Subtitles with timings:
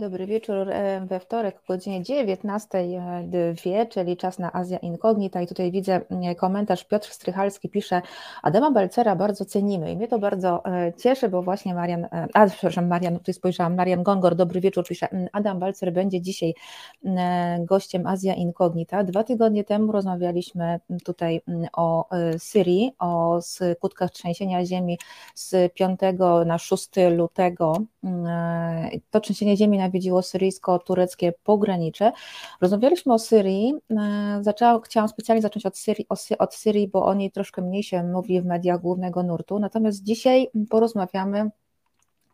[0.00, 5.72] Dobry wieczór e, we wtorek o godzinie 19.02, czyli czas na Azja Incognita i tutaj
[5.72, 8.02] widzę mm, komentarz Piotr Strychalski pisze
[8.42, 12.46] Adama Balcera bardzo cenimy i mnie to bardzo e, cieszy, bo właśnie Marian, e, a
[12.46, 16.54] przepraszam Marian, tutaj spojrzałam, Marian Gongor, dobry wieczór, pisze mm, Adam Balcer będzie dzisiaj
[17.04, 19.04] mm, gościem Azja Incognita.
[19.04, 21.40] Dwa tygodnie temu rozmawialiśmy tutaj
[21.72, 22.08] o
[22.38, 24.98] Syrii, o skutkach trzęsienia ziemi
[25.34, 26.00] z 5
[26.46, 27.72] na 6 lutego.
[29.10, 32.12] To trzęsienie ziemi na nawiedziło syryjsko-tureckie pogranicze.
[32.60, 33.74] Rozmawialiśmy o Syrii.
[33.90, 36.06] E, zaczęłam, chciałam specjalnie zacząć od Syrii,
[36.38, 39.58] od Syrii, bo o niej troszkę mniej się mówi w mediach głównego nurtu.
[39.58, 41.50] Natomiast dzisiaj porozmawiamy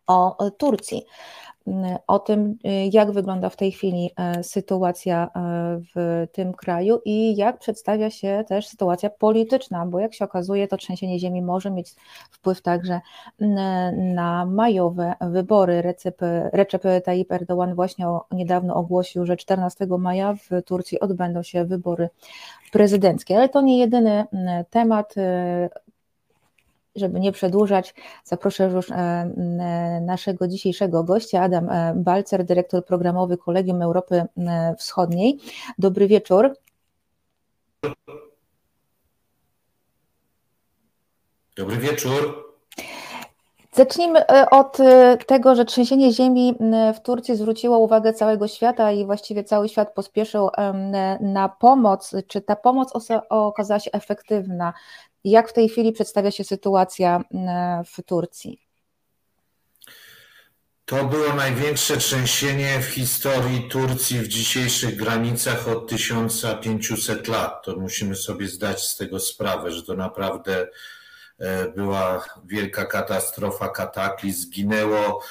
[0.07, 1.05] o Turcji
[2.07, 5.29] o tym, y, jak wygląda w tej chwili e, sytuacja e,
[5.95, 10.77] w tym kraju i jak przedstawia się też sytuacja polityczna, bo jak się okazuje, to
[10.77, 11.95] trzęsienie ziemi może mieć
[12.31, 13.01] wpływ także
[13.97, 15.81] na majowe wybory.
[15.81, 16.21] Recep,
[16.53, 22.09] Recep Tayyip Erdogan właśnie niedawno ogłosił, że 14 maja w Turcji odbędą się wybory
[22.71, 24.25] prezydenckie, ale to nie jedyny
[24.69, 25.15] temat.
[26.97, 33.37] Żeby nie przedłużać, zaproszę już e, e, naszego dzisiejszego gościa, Adam e, Balcer, dyrektor programowy
[33.37, 34.23] Kolegium Europy
[34.77, 35.39] Wschodniej.
[35.77, 36.53] Dobry wieczór.
[41.55, 42.47] Dobry wieczór.
[43.73, 44.77] Zacznijmy od
[45.27, 46.55] tego, że trzęsienie ziemi
[46.95, 50.49] w Turcji zwróciło uwagę całego świata i właściwie cały świat pospieszył
[51.19, 52.15] na pomoc.
[52.27, 54.73] Czy ta pomoc okazała się efektywna?
[55.31, 58.61] Jak w tej chwili przedstawia się sytuacja mm, w Turcji?
[60.85, 67.65] To było największe trzęsienie w historii Turcji w dzisiejszych granicach od 1500 lat.
[67.65, 70.67] To musimy sobie zdać z tego sprawę, że to naprawdę
[71.39, 74.41] e, była wielka katastrofa, kataklizm.
[74.41, 75.21] Zginęło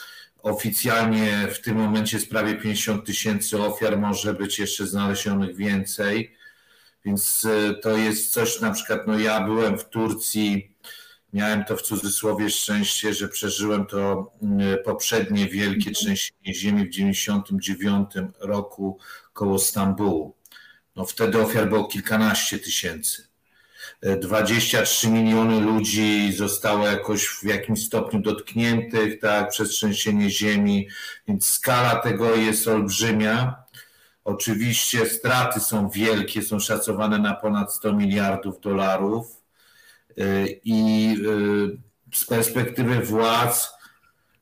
[0.42, 6.35] oficjalnie w tym momencie jest prawie 50 tysięcy ofiar, może być jeszcze znalezionych więcej.
[7.06, 10.76] Więc e, to jest coś, na przykład, no ja byłem w Turcji,
[11.32, 18.10] miałem to w cudzysłowie szczęście, że przeżyłem to mm, poprzednie wielkie trzęsienie ziemi w 99
[18.40, 18.98] roku
[19.32, 20.36] koło Stambułu.
[20.96, 23.26] No wtedy ofiar było kilkanaście tysięcy.
[24.20, 30.88] 23 e, miliony ludzi zostało jakoś w jakimś stopniu dotkniętych tak, przez trzęsienie ziemi,
[31.28, 33.65] więc skala tego jest olbrzymia.
[34.26, 39.42] Oczywiście straty są wielkie, są szacowane na ponad 100 miliardów dolarów
[40.18, 41.10] y, i
[42.12, 43.72] y, z perspektywy władz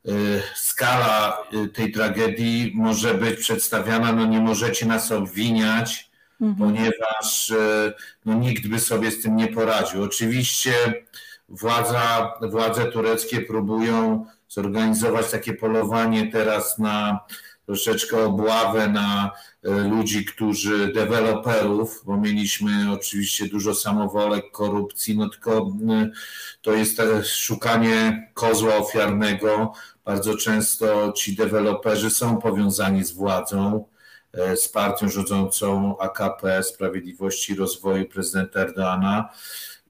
[0.08, 1.38] y, skala
[1.74, 6.56] tej tragedii może być przedstawiana, no nie możecie nas obwiniać, mhm.
[6.58, 7.52] ponieważ
[8.24, 10.02] no, nikt by sobie z tym nie poradził.
[10.02, 10.72] Oczywiście
[11.48, 17.20] władza, władze tureckie próbują zorganizować takie polowanie teraz na
[17.66, 19.30] troszeczkę obławę na
[19.62, 25.72] e, ludzi, którzy, deweloperów, bo mieliśmy oczywiście dużo samowolek, korupcji, no tylko
[26.62, 29.72] to jest szukanie kozła ofiarnego.
[30.04, 33.84] Bardzo często ci deweloperzy są powiązani z władzą,
[34.32, 39.28] e, z partią rządzącą AKP, Sprawiedliwości i Rozwoju prezydenta Erdoana.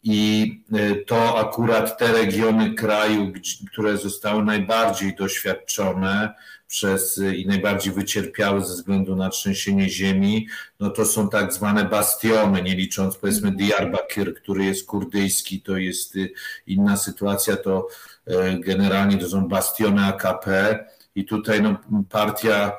[0.04, 3.32] I e, to akurat te regiony kraju,
[3.72, 6.34] które zostały najbardziej doświadczone,
[6.74, 10.46] przez i najbardziej wycierpiały ze względu na trzęsienie ziemi,
[10.80, 16.16] no to są tak zwane bastiony, nie licząc powiedzmy Diyarbakir, który jest kurdyjski, to jest
[16.16, 16.32] y,
[16.66, 17.88] inna sytuacja, to
[18.26, 20.78] e, generalnie to są bastiony AKP
[21.14, 21.76] i tutaj no,
[22.10, 22.72] partia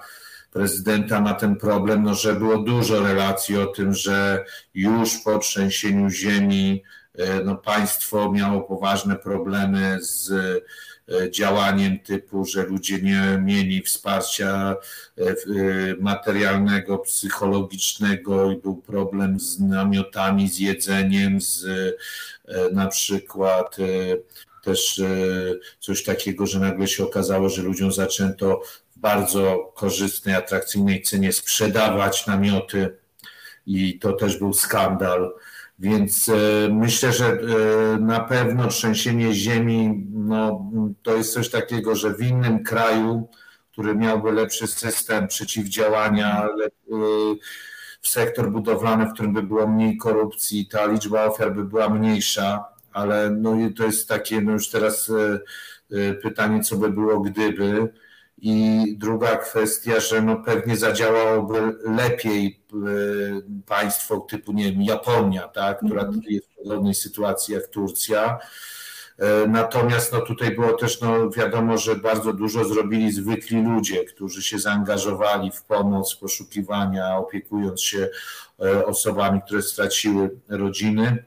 [0.52, 6.10] prezydenta ma ten problem, no, że było dużo relacji o tym, że już po trzęsieniu
[6.10, 7.05] ziemi e,
[7.46, 10.32] no, państwo miało poważne problemy z
[11.12, 14.76] E, działaniem typu, że ludzie nie mieli wsparcia
[15.18, 15.36] e, e,
[16.00, 21.66] materialnego, psychologicznego i był problem z namiotami, z jedzeniem, z
[22.72, 23.78] na przykład
[24.64, 25.02] też
[25.80, 28.62] coś takiego, że nagle się okazało, że ludziom zaczęto
[28.96, 32.98] w bardzo korzystnej, atrakcyjnej cenie sprzedawać namioty
[33.66, 35.34] i to też był skandal.
[35.80, 37.38] Więc e, myślę, że e,
[38.00, 40.72] na pewno trzęsienie ziemi no,
[41.04, 43.30] to jest coś takiego, że w innym kraju,
[43.72, 46.70] który miałby lepszy system przeciwdziałania, e,
[48.02, 52.66] w sektor budowlany, w którym by było mniej korupcji, ta liczba ofiar by była mniejsza,
[52.94, 55.12] ale no, to jest takie no już teraz
[56.22, 57.94] pytanie, co by było gdyby.
[58.48, 62.78] I druga kwestia, że no pewnie zadziałałoby lepiej e,
[63.68, 66.22] państwo typu, nie wiem, Japonia, tak, która mm.
[66.30, 68.40] jest w podobnej sytuacji jak Turcja.
[69.48, 74.60] Natomiast no, tutaj było też no, wiadomo, że bardzo dużo zrobili zwykli ludzie, którzy się
[74.60, 78.10] zaangażowali w pomoc, poszukiwania, opiekując się
[78.86, 81.26] osobami, które straciły rodziny.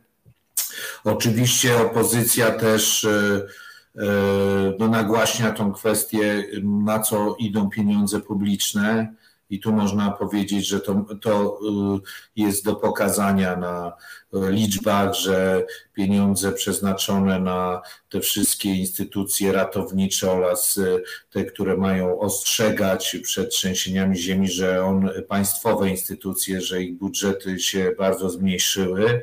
[1.05, 3.07] Oczywiście opozycja też
[4.79, 9.15] no, nagłaśnia tą kwestię, na co idą pieniądze publiczne.
[9.51, 11.59] I tu można powiedzieć, że to, to
[11.97, 12.01] y,
[12.37, 13.93] jest do pokazania na
[14.33, 23.17] liczbach, że pieniądze przeznaczone na te wszystkie instytucje ratownicze oraz y, te, które mają ostrzegać
[23.23, 29.23] przed trzęsieniami ziemi, że on, państwowe instytucje, że ich budżety się bardzo zmniejszyły.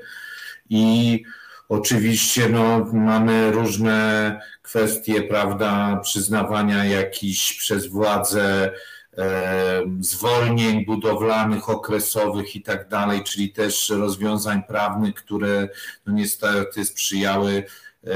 [0.70, 1.24] I
[1.70, 8.72] Oczywiście no, mamy różne kwestie, prawda, przyznawania jakichś przez władze
[9.18, 15.70] e, zwolnień budowlanych, okresowych i tak dalej, czyli też rozwiązań prawnych, które
[16.06, 17.64] no, niestety sprzyjały
[18.08, 18.12] e,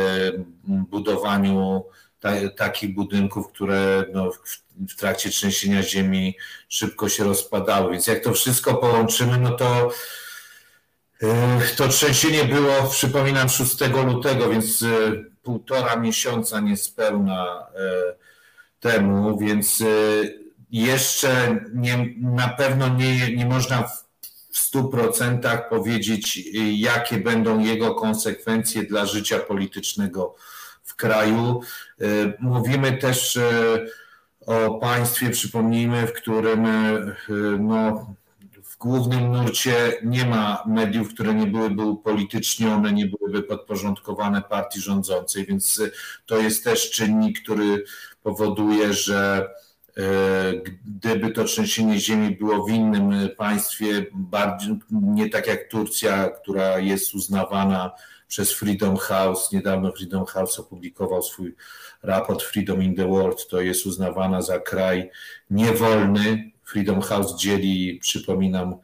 [0.68, 1.84] budowaniu
[2.19, 6.36] ta, takich budynków, które no, w, w trakcie trzęsienia ziemi
[6.69, 7.92] szybko się rozpadały.
[7.92, 9.92] Więc jak to wszystko połączymy, no to
[11.75, 13.75] to trzęsienie było, przypominam, 6
[14.06, 14.88] lutego, więc e,
[15.44, 18.15] półtora miesiąca niespełna e,
[18.80, 19.86] temu, więc e,
[20.71, 23.83] jeszcze nie, na pewno nie, nie można
[24.51, 26.39] w stu procentach powiedzieć,
[26.74, 30.36] jakie będą jego konsekwencje dla życia politycznego
[30.83, 31.62] w kraju.
[32.39, 33.39] Mówimy też
[34.45, 36.68] o państwie, przypomnijmy, w którym
[37.59, 38.15] no,
[38.80, 45.81] głównym nurcie nie ma mediów, które nie byłyby upolitycznione, nie byłyby podporządkowane partii rządzącej, więc
[46.26, 47.84] to jest też czynnik, który
[48.24, 49.50] powoduje, że
[49.98, 50.04] e,
[50.86, 57.16] gdyby to trzęsienie ziemi było w innym państwie, bardziej, nie tak jak Turcja, która jest
[57.16, 57.92] uznawana
[58.28, 61.56] przez Freedom House, niedawno Freedom House opublikował swój
[62.04, 65.10] raport Freedom in the World, to jest uznawana za kraj
[65.50, 68.75] niewolny, Freedom House dzieli, przypominam,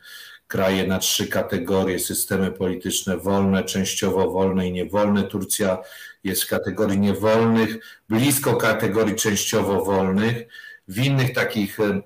[0.47, 5.23] kraje na trzy kategorie: systemy polityczne wolne, częściowo wolne i niewolne.
[5.23, 5.77] Turcja
[6.23, 7.77] jest w kategorii niewolnych,
[8.09, 10.47] blisko kategorii częściowo wolnych.
[10.87, 12.01] W innych takich e,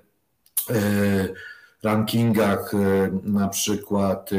[0.70, 1.30] e,
[1.84, 4.30] rankingach, e, na przykład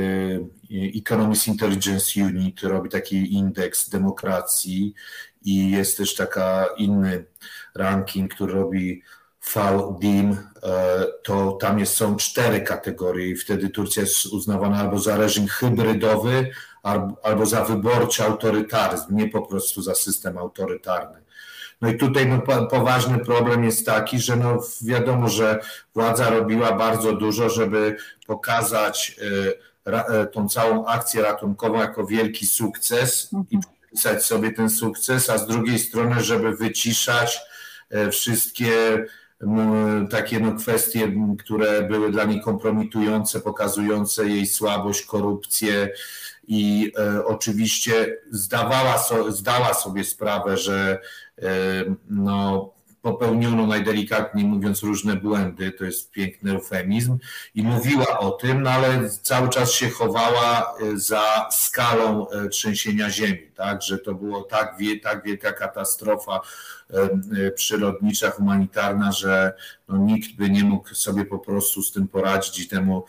[0.97, 4.95] Economist Intelligence Unit robi taki indeks demokracji
[5.43, 7.25] i jest też taka inny
[7.75, 9.03] ranking, który robi
[9.41, 15.17] VDIM, e, to tam jest, są cztery kategorie i wtedy Turcja jest uznawana albo za
[15.17, 16.51] reżim hybrydowy,
[17.23, 21.21] albo za wyborczy autorytaryzm, nie po prostu za system autorytarny.
[21.81, 25.61] No i tutaj no, poważny problem jest taki, że no wiadomo, że
[25.95, 27.97] władza robiła bardzo dużo, żeby
[28.27, 29.17] pokazać
[29.87, 33.75] e, e, tą całą akcję ratunkową jako wielki sukces i mhm.
[33.81, 37.41] przypisać sobie ten sukces, a z drugiej strony, żeby wyciszać
[38.11, 39.05] wszystkie
[40.11, 45.91] takie no, kwestie, które były dla niej kompromitujące, pokazujące jej słabość, korupcję
[46.49, 50.99] i e, oczywiście zdawała so, zdała sobie sprawę, że
[51.43, 51.49] e,
[52.11, 52.71] no,
[53.03, 57.19] popełniono najdelikatniej mówiąc różne błędy, to jest piękny eufemizm,
[57.55, 63.11] i mówiła o tym, no ale cały czas się chowała e, za skalą e, trzęsienia
[63.11, 66.41] ziemi, tak, że to było tak, tak wielka katastrofa
[66.91, 69.53] e, przyrodnicza, humanitarna, że
[69.89, 73.05] no, nikt by nie mógł sobie po prostu z tym poradzić i temu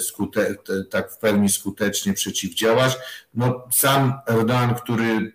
[0.00, 0.54] skute,
[0.90, 2.98] tak w pełni skutecznie przeciwdziałać.
[3.34, 5.32] No, sam Erdogan, który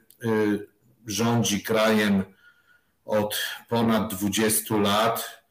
[1.07, 2.23] rządzi krajem
[3.07, 5.41] od ponad 20 lat.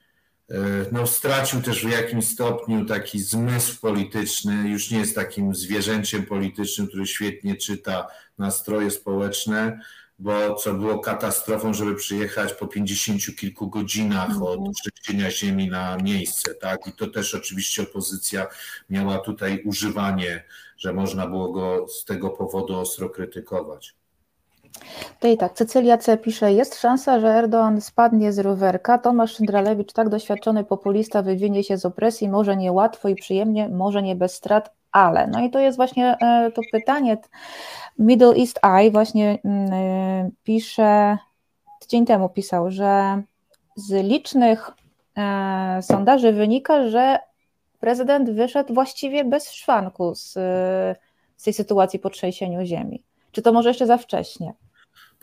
[0.50, 0.56] E,
[0.92, 6.86] no, stracił też w jakimś stopniu taki zmysł polityczny, już nie jest takim zwierzęciem politycznym,
[6.86, 8.06] który świetnie czyta
[8.38, 9.80] nastroje społeczne,
[10.18, 14.42] bo co było katastrofą, żeby przyjechać po pięćdziesięciu kilku godzinach mhm.
[14.42, 16.86] od trzęsienia ziemi na miejsce, tak?
[16.86, 18.46] I to też oczywiście opozycja
[18.90, 20.44] miała tutaj używanie,
[20.78, 23.94] że można było go z tego powodu ostro krytykować.
[25.22, 26.16] I tak, Cecylia C.
[26.16, 31.78] pisze, jest szansa, że Erdoğan spadnie z rowerka, Tomasz Szyndralewicz, tak doświadczony populista, wywinie się
[31.78, 35.26] z opresji, może nie łatwo i przyjemnie, może nie bez strat, ale.
[35.26, 37.18] No i to jest właśnie e, to pytanie.
[37.98, 41.18] Middle East Eye właśnie mm, e, pisze,
[41.80, 43.22] tydzień temu pisał, że
[43.76, 44.70] z licznych
[45.16, 47.18] e, sondaży wynika, że
[47.80, 50.32] prezydent wyszedł właściwie bez szwanku z,
[51.36, 53.02] z tej sytuacji po trzęsieniu ziemi.
[53.32, 54.52] Czy to może jeszcze za wcześnie?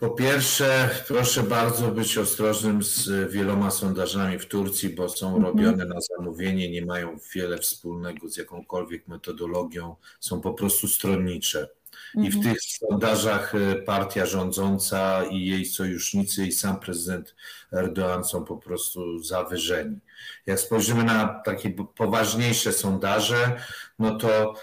[0.04, 5.44] Po pierwsze, proszę bardzo być ostrożnym z wieloma sondażami w Turcji, bo są mhm.
[5.44, 11.68] robione na zamówienie, nie mają wiele wspólnego z jakąkolwiek metodologią, są po prostu stronnicze.
[12.14, 12.42] I w mhm.
[12.42, 17.34] tych sondażach e, partia rządząca i jej sojusznicy i sam prezydent
[17.72, 19.98] Erdoğan są po prostu zawyżeni.
[20.46, 23.56] Jak spojrzymy na takie poważniejsze sondaże,
[23.98, 24.54] no to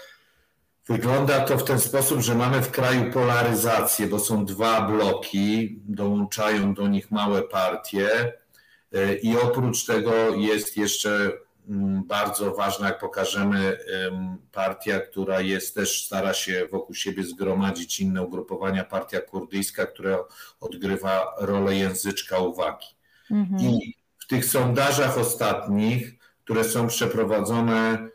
[0.88, 6.74] Wygląda to w ten sposób, że mamy w kraju polaryzację, bo są dwa bloki, dołączają
[6.74, 8.32] do nich małe partie
[8.92, 11.32] e, i oprócz tego jest jeszcze
[11.68, 13.78] mm, bardzo ważna, jak pokażemy,
[14.52, 20.18] partia, która jest też, stara się wokół siebie zgromadzić inne ugrupowania, partia kurdyjska, która
[20.60, 22.86] odgrywa rolę języczka uwagi.
[23.30, 23.60] Mhm.
[23.60, 28.11] I w tych sondażach ostatnich, które są przeprowadzone Y,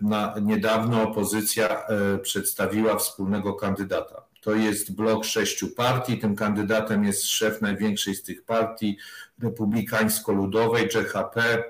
[0.00, 4.22] na, niedawno opozycja y, przedstawiła wspólnego kandydata.
[4.40, 6.18] To jest blok sześciu partii.
[6.18, 8.98] Tym kandydatem jest szef największej z tych partii,
[9.42, 11.64] republikańsko-ludowej, JHP,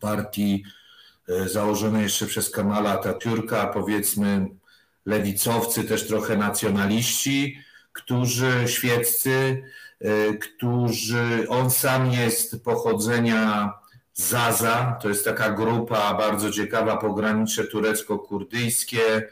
[0.00, 0.64] partii
[1.28, 4.46] y, założonej jeszcze przez Kamala Atatürka, powiedzmy
[5.06, 7.58] lewicowcy, też trochę nacjonaliści,
[7.92, 9.62] którzy świeccy,
[10.40, 13.72] którzy, on sam jest pochodzenia
[14.16, 19.22] Zaza, to jest taka grupa bardzo ciekawa, pogranicze turecko-kurdyjskie,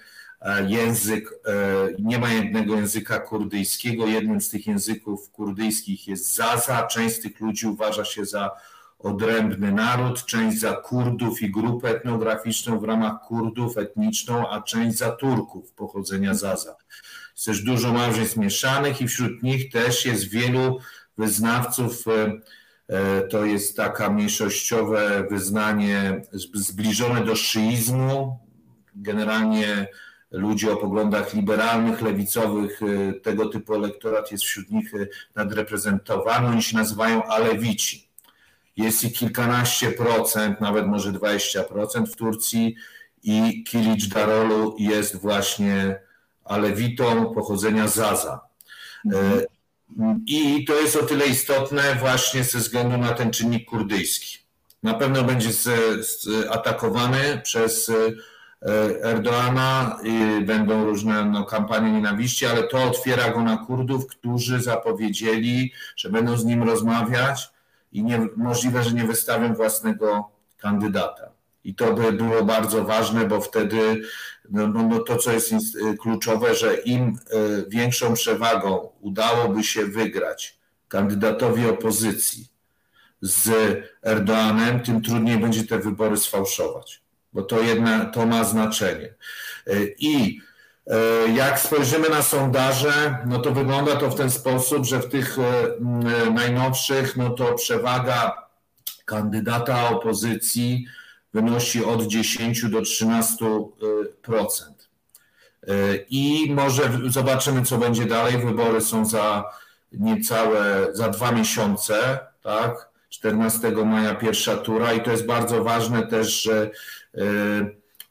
[0.41, 1.55] e, język, e,
[1.99, 7.41] nie ma jednego języka kurdyjskiego, jednym z tych języków kurdyjskich jest Zaza, część z tych
[7.41, 8.51] ludzi uważa się za
[8.99, 15.11] odrębny naród, część za Kurdów i grupę etnograficzną w ramach Kurdów etniczną, a część za
[15.11, 16.77] Turków pochodzenia Zaza.
[17.33, 20.79] Jest też dużo małżeństw mieszanych i wśród nich też jest wielu
[21.19, 22.33] wyznawców e,
[23.31, 26.23] to jest taka mniejszościowe wyznanie
[26.53, 28.39] zbliżone do szyizmu.
[28.95, 29.89] Generalnie
[30.33, 36.49] ludzi o poglądach liberalnych, lewicowych, e, tego typu elektorat jest wśród nich e, nadreprezentowany.
[36.49, 38.09] Oni się nazywają Alewici.
[38.77, 42.77] Jest ich kilkanaście procent, nawet może 20% w Turcji
[43.23, 46.01] i Kilic Darolu jest właśnie
[46.45, 48.41] Alewitą pochodzenia Zaza.
[49.07, 49.41] Mhm.
[50.27, 54.39] I to jest o tyle istotne właśnie ze względu na ten czynnik kurdyjski.
[54.83, 55.51] Na pewno będzie
[56.51, 57.93] atakowany przez e,
[59.05, 59.99] Erdoana,
[60.47, 66.37] będą różne no, kampanie nienawiści, ale to otwiera go na Kurdów, którzy zapowiedzieli, że będą
[66.37, 67.51] z nim rozmawiać
[67.93, 71.31] i nie, możliwe, że nie wystawią własnego kandydata.
[71.65, 74.03] I to by było bardzo ważne, bo wtedy
[74.53, 79.87] no, no, no to, co jest y, kluczowe, że im y, większą przewagą udałoby się
[79.87, 82.49] wygrać kandydatowi opozycji
[83.21, 83.51] z
[84.03, 89.15] Erdoanem, tym trudniej będzie te wybory sfałszować, bo to, jedna, to ma znaczenie.
[89.69, 90.41] Y, I
[91.35, 95.37] jak spojrzymy na sondaże, no to wygląda to w ten sposób, że w tych
[96.35, 98.49] najnowszych, no to przewaga
[99.05, 100.87] kandydata opozycji
[101.35, 104.83] wynosi od 10 do 13%.
[105.69, 108.39] Y, I może zobaczymy, co będzie dalej.
[108.39, 109.45] Wybory są za
[109.93, 112.93] niecałe, za dwa miesiące, tak?
[113.09, 116.71] 14 maja pierwsza tura i to jest bardzo ważne też, że
[117.15, 117.21] y,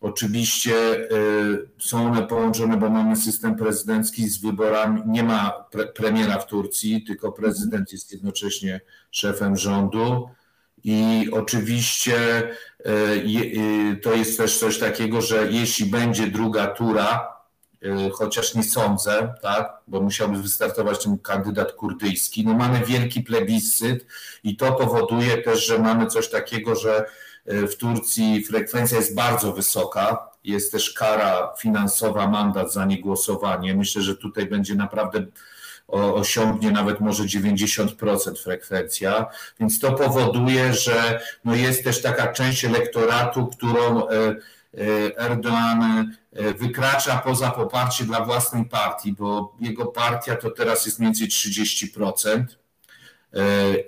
[0.02, 5.02] oczywiście y, są one połączone, bo mamy system prezydencki z wyborami.
[5.06, 10.30] Nie ma pre, premiera w Turcji, tylko prezydent jest jednocześnie szefem rządu.
[10.84, 12.18] I oczywiście
[12.86, 17.38] e, e, to jest też coś takiego, że jeśli będzie druga tura,
[17.84, 24.06] e, chociaż nie sądzę, tak, bo musiałby wystartować ten kandydat kurdyjski, no mamy wielki plebiscyt
[24.44, 27.06] i to powoduje też, że mamy coś takiego, że
[27.46, 33.76] w Turcji frekwencja jest bardzo wysoka, jest też kara finansowa, mandat za niegłosowanie.
[33.76, 35.26] Myślę, że tutaj będzie naprawdę
[35.92, 39.26] osiągnie nawet może 90% frekwencja,
[39.60, 44.36] więc to powoduje, że no jest też taka część elektoratu, którą e, e,
[45.18, 51.14] Erdoğan e, wykracza poza poparcie dla własnej partii, bo jego partia to teraz jest mniej
[51.14, 52.61] więcej 30%.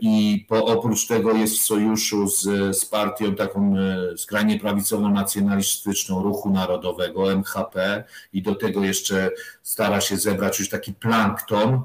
[0.01, 2.41] I po, oprócz tego jest w sojuszu z,
[2.77, 3.75] z partią taką
[4.17, 9.31] skrajnie prawicową nacjonalistyczną Ruchu Narodowego, MHP, i do tego jeszcze
[9.63, 11.81] stara się zebrać już taki plankton,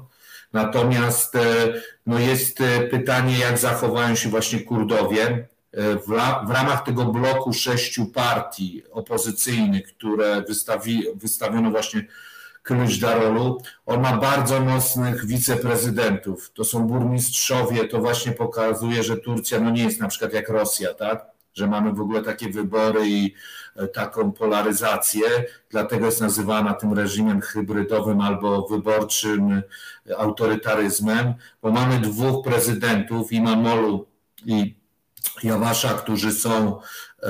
[0.53, 1.73] Natomiast e,
[2.05, 5.47] no jest e, pytanie, jak zachowają się właśnie Kurdowie.
[5.71, 6.07] E, w,
[6.47, 12.05] w ramach tego bloku sześciu partii opozycyjnych, które wystawi, wystawiono właśnie
[12.69, 16.51] Klucz Darolu, on ma bardzo mocnych wiceprezydentów.
[16.53, 20.93] To są burmistrzowie, to właśnie pokazuje, że Turcja no nie jest na przykład jak Rosja,
[20.93, 21.25] tak?
[21.53, 23.33] że mamy w ogóle takie wybory i
[23.75, 25.27] e, taką polaryzację,
[25.69, 29.61] dlatego jest nazywana tym reżimem hybrydowym albo wyborczym
[30.17, 34.07] autorytaryzmem, bo mamy dwóch prezydentów, Imamolu
[34.45, 34.75] i
[35.43, 36.79] Jawasza, którzy są
[37.23, 37.29] e,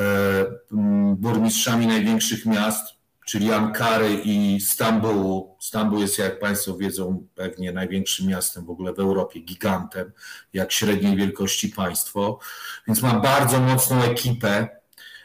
[1.16, 2.99] burmistrzami największych miast,
[3.30, 5.56] czyli Ankary i Stambułu.
[5.60, 10.12] Stambuł jest, jak Państwo wiedzą, pewnie największym miastem w ogóle w Europie, gigantem,
[10.54, 12.40] jak średniej wielkości państwo.
[12.88, 14.68] Więc ma bardzo mocną ekipę,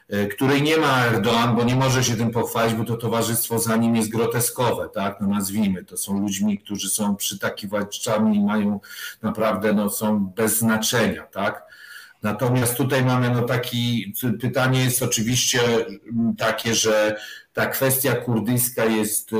[0.08, 3.76] e, której nie ma Erdoğan, bo nie może się tym pochwalić, bo to towarzystwo za
[3.76, 8.80] nim jest groteskowe, tak, no nazwijmy, to są ludźmi, którzy są przytakiwaczami i mają
[9.22, 11.62] naprawdę, no są bez znaczenia, tak.
[12.22, 15.60] Natomiast tutaj mamy no taki, pytanie jest oczywiście
[16.38, 17.16] takie, że
[17.54, 19.36] ta kwestia kurdyjska jest y,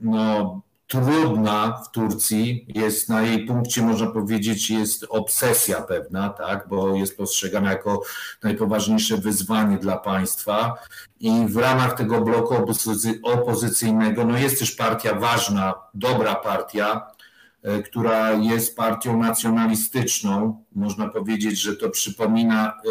[0.00, 6.94] no, trudna w Turcji, jest na jej punkcie, można powiedzieć, jest obsesja pewna, tak, bo
[6.94, 8.02] jest postrzegana jako
[8.42, 10.74] najpoważniejsze wyzwanie dla państwa.
[11.20, 12.54] I w ramach tego bloku
[13.22, 17.06] opozycyjnego no jest też partia ważna, dobra partia,
[17.84, 20.64] która jest partią nacjonalistyczną.
[20.72, 22.90] Można powiedzieć, że to przypomina e,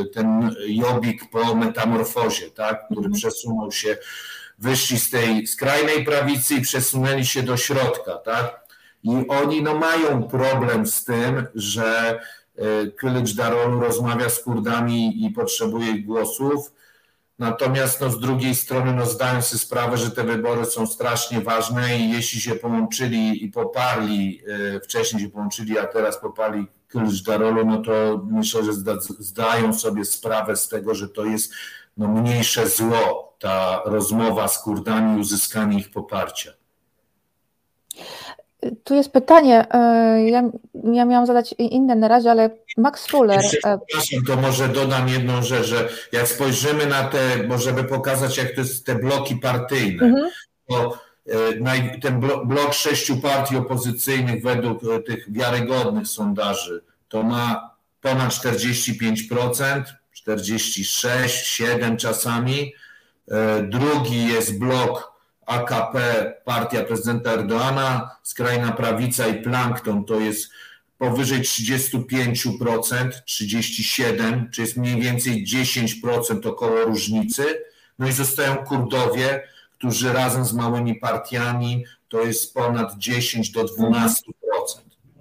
[0.00, 2.84] e, ten Jobbik po metamorfozie, tak?
[2.84, 3.14] który mhm.
[3.14, 3.96] przesunął się,
[4.58, 8.16] wyszli z tej skrajnej prawicy i przesunęli się do środka.
[8.16, 8.66] Tak?
[9.02, 12.20] I oni no, mają problem z tym, że
[12.96, 16.72] Kylicz Darolu rozmawia z Kurdami i potrzebuje ich głosów,
[17.38, 21.98] Natomiast no, z drugiej strony no, zdają sobie sprawę, że te wybory są strasznie ważne
[21.98, 24.42] i jeśli się połączyli i poparli,
[24.76, 26.66] e, wcześniej się połączyli, a teraz poparli
[27.22, 31.52] Darolu, no to myślę, że zda, zdają sobie sprawę z tego, że to jest
[31.96, 36.52] no, mniejsze zło, ta rozmowa z Kurdami, uzyskanie ich poparcia.
[38.84, 40.42] Tu jest pytanie, e, ja,
[40.92, 43.38] ja miałam zadać inne na razie, ale Max Fuller.
[43.38, 48.36] E, przepraszam, to może dodam jedną rzecz, że jak spojrzymy na te, bo żeby pokazać,
[48.36, 50.30] jak to jest te bloki partyjne, mhm.
[50.68, 50.98] to
[51.64, 59.82] e, ten blok sześciu partii opozycyjnych według tych wiarygodnych sondaży to ma ponad 45%,
[60.12, 62.74] 46, 7 czasami.
[63.62, 65.12] Drugi jest blok
[65.46, 65.96] AKP,
[66.44, 70.50] partia prezydenta Erdoana, skrajna prawica i plankton to jest
[70.98, 77.44] powyżej 35%, 37%, czy jest mniej więcej 10% około różnicy.
[77.98, 84.14] No i zostają Kurdowie, którzy razem z małymi partiami to jest ponad 10 do 12%.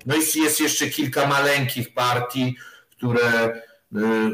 [0.06, 2.56] No i jest jeszcze kilka maleńkich partii,
[2.92, 3.62] które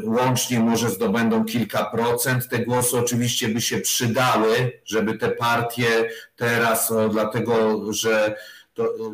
[0.04, 2.48] łącznie może zdobędą kilka procent.
[2.48, 8.36] Te głosy oczywiście by się przydały, żeby te partie teraz, dlatego że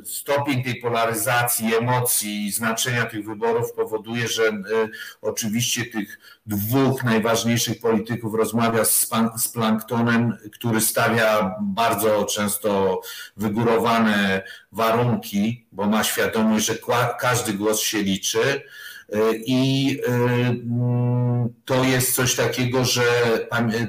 [0.04, 4.54] stopień tej polaryzacji, emocji i znaczenia tych wyborów powoduje, że y,
[5.22, 13.00] oczywiście tych dwóch najważniejszych polityków rozmawia z, z planktonem, który stawia bardzo często
[13.36, 16.74] wygórowane warunki, bo ma świadomość, że
[17.18, 18.62] każdy głos się liczy
[19.46, 23.02] i y, to jest coś takiego, że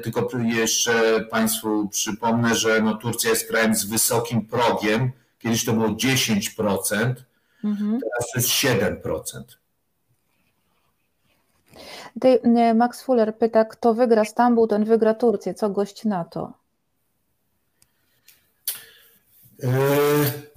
[0.03, 5.11] tylko jeszcze Państwu przypomnę, że no Turcja jest krajem z wysokim progiem.
[5.39, 7.13] Kiedyś to było 10%,
[7.63, 7.99] mhm.
[8.01, 9.41] teraz to jest 7%.
[12.13, 12.39] Tutaj
[12.71, 15.53] y, Max Fuller pyta, kto wygra Stambuł, ten wygra Turcję.
[15.53, 16.53] Co gość na to?
[19.63, 19.67] Y,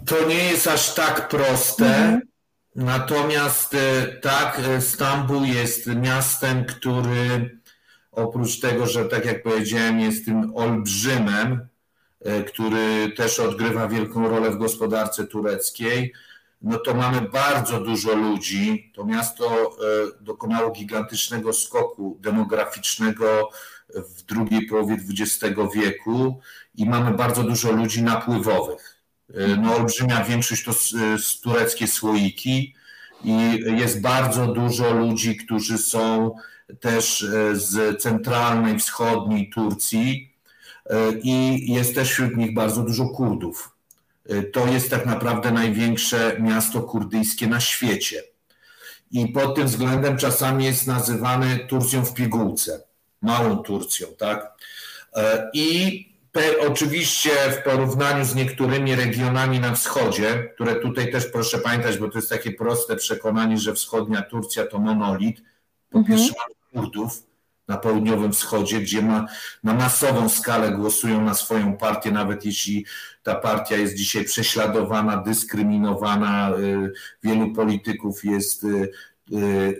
[0.06, 1.86] to nie jest aż tak proste.
[1.86, 2.31] Mhm.
[2.76, 7.58] Natomiast e, tak, e, Stambuł jest miastem, który
[8.12, 11.68] oprócz tego, że tak jak powiedziałem, jest tym olbrzymem,
[12.20, 16.12] e, który też odgrywa wielką rolę w gospodarce tureckiej,
[16.62, 18.92] no to mamy bardzo dużo ludzi.
[18.94, 19.76] To miasto
[20.20, 23.50] dokonało gigantycznego skoku demograficznego
[23.94, 26.40] w drugiej połowie XX wieku
[26.74, 28.91] i mamy bardzo dużo ludzi napływowych.
[29.58, 30.72] No, olbrzymia większość to
[31.42, 32.74] tureckie słoiki
[33.24, 36.34] i jest bardzo dużo ludzi, którzy są
[36.80, 40.32] też e, z centralnej, wschodniej Turcji
[41.22, 43.76] i jest też wśród nich bardzo dużo Kurdów.
[44.52, 48.22] To jest tak naprawdę największe miasto kurdyjskie na świecie.
[49.10, 52.82] I pod tym względem czasami jest nazywany Turcją w pigułce,
[53.22, 54.52] małą Turcją, tak?
[55.52, 56.11] I
[56.68, 62.18] Oczywiście w porównaniu z niektórymi regionami na wschodzie, które tutaj też proszę pamiętać, bo to
[62.18, 65.42] jest takie proste przekonanie, że wschodnia Turcja to monolit.
[65.90, 66.18] Po mhm.
[66.18, 67.22] pierwsze mamy Kurdów
[67.68, 69.26] na południowym wschodzie, gdzie ma,
[69.64, 72.86] na masową skalę głosują na swoją partię, nawet jeśli
[73.22, 76.92] ta partia jest dzisiaj prześladowana, dyskryminowana, y,
[77.22, 78.90] wielu polityków jest y, y,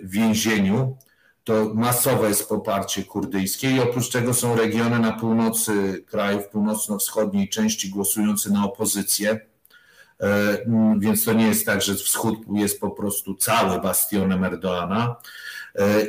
[0.03, 0.97] w więzieniu.
[1.43, 7.49] To masowe jest poparcie kurdyjskie i oprócz tego są regiony na północy kraju, w północno-wschodniej
[7.49, 9.39] części głosujące na opozycję,
[10.97, 15.15] więc to nie jest tak, że wschód jest po prostu cały bastionem Erdoana.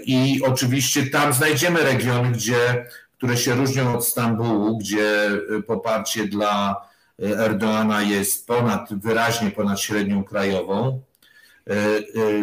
[0.05, 5.31] I oczywiście tam znajdziemy regiony, gdzie, które się różnią od Stambułu, gdzie
[5.67, 6.77] poparcie dla
[7.19, 11.03] Erdoana jest ponad, wyraźnie ponad średnią krajową.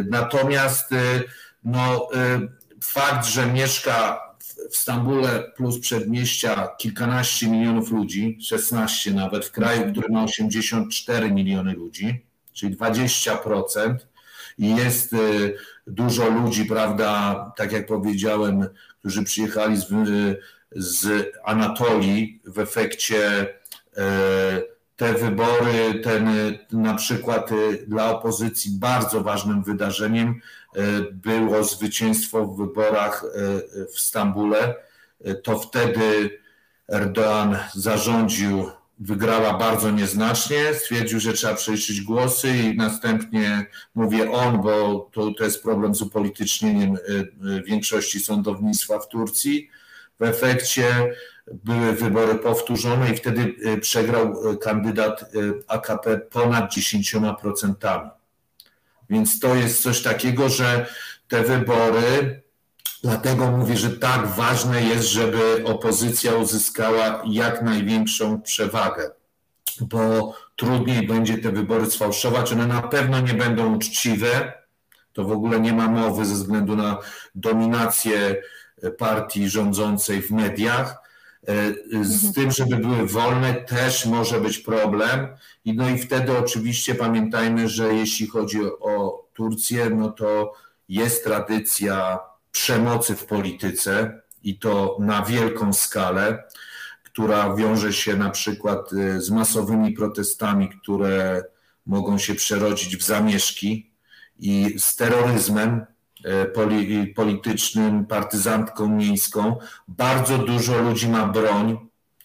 [0.09, 0.89] Natomiast
[1.63, 2.09] no,
[2.83, 4.21] fakt, że mieszka
[4.71, 11.73] w Stambule plus przedmieścia kilkanaście milionów ludzi, 16 nawet, w kraju, który ma 84 miliony
[11.73, 13.95] ludzi, czyli 20%,
[14.57, 15.55] i jest y,
[15.87, 18.67] dużo ludzi, prawda, tak jak powiedziałem,
[18.99, 19.87] którzy przyjechali z,
[20.75, 24.01] z Anatolii w efekcie y,
[24.95, 26.27] te wybory, ten
[26.71, 30.41] na przykład y, dla opozycji bardzo ważnym wydarzeniem
[31.11, 34.75] było zwycięstwo w wyborach e, w Stambule,
[35.23, 36.39] e, to wtedy
[36.89, 45.09] Erdoğan zarządził, wygrała bardzo nieznacznie, stwierdził, że trzeba przeliczyć głosy i następnie mówię on, bo
[45.11, 46.97] to, to jest problem z upolitycznieniem
[47.65, 49.69] większości sądownictwa w Turcji.
[50.19, 51.13] W efekcie
[51.53, 55.31] były wybory powtórzone i wtedy przegrał kandydat
[55.67, 58.09] AKP ponad 10%.
[59.11, 60.85] Więc to jest coś takiego, że
[61.27, 62.41] te wybory,
[63.03, 69.11] dlatego mówię, że tak ważne jest, żeby opozycja uzyskała jak największą przewagę,
[69.81, 72.51] bo trudniej będzie te wybory sfałszować.
[72.51, 74.53] One na pewno nie będą uczciwe.
[75.13, 76.97] To w ogóle nie ma mowy ze względu na
[77.35, 78.41] dominację
[78.97, 81.00] partii rządzącej w mediach.
[81.47, 81.73] E,
[82.03, 82.33] z mhm.
[82.33, 85.27] tym, żeby były wolne, też może być problem.
[85.65, 90.53] I no i wtedy oczywiście pamiętajmy, że jeśli chodzi o Turcję, no to
[90.89, 92.19] jest tradycja
[92.51, 96.43] przemocy w polityce i to na wielką skalę,
[97.03, 101.43] która wiąże się na przykład e, z masowymi protestami, które
[101.85, 103.91] mogą się przerodzić w zamieszki
[104.39, 105.85] i z terroryzmem,
[106.23, 106.45] E,
[107.15, 109.55] politycznym, partyzantką miejską.
[109.87, 111.77] Bardzo dużo ludzi ma broń,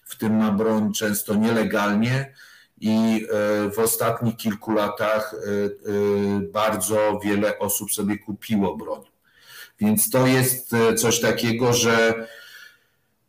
[0.05, 2.35] w tym ma broń często nielegalnie
[2.81, 5.39] i e, w ostatnich kilku latach e,
[6.41, 9.03] bardzo wiele osób sobie kupiło broń.
[9.81, 12.27] Więc to jest coś takiego, że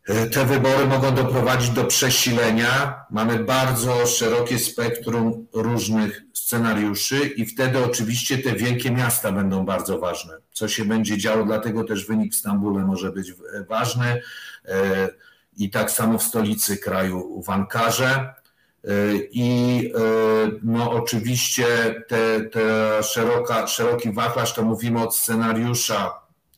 [0.07, 3.05] te wybory mogą doprowadzić do przesilenia.
[3.11, 10.37] Mamy bardzo szerokie spektrum różnych scenariuszy i wtedy oczywiście te wielkie miasta będą bardzo ważne.
[10.51, 13.33] Co się będzie działo, dlatego też wynik w Stambule może być
[13.69, 14.21] ważny
[14.65, 15.09] e,
[15.57, 18.33] i tak samo w stolicy kraju w Ankarze.
[19.31, 19.93] I
[20.63, 21.65] no oczywiście
[22.07, 22.59] te, te
[23.03, 26.13] szeroka, szeroki wachlarz to mówimy od scenariusza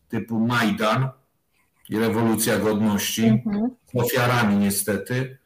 [0.09, 1.09] typu Majdan
[1.89, 3.69] i rewolucja godności, mhm.
[3.95, 5.37] ofiarami niestety,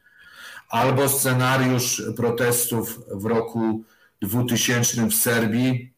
[0.68, 3.84] albo scenariusz protestów w roku
[4.22, 5.94] 2000 w Serbii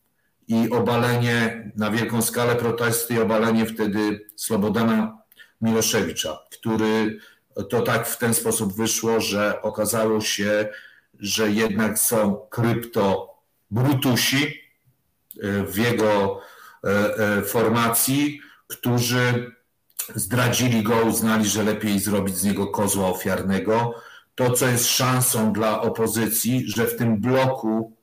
[0.48, 5.18] i obalenie na wielką skalę protesty i obalenie wtedy Slobodana
[5.60, 7.18] Miloszewicza, który
[7.70, 10.68] to tak w ten sposób wyszło, że okazało się,
[11.20, 13.34] że jednak są krypto
[13.70, 14.60] brutusi
[15.42, 16.40] e, w jego
[16.84, 16.88] e,
[17.38, 19.55] e, formacji, którzy
[20.14, 23.94] zdradzili go, uznali, że lepiej zrobić z niego kozła ofiarnego.
[24.34, 27.96] To, co jest szansą dla opozycji, że w tym bloku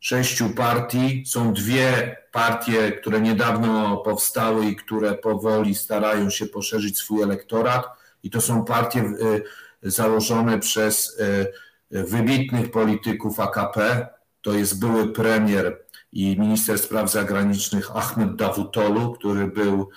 [0.00, 1.22] sześciu partii.
[1.26, 7.86] Są dwie partie, które niedawno powstały i które powoli starają się poszerzyć swój elektorat,
[8.22, 9.42] i to są partie y,
[9.82, 11.52] założone przez y,
[11.90, 14.06] wybitnych polityków AKP.
[14.42, 15.78] To jest były premier
[16.12, 19.90] i minister spraw zagranicznych Ahmed Davutolu, który był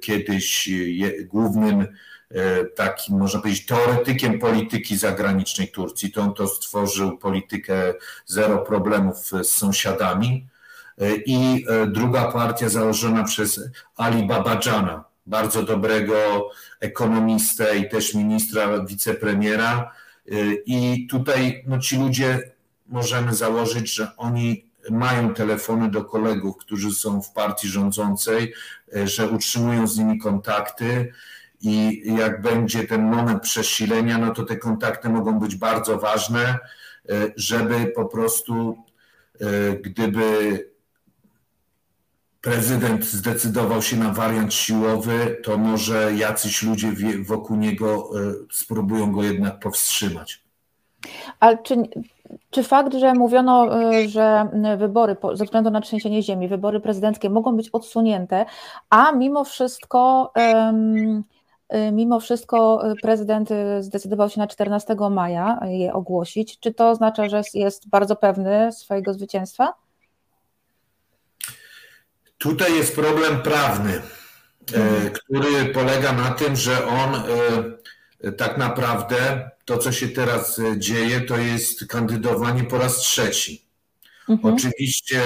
[0.00, 0.68] kiedyś
[1.26, 1.86] głównym
[2.34, 6.12] E, takim, można powiedzieć, teoretykiem polityki zagranicznej Turcji.
[6.12, 7.94] To on to stworzył politykę
[8.26, 10.46] zero problemów z sąsiadami.
[10.98, 13.60] E, I e, druga partia założona przez
[13.96, 19.90] Ali Babadżana, bardzo dobrego ekonomistę i też ministra, wicepremiera.
[20.66, 22.50] I tutaj no, ci ludzie
[22.86, 28.54] możemy założyć, że oni mają telefony do kolegów, którzy są w partii rządzącej,
[29.04, 31.12] że utrzymują z nimi kontakty
[31.60, 36.58] i jak będzie ten moment przesilenia, no to te kontakty mogą być bardzo ważne, e,
[37.36, 38.78] żeby po prostu,
[39.40, 40.24] e, gdyby
[42.40, 49.22] prezydent zdecydował się na wariant siłowy, to może jacyś ludzie wokół niego e, spróbują go
[49.24, 50.42] jednak powstrzymać.
[51.40, 51.76] Ale czy
[52.50, 53.68] czy fakt, że mówiono,
[54.08, 58.46] że wybory ze względu na trzęsienie ziemi, wybory prezydenckie mogą być odsunięte,
[58.90, 60.32] a mimo wszystko
[61.92, 63.48] mimo wszystko prezydent
[63.80, 66.60] zdecydował się na 14 maja je ogłosić.
[66.60, 69.74] Czy to oznacza, że jest bardzo pewny swojego zwycięstwa?
[72.38, 74.02] Tutaj jest problem prawny,
[74.74, 75.10] mhm.
[75.10, 77.22] który polega na tym, że on e,
[78.36, 83.68] tak naprawdę to, co się teraz e, dzieje, to jest kandydowanie po raz trzeci.
[84.28, 84.54] Mhm.
[84.54, 85.22] Oczywiście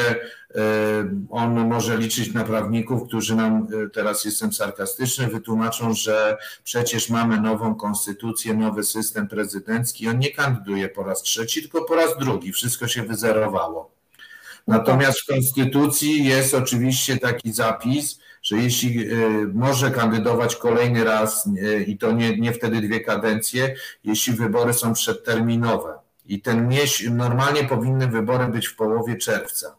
[1.31, 7.75] on może liczyć na prawników, którzy nam, teraz jestem sarkastyczny, wytłumaczą, że przecież mamy nową
[7.75, 10.09] konstytucję, nowy system prezydencki.
[10.09, 12.53] On nie kandyduje po raz trzeci, tylko po raz drugi.
[12.53, 13.91] Wszystko się wyzerowało.
[14.67, 19.17] Natomiast w Konstytucji jest oczywiście taki zapis, że jeśli e,
[19.55, 23.75] może kandydować kolejny raz e, i to nie, nie wtedy dwie kadencje,
[24.05, 25.95] jeśli wybory są przedterminowe.
[26.27, 29.77] I ten miesiąc, normalnie powinny wybory być w połowie czerwca.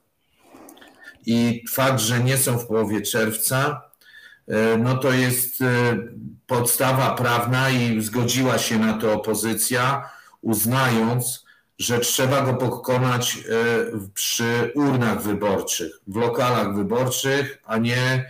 [1.25, 3.81] I fakt, że nie są w połowie czerwca,
[4.47, 5.63] e, no to jest
[6.47, 10.09] podstawa prawna i zgodziła się na to opozycja,
[10.41, 11.45] uznając,
[11.79, 13.37] że trzeba go pokonać
[14.13, 18.25] przy urnach wyborczych, w lokalach wyborczych, a nie,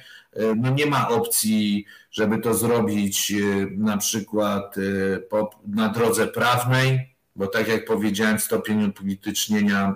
[0.56, 3.36] no nie ma opcji, żeby to zrobić e,
[3.78, 4.76] na przykład
[5.68, 9.96] na drodze prawnej, bo tak jak powiedziałem, stopień upolitycznienia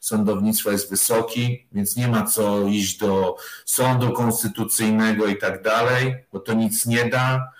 [0.00, 6.40] sądownictwa jest wysoki, więc nie ma co iść do sądu konstytucyjnego i tak dalej, bo
[6.40, 7.52] to nic nie da.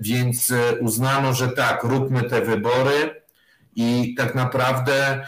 [0.00, 3.26] Więc uznano, że tak, róbmy te wybory
[3.76, 5.24] i tak naprawdę e,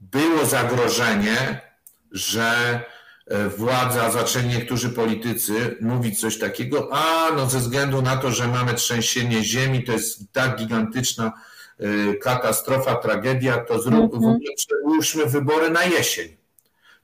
[0.00, 1.60] było zagrożenie,
[2.12, 2.82] że e,
[3.56, 8.74] władza, zaczęli niektórzy politycy mówić coś takiego, a no ze względu na to, że mamy
[8.74, 11.32] trzęsienie ziemi, to jest tak gigantyczna
[11.78, 16.36] e, katastrofa, tragedia, to zrób, w ogóle przełóżmy wybory na jesień.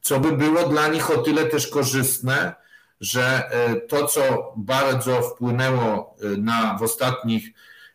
[0.00, 2.54] Co by było dla nich o tyle też korzystne,
[3.00, 3.50] że
[3.88, 7.50] to, co bardzo wpłynęło na w ostatnich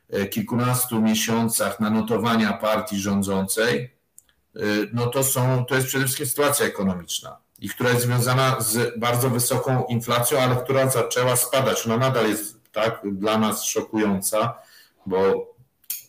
[0.10, 3.96] E, kilkunastu miesiącach na notowania partii rządzącej,
[4.56, 4.60] e,
[4.94, 9.30] no to, są, to jest przede wszystkim sytuacja ekonomiczna i która jest związana z bardzo
[9.30, 11.86] wysoką inflacją, ale która zaczęła spadać.
[11.86, 14.54] Ona nadal jest tak dla nas szokująca,
[15.06, 15.48] bo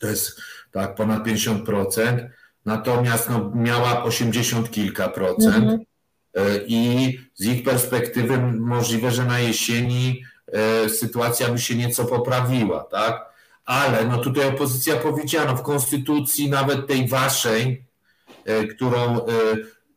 [0.01, 2.29] to jest tak ponad 50%,
[2.67, 5.81] natomiast no, miała 80 kilka procent mhm.
[6.35, 10.25] E, i z ich perspektywy możliwe, że na jesieni
[10.89, 13.31] sytuacja by się nieco poprawiła, tak?
[13.71, 17.85] ale no tutaj opozycja powiedziała, no w konstytucji nawet tej waszej,
[18.45, 19.27] e, którą e,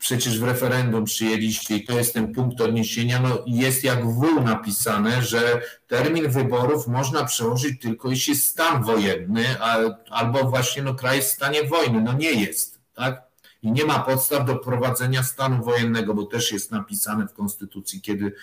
[0.04, 5.22] przecież w referendum przyjęliście i to jest ten punkt odniesienia, no jest jak w napisane,
[5.22, 9.78] że termin wyborów można przełożyć tylko jeśli stan wojenny, a,
[10.10, 13.22] albo właśnie no kraj w stanie wojny, no nie jest, tak?
[13.62, 18.36] I nie ma podstaw do prowadzenia stanu wojennego, bo też jest napisane w konstytucji, kiedy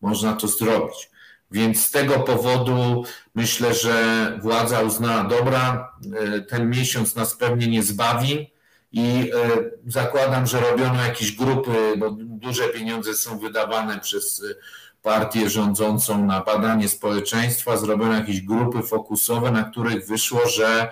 [0.00, 1.10] można to zrobić.
[1.50, 3.04] Więc z tego powodu
[3.34, 8.57] myślę, że władza uznała, dobra, e, ten miesiąc nas pewnie nie zbawi
[8.92, 9.48] i e,
[9.86, 14.54] zakładam, że robiono jakieś grupy, bo duże pieniądze są wydawane przez e,
[15.02, 20.88] partię rządzącą na badanie społeczeństwa, zrobiono jakieś grupy fokusowe, na których wyszło, że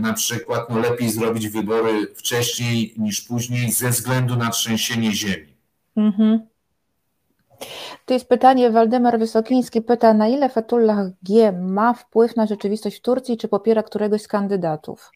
[0.00, 5.56] na przykład no, lepiej zrobić wybory wcześniej niż później ze względu na trzęsienie ziemi.
[5.96, 6.40] Mhm.
[8.06, 13.00] To jest pytanie, Waldemar Wysokiński pyta, na ile Fethullah G ma wpływ na rzeczywistość w
[13.00, 15.12] Turcji, czy popiera któregoś z kandydatów?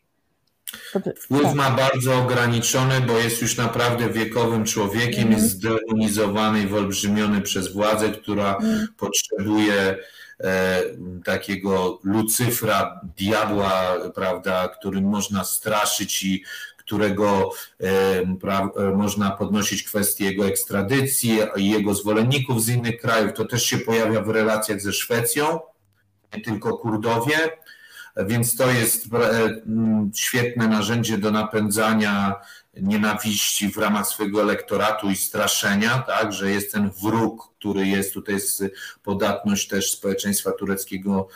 [1.17, 1.55] Wpływ tak.
[1.55, 5.33] ma bardzo ograniczony, bo jest już naprawdę wiekowym człowiekiem, mm.
[5.33, 8.87] jest zdemonizowany i wyolbrzymiony przez władzę, która mm.
[8.97, 9.99] potrzebuje
[10.41, 10.83] e,
[11.25, 16.45] takiego Lucyfra, diabła, prawda, którym można straszyć i
[16.87, 17.51] którego
[18.95, 23.33] można podnosić kwestię jego ekstradycji i jego zwolenników z innych krajów.
[23.33, 25.61] To też się pojawia w relacjach ze Szwecją,
[26.35, 27.37] nie tylko Kurdowie,
[28.17, 29.61] więc to jest e,
[30.15, 32.35] świetne narzędzie do napędzania
[32.77, 38.35] nienawiści w ramach swojego elektoratu i straszenia, tak, że jest ten wróg, który jest, tutaj
[38.35, 38.65] jest
[39.03, 41.29] podatność też społeczeństwa tureckiego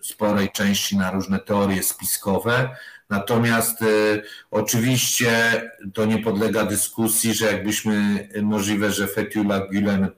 [0.00, 2.76] sporej części na różne teorie spiskowe,
[3.12, 5.62] Natomiast y, oczywiście
[5.94, 10.10] to nie podlega dyskusji, że jakbyśmy możliwe, że Fethullah Gülen mm,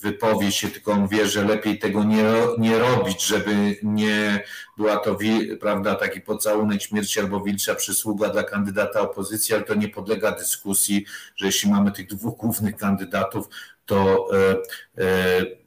[0.00, 2.24] wypowie się, tylko on wie, że lepiej tego nie,
[2.58, 4.44] nie robić, żeby nie
[4.76, 5.18] była to
[5.60, 11.06] prawda, taki pocałunek śmierci albo wilcza przysługa dla kandydata opozycji, ale to nie podlega dyskusji,
[11.36, 13.48] że jeśli mamy tych dwóch głównych kandydatów,
[13.86, 14.28] to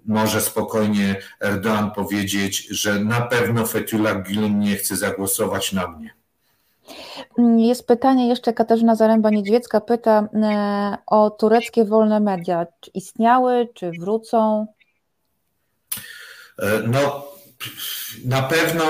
[0.06, 6.14] może spokojnie Erdoğan powiedzieć, że na pewno Fethullah Gülen nie chce zagłosować na mnie.
[7.58, 10.30] Jest pytanie jeszcze, Katarzyna Zaręba-Niedźwiecka pyta
[11.08, 12.66] o tureckie wolne media.
[12.80, 14.68] Czy istniały, czy wrócą?
[16.88, 17.26] No,
[18.26, 18.84] na pewno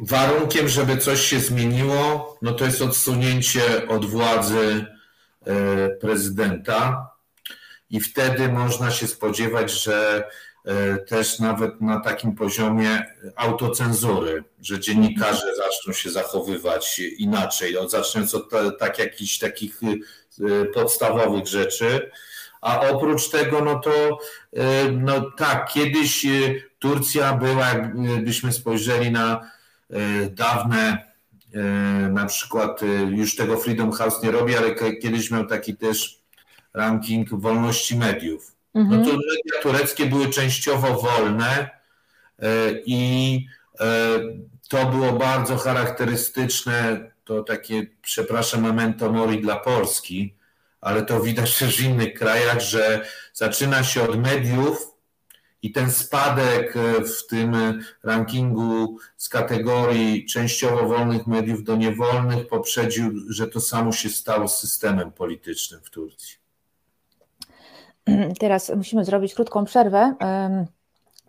[0.00, 4.86] warunkiem, żeby coś się zmieniło, no to jest odsunięcie od władzy
[5.46, 7.10] e, prezydenta
[7.90, 10.30] i wtedy można się spodziewać, że e,
[11.08, 18.98] też nawet na takim poziomie autocenzury, że dziennikarze zaczną się zachowywać inaczej, zaczynając od tak
[18.98, 22.10] jakichś takich e, podstawowych rzeczy,
[22.60, 24.18] a oprócz tego, no to
[24.92, 26.26] no tak, kiedyś
[26.80, 27.66] Turcja była,
[28.14, 29.50] jakbyśmy spojrzeli na
[29.90, 31.12] e, dawne,
[31.54, 31.60] e,
[32.08, 36.20] na przykład e, już tego Freedom House nie robi, ale kiedyś miał taki też
[36.74, 38.52] ranking wolności mediów.
[38.74, 39.04] No mhm.
[39.04, 41.70] To media tureckie były częściowo wolne
[42.86, 43.46] i
[44.68, 50.36] to było bardzo charakterystyczne, to takie, przepraszam, memento mori dla Polski,
[50.80, 54.90] ale to widać też w innych krajach, że zaczyna się od mediów,
[55.62, 63.12] i ten spadek e, w tym rankingu z kategorii częściowo wolnych mediów do niewolnych poprzedził,
[63.28, 66.39] że to samo się stało z systemem politycznym w Turcji.
[68.40, 70.14] Teraz musimy zrobić krótką przerwę,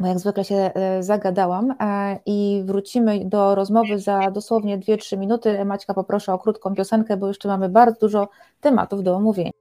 [0.02, 5.66] bo jak zwykle się e, zagadałam e, i wrócimy do rozmowy za dosłownie 2-3 minuty.
[5.66, 8.30] Maćka poproszę o krótką piosenkę, bo jeszcze mamy bardzo dużo
[8.62, 9.52] tematów do omówienia.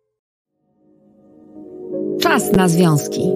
[2.20, 3.32] Czas na związki.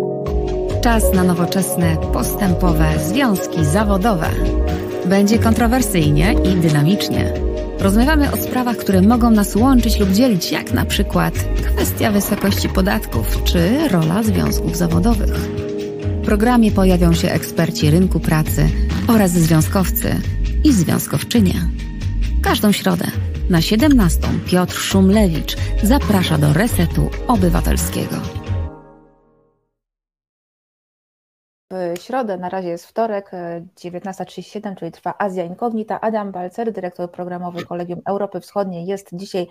[0.82, 4.26] Czas na nowoczesne, postępowe związki zawodowe.
[5.06, 7.53] Będzie kontrowersyjnie i dynamicznie.
[7.84, 11.34] Rozmawiamy o sprawach, które mogą nas łączyć lub dzielić, jak na przykład
[11.74, 15.34] kwestia wysokości podatków czy rola związków zawodowych.
[16.22, 18.68] W programie pojawią się eksperci rynku pracy
[19.08, 20.16] oraz związkowcy
[20.64, 21.54] i związkowczynie.
[22.42, 23.06] Każdą środę
[23.50, 28.43] na 17 Piotr Szumlewicz zaprasza do Resetu Obywatelskiego.
[31.70, 33.30] W środę, na razie jest wtorek,
[33.76, 36.00] 19.37, e, czyli trwa Azja Inkognita.
[36.00, 39.46] Adam Balcer, dyrektor programowy Kolegium Europy Wschodniej, jest dzisiaj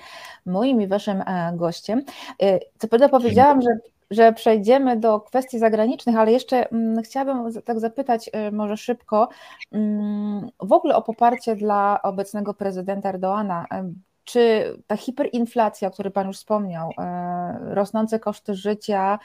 [0.45, 2.03] moim i waszym e, gościem.
[2.41, 3.69] E, co prawda powiedziałam, że,
[4.11, 9.29] że przejdziemy do kwestii zagranicznych, ale jeszcze mm, chciałabym tak zapytać może szybko
[9.71, 13.65] mm, w ogóle o poparcie dla obecnego prezydenta Erdoana.
[14.23, 16.91] Czy ta hiperinflacja, o której Pan już wspomniał,
[17.59, 19.19] rosnące koszty życia,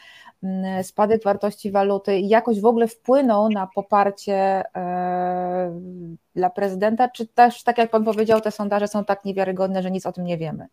[0.82, 5.80] spadek wartości waluty jakoś w ogóle wpłynął na poparcie e,
[6.34, 10.06] dla prezydenta, czy też, tak jak pan powiedział, te sondaże są tak niewiarygodne, że nic
[10.06, 10.66] o tym nie wiemy?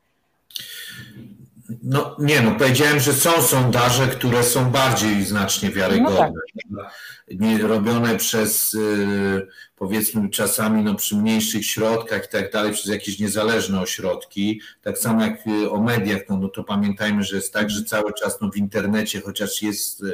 [1.83, 6.39] No nie, no powiedziałem, że są sondaże, które są bardziej znacznie wiarygodne.
[6.69, 6.93] No tak.
[7.39, 13.19] Nie robione przez y, powiedzmy czasami no, przy mniejszych środkach i tak dalej, przez jakieś
[13.19, 14.61] niezależne ośrodki.
[14.81, 18.13] Tak samo jak y, o mediach, no, no to pamiętajmy, że jest tak, że cały
[18.13, 20.13] czas no, w internecie, chociaż jest y,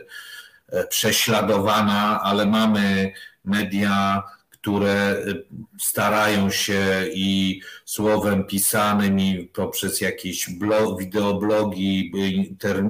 [0.89, 3.13] prześladowana, ale mamy
[3.45, 4.23] media
[4.61, 5.45] które y,
[5.79, 12.11] starają się i słowem pisanym, i poprzez jakieś blog, wideoblogi,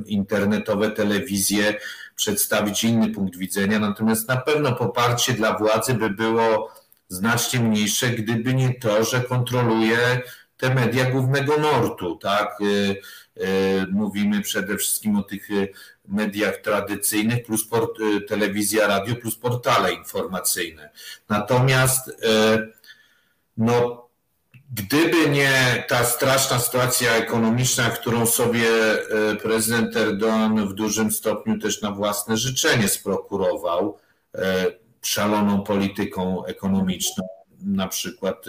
[0.06, 1.74] internetowe telewizje
[2.16, 3.80] przedstawić inny punkt widzenia.
[3.80, 6.72] Natomiast na pewno poparcie dla władzy by było
[7.08, 10.22] znacznie mniejsze, gdyby nie to, że kontroluje
[10.58, 12.62] te media głównego nurtu, tak?
[12.62, 12.66] Y,
[13.38, 15.50] y, mówimy przede wszystkim o tych
[16.12, 20.90] mediach tradycyjnych, plus port, y, telewizja, radio, plus portale informacyjne.
[21.30, 22.12] Natomiast y,
[23.58, 24.08] no,
[24.74, 28.68] gdyby nie ta straszna sytuacja ekonomiczna, którą sobie
[29.32, 33.98] y, prezydent Erdogan w dużym stopniu też na własne życzenie sprokurował,
[35.02, 37.28] szaloną polityką ekonomiczną,
[37.66, 38.46] na przykład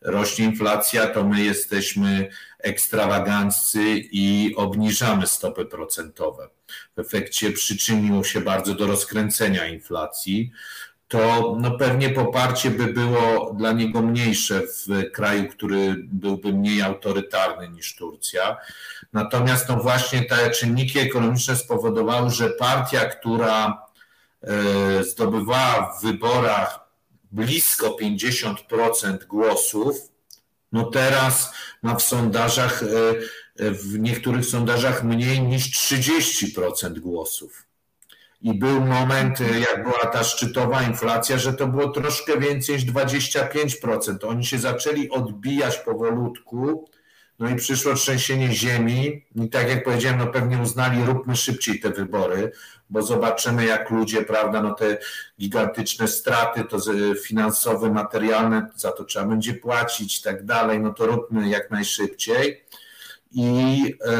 [0.00, 6.48] rośnie inflacja, to my jesteśmy ekstrawaganccy i obniżamy stopy procentowe
[6.96, 10.52] w efekcie przyczyniło się bardzo do rozkręcenia inflacji,
[11.08, 17.68] to no pewnie poparcie by było dla niego mniejsze w kraju, który byłby mniej autorytarny
[17.68, 18.56] niż Turcja.
[19.12, 23.82] Natomiast no właśnie te czynniki ekonomiczne spowodowały, że partia, która
[24.42, 26.87] e, zdobywała w wyborach
[27.32, 29.96] blisko 50% głosów,
[30.72, 37.66] no teraz ma w sondażach, e, w niektórych sondażach mniej niż 30% głosów.
[38.42, 42.84] I był moment, e, jak była ta szczytowa inflacja, że to było troszkę więcej niż
[42.84, 44.24] 25%.
[44.24, 46.88] Oni się zaczęli odbijać powolutku
[47.38, 51.90] no i przyszło trzęsienie ziemi i tak jak powiedziałem, no pewnie uznali, róbmy szybciej te
[51.90, 52.52] wybory,
[52.90, 54.98] bo zobaczymy jak ludzie, prawda, no te
[55.40, 56.78] gigantyczne straty, to
[57.24, 62.64] finansowe, materialne, za to trzeba będzie płacić i tak dalej, no to róbmy jak najszybciej.
[63.32, 64.14] I e,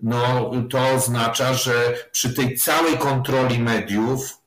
[0.00, 1.72] no, to oznacza, że
[2.12, 4.38] przy tej całej kontroli mediów,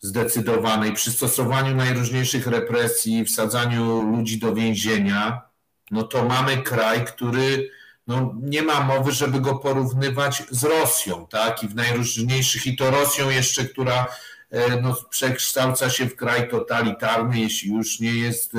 [0.00, 5.51] zdecydowanej, przy stosowaniu najróżniejszych represji, wsadzaniu ludzi do więzienia,
[5.92, 7.70] no to mamy kraj, który
[8.06, 11.62] no, nie ma mowy, żeby go porównywać z Rosją, tak?
[11.62, 14.06] I w najróżniejszych, i to Rosją jeszcze, która
[14.50, 18.58] e, no, przekształca się w kraj totalitarny, jeśli już nie jest e,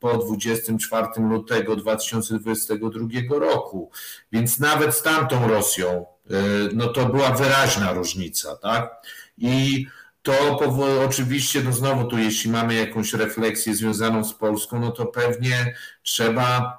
[0.00, 3.90] po 24 lutego 2022 roku.
[4.32, 6.34] Więc nawet z tamtą Rosją, e,
[6.74, 9.06] no to była wyraźna różnica, tak?
[9.38, 9.86] I
[10.22, 10.60] to
[11.04, 16.78] oczywiście, no znowu tu, jeśli mamy jakąś refleksję związaną z Polską, no to pewnie trzeba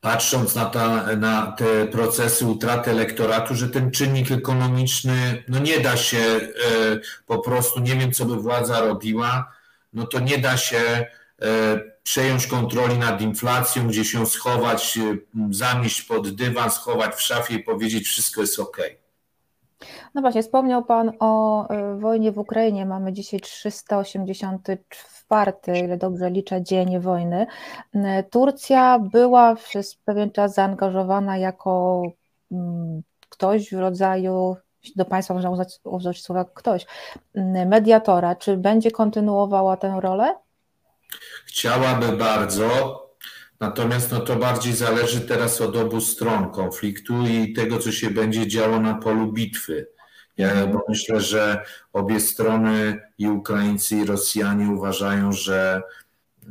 [0.00, 5.96] patrząc na, ta, na te procesy utraty elektoratu, że ten czynnik ekonomiczny, no nie da
[5.96, 6.50] się e,
[7.26, 9.52] po prostu, nie wiem co by władza robiła,
[9.92, 11.06] no to nie da się e,
[12.02, 15.16] przejąć kontroli nad inflacją, gdzieś ją schować, e,
[15.50, 19.01] zamieść pod dywan, schować w szafie i powiedzieć wszystko jest ok.
[20.14, 21.66] No właśnie, wspomniał Pan o
[21.98, 22.86] wojnie w Ukrainie.
[22.86, 25.52] Mamy dzisiaj 384,
[25.84, 27.46] ile dobrze liczę, dzień wojny.
[28.30, 32.02] Turcja była przez pewien czas zaangażowana jako
[32.52, 34.56] mm, ktoś w rodzaju
[34.96, 36.86] do Państwa można uznać, użyć słowa ktoś,
[37.66, 38.34] mediatora.
[38.34, 40.34] Czy będzie kontynuowała tę rolę?
[41.46, 42.68] Chciałaby bardzo,
[43.60, 48.46] natomiast no to bardziej zależy teraz od obu stron konfliktu i tego, co się będzie
[48.46, 49.91] działo na polu bitwy.
[50.36, 55.82] Ja bo myślę, że obie strony, i Ukraińcy, i Rosjanie uważają, że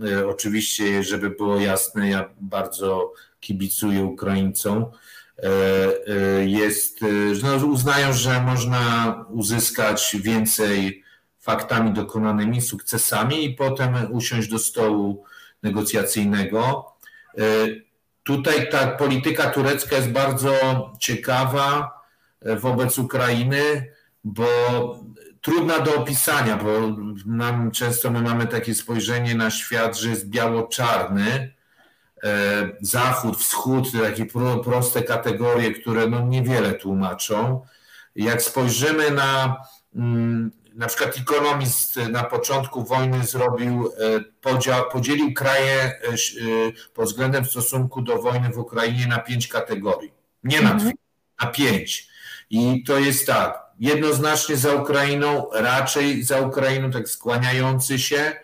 [0.07, 4.85] e, oczywiście, żeby było jasne, ja bardzo kibicuję Ukraińcom.
[4.85, 6.99] E, e, jest,
[7.43, 11.03] no, uznają, że można uzyskać więcej
[11.39, 15.23] faktami dokonanymi, sukcesami i potem usiąść do stołu
[15.63, 16.93] negocjacyjnego.
[18.23, 20.53] Tutaj ta polityka turecka jest bardzo
[20.99, 22.00] ciekawa
[22.41, 23.91] wobec Ukrainy,
[24.23, 24.47] bo
[25.41, 26.69] trudna do opisania, bo
[27.25, 31.53] nam często my mamy takie spojrzenie na świat, że jest biało-czarny,
[32.23, 34.25] e, zachód, wschód, takie
[34.63, 37.61] proste kategorie, które no niewiele tłumaczą.
[38.15, 39.57] Jak spojrzymy na
[39.95, 45.91] mm, na przykład ekonomist na początku wojny zrobił e, podział, podzielił kraje e,
[46.93, 50.11] pod względem w stosunku do wojny w Ukrainie na pięć kategorii.
[50.43, 50.91] Nie na dwie,
[51.41, 52.10] na pięć.
[52.51, 58.35] I to jest tak, jednoznacznie za Ukrainą, raczej za Ukrainą, tak skłaniający się,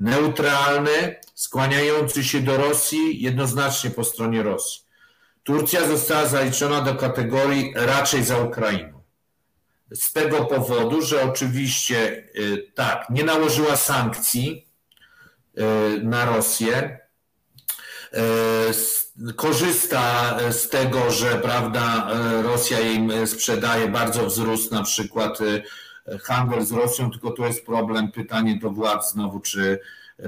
[0.00, 4.82] neutralny, skłaniający się do Rosji, jednoznacznie po stronie Rosji.
[5.42, 9.02] Turcja została zaliczona do kategorii raczej za Ukrainą.
[9.94, 14.68] Z tego powodu, że oczywiście y, tak, nie nałożyła sankcji
[15.58, 16.98] y, na Rosję,
[18.70, 19.03] y,
[19.36, 22.08] korzysta z tego, że prawda,
[22.42, 25.38] Rosja im sprzedaje, bardzo wzrósł na przykład
[26.22, 29.78] handel z Rosją, tylko to jest problem, pytanie do władz znowu, czy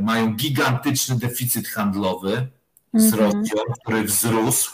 [0.01, 2.47] mają gigantyczny deficyt handlowy
[2.95, 3.23] z mhm.
[3.23, 4.73] Rosją, który wzrósł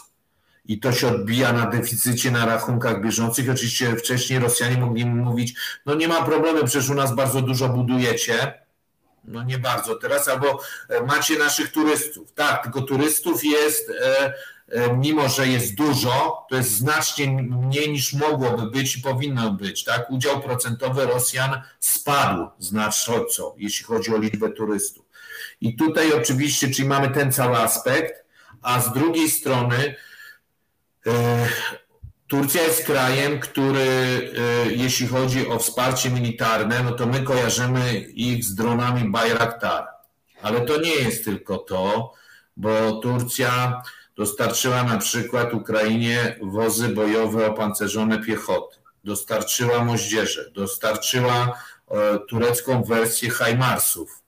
[0.64, 3.50] i to się odbija na deficycie na rachunkach bieżących.
[3.50, 5.54] Oczywiście wcześniej Rosjanie mogli mówić,
[5.86, 8.61] no nie ma problemu, przecież u nas bardzo dużo budujecie,
[9.24, 12.32] no nie bardzo teraz, albo e, macie naszych turystów.
[12.32, 14.34] Tak, tylko turystów jest, e,
[14.68, 19.84] e, mimo że jest dużo, to jest znacznie mniej niż mogłoby być i powinno być.
[19.84, 20.10] Tak?
[20.10, 25.04] Udział procentowy Rosjan spadł znacząco, jeśli chodzi o liczbę turystów.
[25.60, 28.24] I tutaj oczywiście, czyli mamy ten cały aspekt,
[28.62, 29.94] a z drugiej strony
[32.32, 33.86] Turcja jest krajem, który,
[34.76, 39.86] jeśli chodzi o wsparcie militarne, no to my kojarzymy ich z dronami Bayraktar.
[40.42, 42.12] Ale to nie jest tylko to,
[42.56, 43.82] bo Turcja
[44.16, 51.58] dostarczyła na przykład Ukrainie wozy bojowe opancerzone piechoty, dostarczyła moździerze, dostarczyła
[52.28, 54.22] turecką wersję Hajmarsów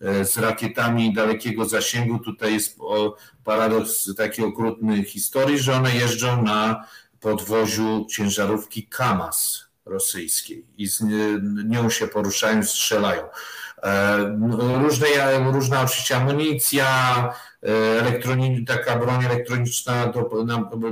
[0.00, 2.18] z rakietami dalekiego zasięgu.
[2.18, 2.78] Tutaj jest
[3.44, 6.84] paradoks takiej okrutnej historii, że one jeżdżą na
[7.20, 11.00] podwoziu ciężarówki Kamas rosyjskiej i z
[11.64, 13.22] nią się poruszają, strzelają.
[13.82, 14.18] E,
[14.82, 15.06] różne,
[15.52, 16.88] różna oczywiście amunicja,
[17.62, 20.44] e, taka broń elektroniczna do,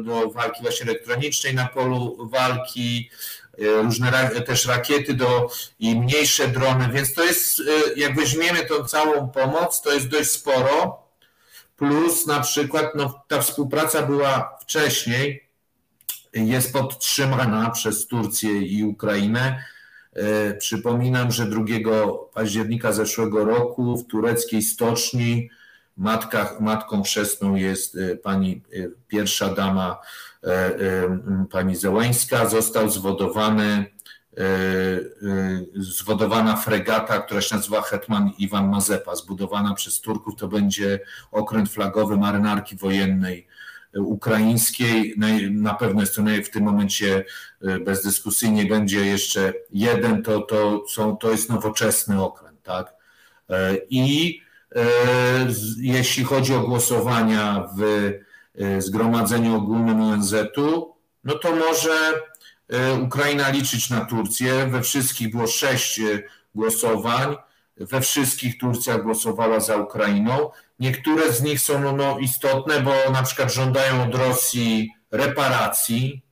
[0.02, 3.10] do walki właśnie elektronicznej na polu walki,
[3.58, 7.62] e, różne też rakiety do, i mniejsze drony, więc to jest,
[7.96, 11.08] jak weźmiemy tą całą pomoc, to jest dość sporo.
[11.76, 15.47] plus na przykład no, ta współpraca była wcześniej,
[16.32, 19.62] jest podtrzymana przez Turcję i Ukrainę.
[20.12, 21.62] E, przypominam, że 2
[22.34, 25.50] października zeszłego roku w tureckiej stoczni
[25.96, 29.98] matka, matką chrzestną jest e, pani e, pierwsza dama,
[31.50, 32.48] pani Zełańska.
[32.48, 33.84] Został zwodowany,
[35.74, 40.36] zwodowana fregata, która się nazywa Hetman Iwan Mazepa, zbudowana przez Turków.
[40.36, 41.00] To będzie
[41.30, 43.46] okręt flagowy marynarki wojennej
[44.00, 45.14] ukraińskiej.
[45.50, 47.24] Na pewno jest to w tym momencie
[47.62, 52.62] e, bezdyskusyjnie będzie jeszcze jeden, to, to, są, to jest nowoczesny okręt.
[52.62, 52.94] Tak?
[53.50, 54.40] E, I
[54.76, 54.86] e,
[55.80, 58.12] jeśli chodzi o głosowania w
[58.78, 60.94] Zgromadzeniu Ogólnym ONZ-u,
[61.24, 62.12] no to może
[63.02, 64.66] Ukraina liczyć na Turcję.
[64.66, 66.00] We wszystkich było sześć
[66.54, 67.36] głosowań.
[67.76, 70.50] We wszystkich Turcja głosowała za Ukrainą.
[70.78, 76.22] Niektóre z nich są no, istotne, bo na przykład żądają od Rosji reparacji,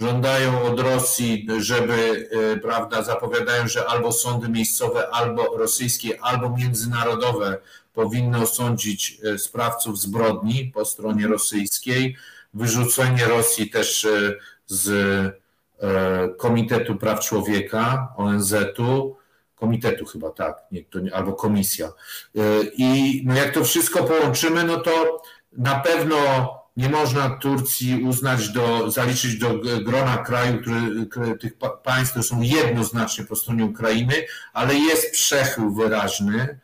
[0.00, 7.58] żądają od Rosji, żeby, e, prawda, zapowiadają, że albo sądy miejscowe, albo rosyjskie, albo międzynarodowe
[7.94, 12.16] powinny osądzić e, sprawców zbrodni po stronie rosyjskiej,
[12.54, 14.34] wyrzucenie Rosji też e,
[14.66, 15.42] z
[16.38, 19.16] Komitetu Praw Człowieka ONZ-u,
[19.62, 21.86] komitetu chyba, tak, nie, to albo komisja.
[21.86, 22.40] E,
[22.76, 26.16] I no jak to wszystko połączymy, no to na pewno
[26.76, 29.48] nie można Turcji uznać, do, zaliczyć do
[29.84, 31.52] grona kraju, który, tych
[31.82, 34.14] państw, które są jednoznacznie po stronie Ukrainy,
[34.52, 36.60] ale jest przechył wyraźny.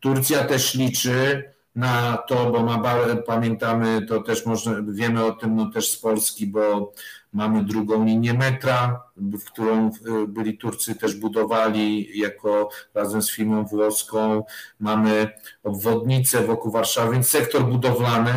[0.00, 1.44] Turcja też liczy
[1.74, 2.96] na to, bo ma,
[3.26, 6.92] pamiętamy, to też można, wiemy o tym no też z Polski, bo
[7.32, 9.90] Mamy drugą linię metra, w którą
[10.28, 14.44] byli Turcy też budowali jako razem z firmą włoską.
[14.80, 15.28] Mamy
[15.62, 18.32] obwodnicę wokół Warszawy, więc sektor budowlany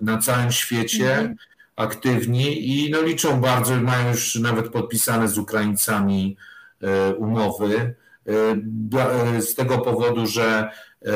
[0.00, 1.36] na całym świecie mhm.
[1.76, 6.36] aktywni i no liczą bardzo, mają już nawet podpisane z Ukraińcami
[6.82, 7.94] e, umowy.
[8.26, 10.70] E, z tego powodu, że
[11.06, 11.10] e,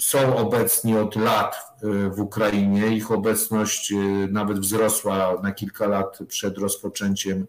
[0.00, 1.68] są obecni od lat
[2.10, 2.96] w Ukrainie.
[2.96, 7.46] Ich obecność y, nawet wzrosła na kilka lat przed rozpoczęciem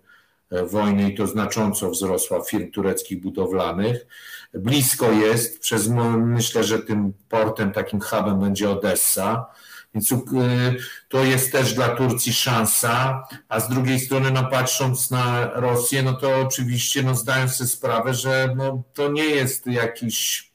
[0.51, 4.05] e, wojny i to znacząco wzrosła firm tureckich budowlanych.
[4.53, 5.87] Blisko jest, przez,
[6.17, 9.45] myślę, że tym portem, takim hubem będzie Odessa.
[9.93, 10.15] Więc y,
[11.09, 16.13] to jest też dla Turcji szansa, a z drugiej strony, no patrząc na Rosję, no
[16.13, 20.48] to oczywiście no, zdając sobie sprawę, że no, to nie jest jakiś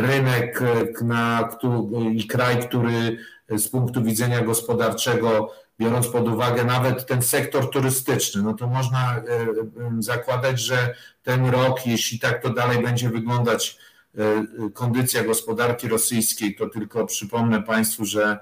[0.00, 1.48] rynek e, na,
[2.12, 3.18] i kraj, który
[3.50, 9.22] z punktu widzenia gospodarczego, biorąc pod uwagę nawet ten sektor turystyczny, no to można e,
[9.98, 13.78] zakładać, że ten rok, jeśli tak to dalej będzie wyglądać,
[14.18, 18.38] e, kondycja gospodarki rosyjskiej, to tylko przypomnę Państwu, że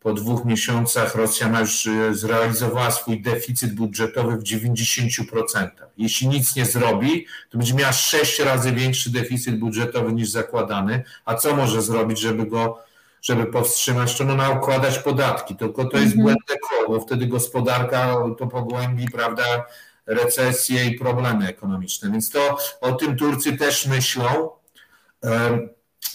[0.00, 5.70] po dwóch miesiącach Rosja ma już e, zrealizowała swój deficyt budżetowy w 90%.
[5.96, 11.04] Jeśli nic nie zrobi, to będzie miała sześć razy większy deficyt budżetowy niż zakładany.
[11.24, 12.78] A co może zrobić, żeby go,
[13.22, 14.18] żeby powstrzymać?
[14.18, 15.56] To no, nakładać podatki.
[15.56, 16.22] Tylko to jest mhm.
[16.22, 19.64] błędne koło, bo wtedy gospodarka to pogłębi, prawda,
[20.06, 22.10] recesję i problemy ekonomiczne.
[22.10, 24.50] Więc to o tym Turcy też myślą.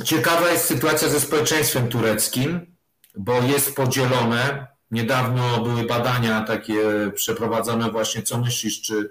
[0.04, 2.75] Ciekawa jest sytuacja ze społeczeństwem tureckim
[3.18, 4.68] bo jest podzielone.
[4.92, 9.10] Niedawno były badania takie przeprowadzone właśnie, co myślisz, czy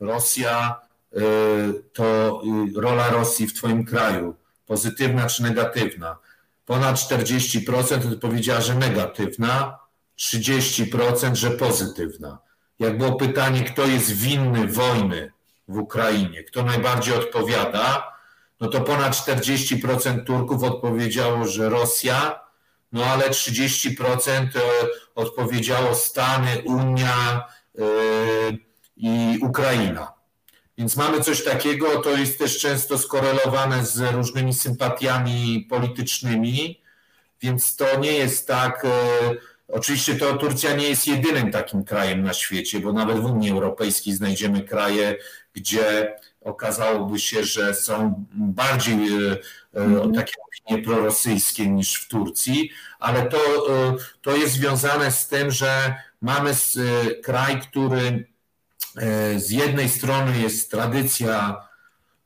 [0.00, 0.80] Rosja,
[1.16, 1.18] y,
[1.92, 2.40] to
[2.76, 4.34] y, rola Rosji w Twoim kraju,
[4.66, 6.16] pozytywna czy negatywna?
[6.66, 9.78] Ponad 40% odpowiedziała, że negatywna,
[10.18, 12.38] 30% że pozytywna.
[12.78, 15.32] Jak było pytanie, kto jest winny wojny
[15.68, 18.12] w Ukrainie, kto najbardziej odpowiada,
[18.60, 22.40] no to ponad 40% Turków odpowiedziało, że Rosja,
[22.92, 24.60] no ale 30% e,
[25.14, 27.82] odpowiedziało Stany, Unia e,
[28.96, 30.12] i Ukraina.
[30.78, 36.82] Więc mamy coś takiego, to jest też często skorelowane z różnymi sympatiami politycznymi,
[37.42, 38.84] więc to nie jest tak.
[38.84, 38.88] E,
[39.68, 44.14] oczywiście to Turcja nie jest jedynym takim krajem na świecie, bo nawet w Unii Europejskiej
[44.14, 45.16] znajdziemy kraje,
[45.52, 49.08] gdzie okazałoby się, że są bardziej
[49.74, 50.12] mm.
[50.14, 55.94] takie opinie prorosyjskie niż w Turcji, ale to, e, to jest związane z tym, że
[56.20, 56.54] mamy
[57.22, 58.32] kraj, który
[59.36, 61.68] z jednej strony jest tradycja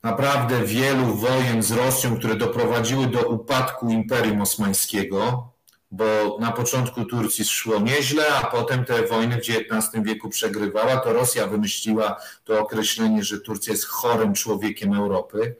[0.02, 5.52] naprawdę wielu wojen z Rosją, które doprowadziły do upadku Imperium Osmańskiego,
[5.96, 10.96] bo na początku Turcji szło nieźle, a potem te wojny w XIX wieku przegrywała.
[10.96, 15.56] To Rosja wymyśliła to określenie, że Turcja jest chorym człowiekiem Europy.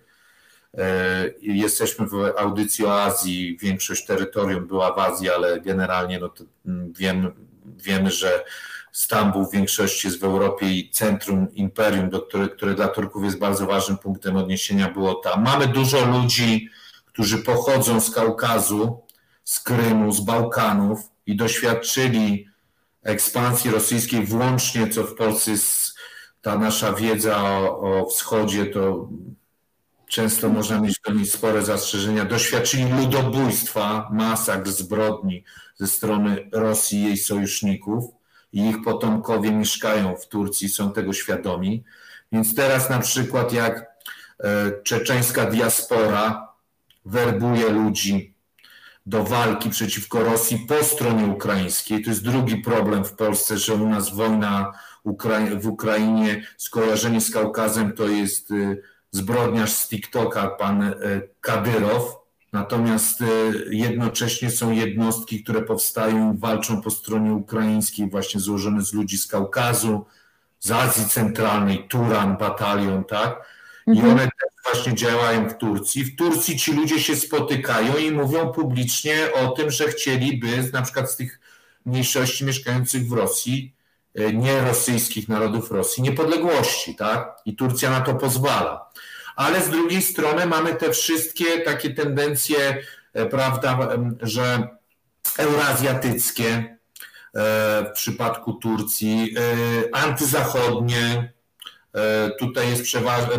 [1.40, 6.30] Jesteśmy w audycji o Azji, większość terytorium była w Azji, ale generalnie no
[6.92, 7.32] wiemy,
[7.64, 8.44] wiemy, że
[8.92, 13.38] Stambuł w większości jest w Europie i centrum imperium, do które, które dla Turków jest
[13.38, 15.44] bardzo ważnym punktem odniesienia, było tam.
[15.44, 16.68] Mamy dużo ludzi,
[17.06, 19.05] którzy pochodzą z Kaukazu,
[19.46, 22.48] z Krymu, z Bałkanów i doświadczyli
[23.02, 25.52] ekspansji rosyjskiej, włącznie co w Polsce
[26.42, 29.08] ta nasza wiedza o, o wschodzie, to
[30.08, 32.24] często można mieć do niej spore zastrzeżenia.
[32.24, 35.44] Doświadczyli ludobójstwa, masakr, zbrodni
[35.76, 38.04] ze strony Rosji i jej sojuszników
[38.52, 41.84] i ich potomkowie mieszkają w Turcji, są tego świadomi.
[42.32, 43.86] Więc teraz na przykład jak
[44.40, 46.48] e, czeczeńska diaspora
[47.04, 48.35] werbuje ludzi
[49.06, 52.02] do walki przeciwko Rosji po stronie ukraińskiej.
[52.02, 54.72] To jest drugi problem w Polsce, że u nas wojna
[55.60, 60.94] w Ukrainie, skojarzenie z Kaukazem to jest y, zbrodniarz z TikToka, pan y,
[61.40, 62.16] Kadyrow.
[62.52, 63.24] Natomiast y,
[63.70, 69.26] jednocześnie są jednostki, które powstają i walczą po stronie ukraińskiej, właśnie złożone z ludzi z
[69.26, 70.06] Kaukazu,
[70.60, 73.55] z Azji Centralnej, Turan, batalion, tak?
[73.86, 74.12] I mhm.
[74.12, 76.04] one też właśnie działają w Turcji.
[76.04, 81.10] W Turcji ci ludzie się spotykają i mówią publicznie o tym, że chcieliby na przykład
[81.10, 81.40] z tych
[81.86, 83.74] mniejszości mieszkających w Rosji,
[84.14, 87.36] e, nie rosyjskich narodów Rosji, niepodległości, tak?
[87.44, 88.90] I Turcja na to pozwala.
[89.36, 92.82] Ale z drugiej strony mamy te wszystkie takie tendencje,
[93.12, 93.78] e, prawda,
[94.22, 94.68] że
[95.38, 99.36] eurazjatyckie e, w przypadku Turcji,
[99.92, 101.35] antyzachodnie,
[102.38, 102.82] Tutaj jest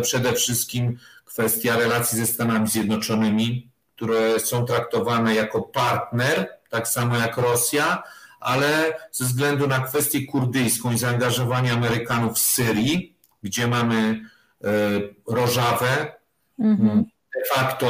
[0.02, 7.36] przede wszystkim kwestia relacji ze Stanami Zjednoczonymi, które są traktowane jako partner, tak samo jak
[7.36, 8.02] Rosja,
[8.40, 14.20] ale ze względu na kwestię kurdyjską i zaangażowanie Amerykanów w Syrii, gdzie mamy
[14.64, 14.68] e,
[15.28, 16.12] Rożawę,
[16.58, 17.04] mhm.
[17.34, 17.86] de facto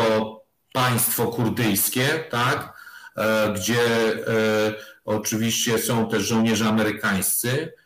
[0.73, 2.73] państwo kurdyjskie, tak,
[3.17, 7.78] e, gdzie e, oczywiście są też żołnierze amerykańscy, E,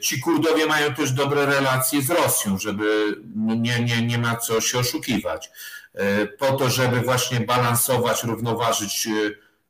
[0.00, 4.78] ci Kurdowie mają też dobre relacje z Rosją, żeby nie, nie, nie ma co się
[4.78, 5.50] oszukiwać.
[5.94, 9.10] E, po to, żeby właśnie balansować, równoważyć e,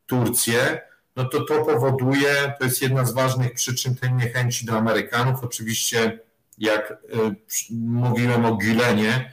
[0.07, 0.81] Turcję,
[1.17, 5.45] no to to powoduje, to jest jedna z ważnych przyczyn tej niechęci do Amerykanów.
[5.45, 6.19] Oczywiście,
[6.59, 6.97] jak
[7.71, 9.33] mówiłem o Gülenie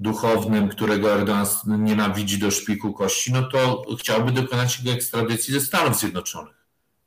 [0.00, 5.98] duchownym, którego Erdogan nienawidzi do szpiku kości, no to chciałby dokonać jego ekstradycji ze Stanów
[5.98, 6.61] Zjednoczonych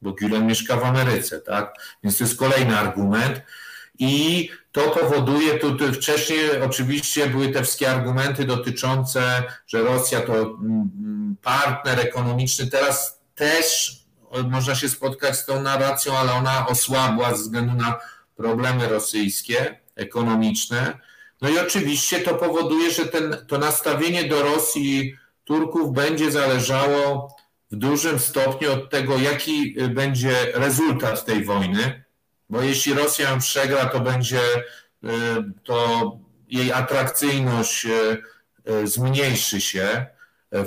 [0.06, 1.74] bo Gülen mieszka w Ameryce, tak?
[2.04, 3.42] Więc to jest kolejny argument.
[4.00, 10.34] I to powoduje, tu, tu wcześniej oczywiście były te wszystkie argumenty dotyczące, że Rosja to
[10.34, 13.96] mm, partner ekonomiczny, teraz też
[14.50, 18.00] można się spotkać z tą narracją, ale ona osłabła ze względu na
[18.36, 21.00] problemy rosyjskie, ekonomiczne.
[21.42, 27.36] No i oczywiście to powoduje, że ten, to nastawienie do Rosji Turków będzie zależało
[27.72, 32.04] w dużym stopniu od tego, jaki y, będzie rezultat tej wojny,
[32.50, 34.42] bo jeśli Rosja przegra, to będzie
[35.04, 35.08] y,
[35.64, 36.12] to
[36.48, 40.06] jej atrakcyjność y, zmniejszy się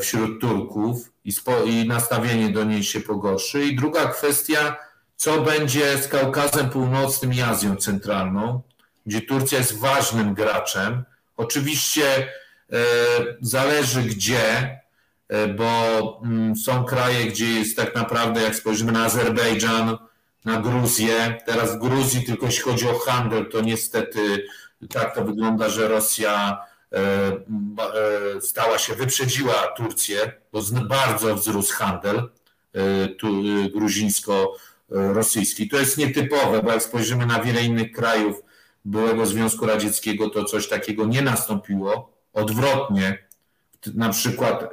[0.00, 3.64] wśród Turków i, spo, i nastawienie do niej się pogorszy.
[3.64, 4.76] I druga kwestia,
[5.16, 8.62] co będzie z Kaukazem Północnym i Azją Centralną,
[9.06, 11.04] gdzie Turcja jest ważnym graczem.
[11.36, 12.32] Oczywiście
[13.40, 14.77] zależy gdzie, E,
[15.56, 19.98] bo mm, są kraje, gdzie jest tak naprawdę, jak spojrzymy na Azerbejdżan,
[20.44, 24.44] na Gruzję, teraz w Gruzji tylko jeśli chodzi o handel, to niestety
[24.86, 32.30] tak to wygląda, że Rosja e, e, stała się, wyprzedziła Turcję, bo bardzo wzrósł handel
[33.74, 35.68] gruzińsko-rosyjski.
[35.68, 38.42] To jest nietypowe, bo jak spojrzymy na wiele innych krajów
[38.84, 42.12] byłego Związku Radzieckiego, to coś takiego nie nastąpiło.
[42.32, 43.28] Odwrotnie,
[43.94, 44.64] na przykład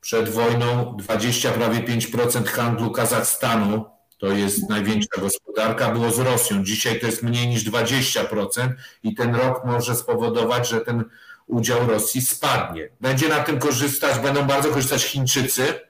[0.00, 3.84] przed wojną 20, prawie 5% handlu Kazachstanu,
[4.18, 6.64] to jest największa gospodarka, było z Rosją.
[6.64, 8.68] Dzisiaj to jest mniej niż 20%
[9.02, 11.04] i ten rok może spowodować, że ten
[11.46, 12.88] udział Rosji spadnie.
[13.00, 15.80] Będzie na tym korzystać, będą bardzo korzystać Chińczycy,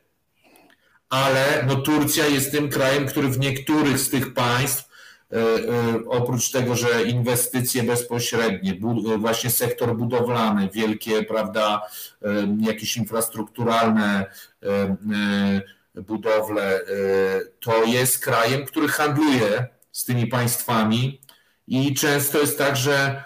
[1.08, 4.89] ale no Turcja jest tym krajem, który w niektórych z tych państw
[6.08, 8.80] oprócz tego, że inwestycje bezpośrednie,
[9.18, 11.82] właśnie sektor budowlany, wielkie, prawda,
[12.22, 12.28] e,
[12.60, 14.26] jakieś infrastrukturalne
[15.94, 16.80] budowle,
[17.60, 21.20] to jest krajem, który handluje z tymi państwami
[21.66, 23.24] i często jest tak, że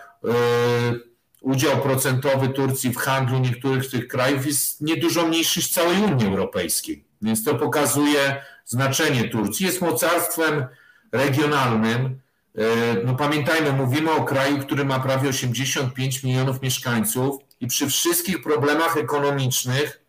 [1.45, 7.05] udział procentowy Turcji w handlu niektórych tych krajów jest niedużo mniejszy niż całej Unii Europejskiej.
[7.23, 9.67] Więc to pokazuje znaczenie Turcji.
[9.67, 10.67] Jest mocarstwem
[11.15, 12.21] regionalnym.
[12.59, 12.61] E,
[13.05, 18.97] no pamiętajmy, mówimy o kraju, który ma prawie 85 milionów mieszkańców i przy wszystkich problemach
[18.97, 20.01] ekonomicznych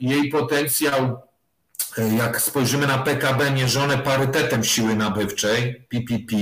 [0.00, 1.22] jej potencjał,
[2.18, 6.36] jak spojrzymy na PKB mierzone parytetem siły nabywczej, PPP,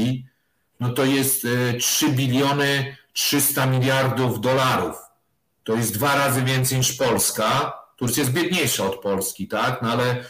[0.80, 1.46] no to jest
[1.78, 4.96] 3 biliony 300 miliardów dolarów.
[5.64, 7.72] To jest dwa razy więcej niż Polska.
[7.96, 9.82] Turcja jest biedniejsza od Polski, tak?
[9.82, 10.24] No ale e,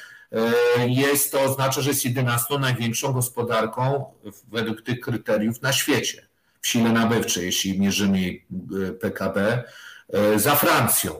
[0.86, 4.04] jest to oznacza, że jest 11 największą gospodarką
[4.48, 6.28] według tych kryteriów na świecie
[6.64, 9.64] w sile nabywczej, jeśli mierzymy e, PKB,
[10.12, 11.14] e, za Francją.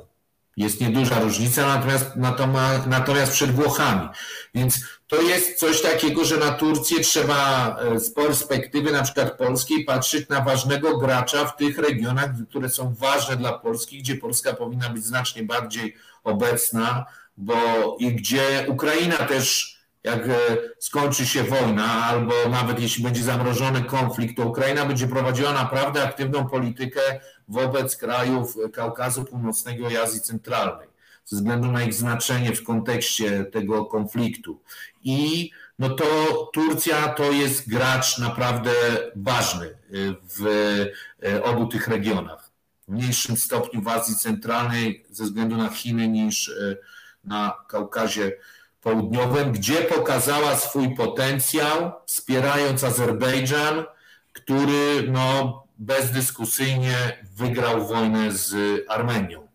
[0.57, 1.83] Jest nieduża różnica,
[2.17, 4.09] natomiast, natomiast przed Włochami.
[4.55, 9.85] Więc to jest coś takiego, że na Turcję trzeba e, z perspektywy na przykład polskiej
[9.85, 14.89] patrzeć na ważnego gracza w tych regionach, które są ważne dla Polski, gdzie Polska powinna
[14.89, 17.07] być znacznie bardziej obecna,
[17.37, 19.75] bo i gdzie Ukraina też
[20.05, 25.53] jak e, skończy się wojna, albo nawet jeśli będzie zamrożony konflikt, to Ukraina będzie prowadziła
[25.53, 27.01] naprawdę aktywną politykę
[27.49, 30.89] wobec krajów Kaukazu Północnego i Azji Centralnej,
[31.25, 34.61] ze względu na ich znaczenie w kontekście tego konfliktu.
[35.03, 36.05] I no to
[36.53, 38.71] Turcja to jest gracz naprawdę
[39.17, 39.75] ważny y,
[40.39, 40.47] w
[41.25, 42.51] y, obu tych regionach.
[42.89, 46.53] W mniejszym stopniu w Azji Centralnej ze względu na Chiny niż
[47.27, 48.33] na Kaukazie
[48.83, 53.85] Południowym, gdzie pokazała swój potencjał, wspierając Azerbejdżan,
[54.33, 56.97] który no, bezdyskusyjnie
[57.37, 58.55] wygrał wojnę z
[58.89, 59.49] Armenią.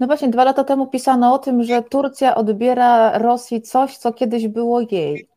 [0.00, 4.48] No właśnie, dwa lata temu pisano o tym, że Turcja odbiera Rosji coś, co kiedyś
[4.48, 5.31] było jej.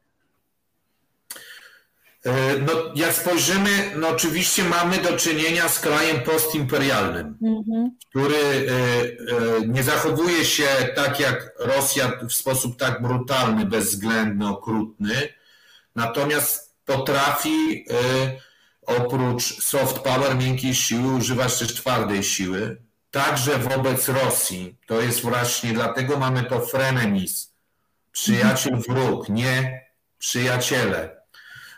[2.26, 7.91] E, no, jak spojrzymy, no oczywiście mamy do czynienia z krajem postimperialnym, mhm.
[8.09, 8.71] który e,
[9.61, 15.15] e, nie zachowuje się tak jak Rosja w sposób tak brutalny, bezwzględny, okrutny,
[15.95, 17.86] natomiast potrafi
[18.82, 24.78] oprócz soft power, miękkiej siły, używać też twardej siły, także wobec Rosji.
[24.88, 27.53] To jest właśnie, dlatego mamy to frenemis,
[28.11, 29.86] przyjaciel, wróg, nie
[30.17, 31.14] przyjaciele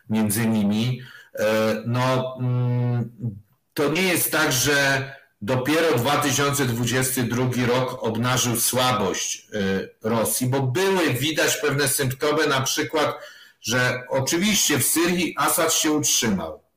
[0.10, 1.01] między nimi.
[1.39, 3.10] E, no, mm,
[3.74, 9.47] to nie jest tak, że dopiero 2022 rok obnażył słabość
[10.03, 13.16] e, Rosji, bo były widać pewne symptomy, na przykład,
[13.62, 16.68] że oczywiście w Syrii Assad się utrzymał,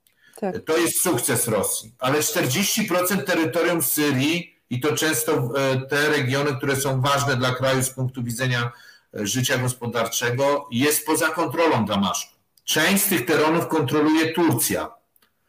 [0.41, 0.55] tak.
[0.65, 1.95] To jest sukces Rosji.
[1.99, 7.83] Ale 40% terytorium Syrii i to często e, te regiony, które są ważne dla kraju
[7.83, 8.73] z punktu widzenia
[9.13, 12.40] życia gospodarczego, jest poza kontrolą Damaszku.
[12.71, 14.91] Część z tych terenów kontroluje Turcja,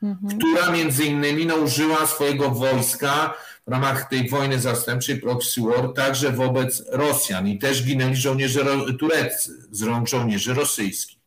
[0.04, 0.40] mhm.
[0.40, 3.34] która między innymi użyła swojego wojska
[3.68, 8.66] w ramach tej wojny zastępczej proxy war także wobec Rosjan i też ginęli żołnierze
[9.00, 11.20] tureccy z rąk żołnierzy rosyjskich.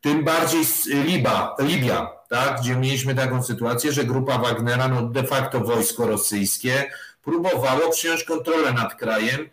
[0.00, 5.60] Tym bardziej Liba, Libia, tak, gdzie mieliśmy taką sytuację, że grupa Wagnera, no de facto
[5.60, 6.90] wojsko rosyjskie,
[7.22, 9.48] próbowało przyjąć kontrolę nad krajem.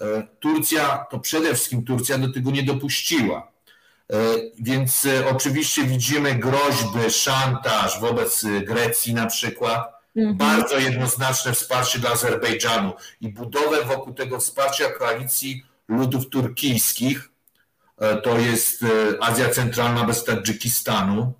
[0.00, 3.51] E, Turcja, to przede wszystkim Turcja do tego nie dopuściła.
[4.12, 4.16] E,
[4.58, 10.36] więc e, oczywiście widzimy groźby, szantaż wobec Grecji na przykład, mhm.
[10.36, 17.28] bardzo jednoznaczne wsparcie dla Azerbejdżanu i budowę wokół tego wsparcia koalicji ludów turkijskich,
[18.22, 18.84] to jest
[19.20, 21.32] Azja Centralna bez Tadżykistanu,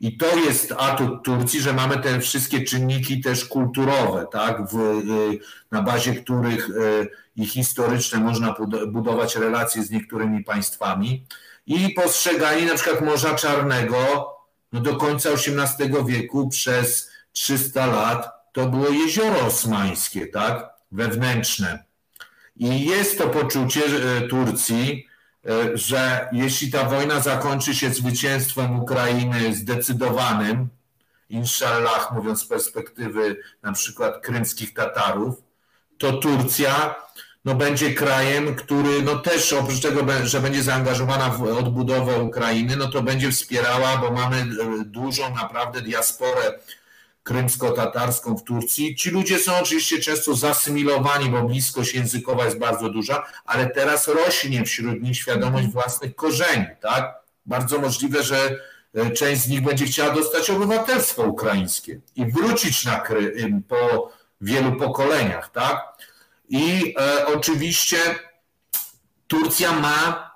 [0.00, 5.02] i to jest atut Turcji, że mamy te wszystkie czynniki też kulturowe, tak, w,
[5.70, 6.68] na bazie których
[7.36, 8.54] i historyczne można
[8.86, 11.26] budować relacje z niektórymi państwami.
[11.66, 14.28] I postrzeganie na przykład Morza Czarnego
[14.72, 21.84] no do końca XVIII wieku przez 300 lat to było jezioro osmańskie, tak, wewnętrzne.
[22.56, 25.06] I jest to poczucie y, Turcji,
[25.48, 30.68] E, że jeśli ta wojna zakończy się zwycięstwem Ukrainy zdecydowanym,
[31.28, 35.42] inshallah, mówiąc z perspektywy na przykład krymskich Tatarów,
[35.98, 36.94] to Turcja
[37.44, 42.88] no, będzie krajem, który no, też oprócz tego, że będzie zaangażowana w odbudowę Ukrainy, no
[42.88, 44.46] to będzie wspierała, bo mamy e,
[44.84, 46.58] dużą naprawdę diasporę
[47.22, 48.96] krymsko-tatarską w Turcji.
[48.96, 54.64] Ci ludzie są oczywiście często zasymilowani, bo bliskość językowa jest bardzo duża, ale teraz rośnie
[54.64, 57.14] wśród nich świadomość własnych korzeni, tak?
[57.46, 58.56] Bardzo możliwe, że
[58.94, 64.76] e, część z nich będzie chciała dostać obywatelstwo ukraińskie i wrócić na Krym po wielu
[64.76, 65.91] pokoleniach, tak?
[66.52, 67.96] I e, oczywiście
[69.26, 70.30] Turcja ma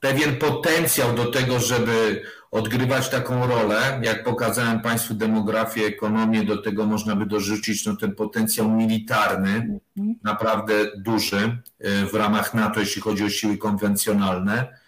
[0.00, 4.00] pewien potencjał do tego, żeby odgrywać taką rolę.
[4.02, 9.80] Jak pokazałem Państwu demografię, ekonomię, do tego można by dorzucić no, ten potencjał militarny,
[10.22, 11.36] naprawdę duży
[11.78, 14.78] e, w ramach NATO, jeśli chodzi o siły konwencjonalne.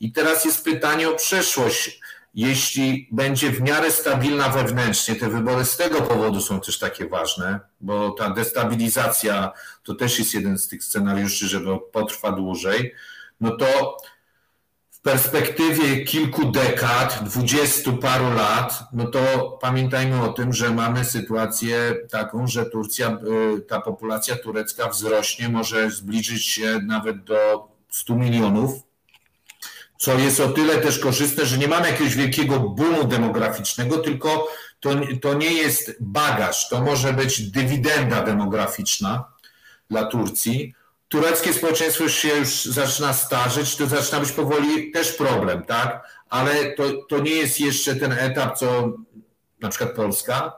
[0.00, 1.99] I teraz jest pytanie o przeszłość.
[2.34, 7.60] Jeśli będzie w miarę stabilna wewnętrznie, te wybory z tego powodu są też takie ważne,
[7.80, 9.52] bo ta destabilizacja
[9.82, 12.94] to też jest jeden z tych scenariuszy, żeby potrwa dłużej,
[13.40, 13.96] no to
[14.90, 21.96] w perspektywie kilku dekad, dwudziestu paru lat, no to pamiętajmy o tym, że mamy sytuację
[22.10, 23.18] taką, że Turcja,
[23.56, 28.89] y, ta populacja turecka wzrośnie, może zbliżyć się nawet do 100 milionów,
[30.00, 34.48] co jest o tyle też korzystne, że nie mamy jakiegoś wielkiego boomu demograficznego, tylko
[34.80, 34.90] to,
[35.22, 39.24] to nie jest bagaż, to może być dywidenda demograficzna
[39.90, 40.74] dla Turcji.
[41.08, 46.08] Tureckie społeczeństwo się już zaczyna starzeć, to zaczyna być powoli też problem, tak?
[46.28, 48.92] Ale to, to nie jest jeszcze ten etap, co
[49.60, 50.56] na przykład Polska.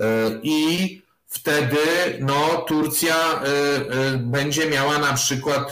[0.00, 0.04] E,
[0.42, 1.78] I wtedy
[2.20, 5.70] no, Turcja e, e, będzie miała na przykład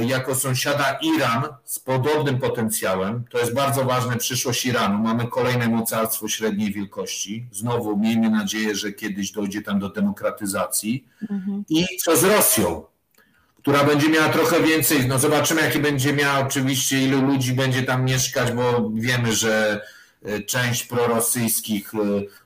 [0.00, 3.24] jako sąsiada Iran z podobnym potencjałem.
[3.30, 4.98] To jest bardzo ważne, przyszłość Iranu.
[4.98, 7.46] Mamy kolejne mocarstwo średniej wielkości.
[7.52, 11.08] Znowu miejmy nadzieję, że kiedyś dojdzie tam do demokratyzacji.
[11.30, 11.64] Mhm.
[11.68, 12.84] I co z Rosją,
[13.58, 15.08] która będzie miała trochę więcej.
[15.08, 19.80] No zobaczymy, jakie będzie miała oczywiście, ilu ludzi będzie tam mieszkać, bo wiemy, że E,
[20.46, 21.98] część prorosyjskich e,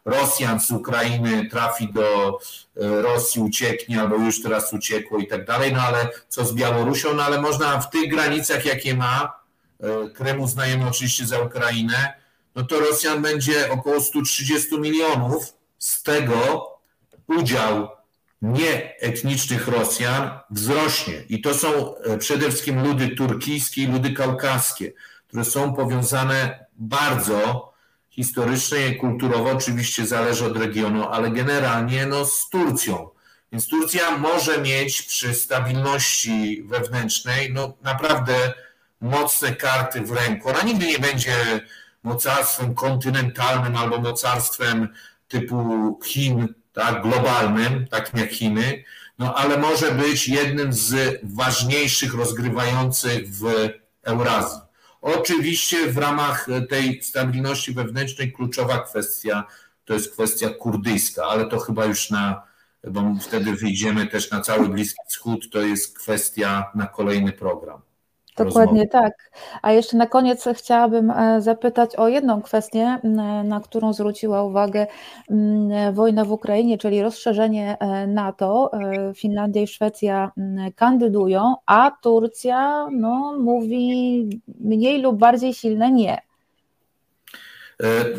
[0.05, 2.39] Rosjan z Ukrainy trafi do
[2.77, 7.14] e, Rosji, ucieknie albo już teraz uciekło i tak dalej, no ale co z Białorusią,
[7.14, 9.45] no ale można w tych granicach, jakie ma,
[10.14, 12.14] Krym uznajemy oczywiście za Ukrainę,
[12.55, 16.68] no to Rosjan będzie około 130 milionów, z tego
[17.27, 17.89] udział
[18.43, 21.25] nieetnicznych Rosjan wzrośnie.
[21.29, 24.93] I to są przede wszystkim ludy turkijskie i ludy kaukaskie,
[25.29, 27.72] które są powiązane bardzo
[28.11, 33.09] historycznie kulturowo, oczywiście zależy od regionu, ale generalnie no, z Turcją.
[33.53, 38.53] Więc Turcja może mieć przy stabilności wewnętrznej no, naprawdę
[39.01, 40.49] mocne karty w ręku.
[40.49, 41.61] Ona nigdy nie będzie
[42.03, 44.89] mocarstwem kontynentalnym albo mocarstwem
[45.29, 48.85] typu Chin, tak, globalnym, takim jak Chiny,
[49.18, 53.68] no ale może być jednym z ważniejszych rozgrywających w
[54.03, 54.61] Eurazji.
[55.05, 59.44] Oczywiście w ramach tej stabilności wewnętrznej kluczowa kwestia
[59.84, 62.42] to jest kwestia kurdyjska, ale to chyba już na,
[62.90, 67.80] bo wtedy wyjdziemy też na cały Bliski Wschód, to jest kwestia na kolejny program.
[68.37, 68.89] Dokładnie rozmowy.
[68.89, 69.30] tak.
[69.62, 72.99] A jeszcze na koniec chciałabym e, zapytać o jedną kwestię,
[73.45, 74.87] na którą zwróciła uwagę
[75.93, 78.70] wojna w Ukrainie, czyli rozszerzenie e, NATO.
[78.72, 80.32] E, Finlandia i Szwecja
[80.76, 86.18] kandydują, a Turcja no, mówi mniej lub bardziej silne nie.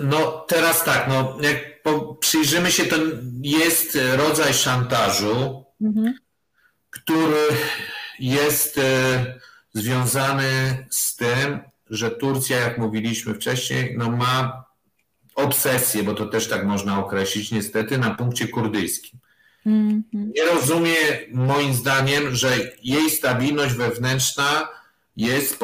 [0.03, 1.57] No teraz tak, no, jak
[2.19, 2.95] przyjrzymy się, to
[3.41, 6.13] jest rodzaj szantażu, mhm.
[6.89, 7.47] który
[8.19, 8.79] jest
[9.75, 11.59] związany z tym,
[11.89, 14.65] że Turcja, jak mówiliśmy wcześniej, no ma
[15.35, 19.19] obsesję, bo to też tak można określić, niestety, na punkcie kurdyjskim.
[19.65, 20.31] Mm -hmm.
[20.35, 20.95] Nie rozumie,
[21.31, 24.67] moim zdaniem, że jej stabilność wewnętrzna
[25.17, 25.59] jest,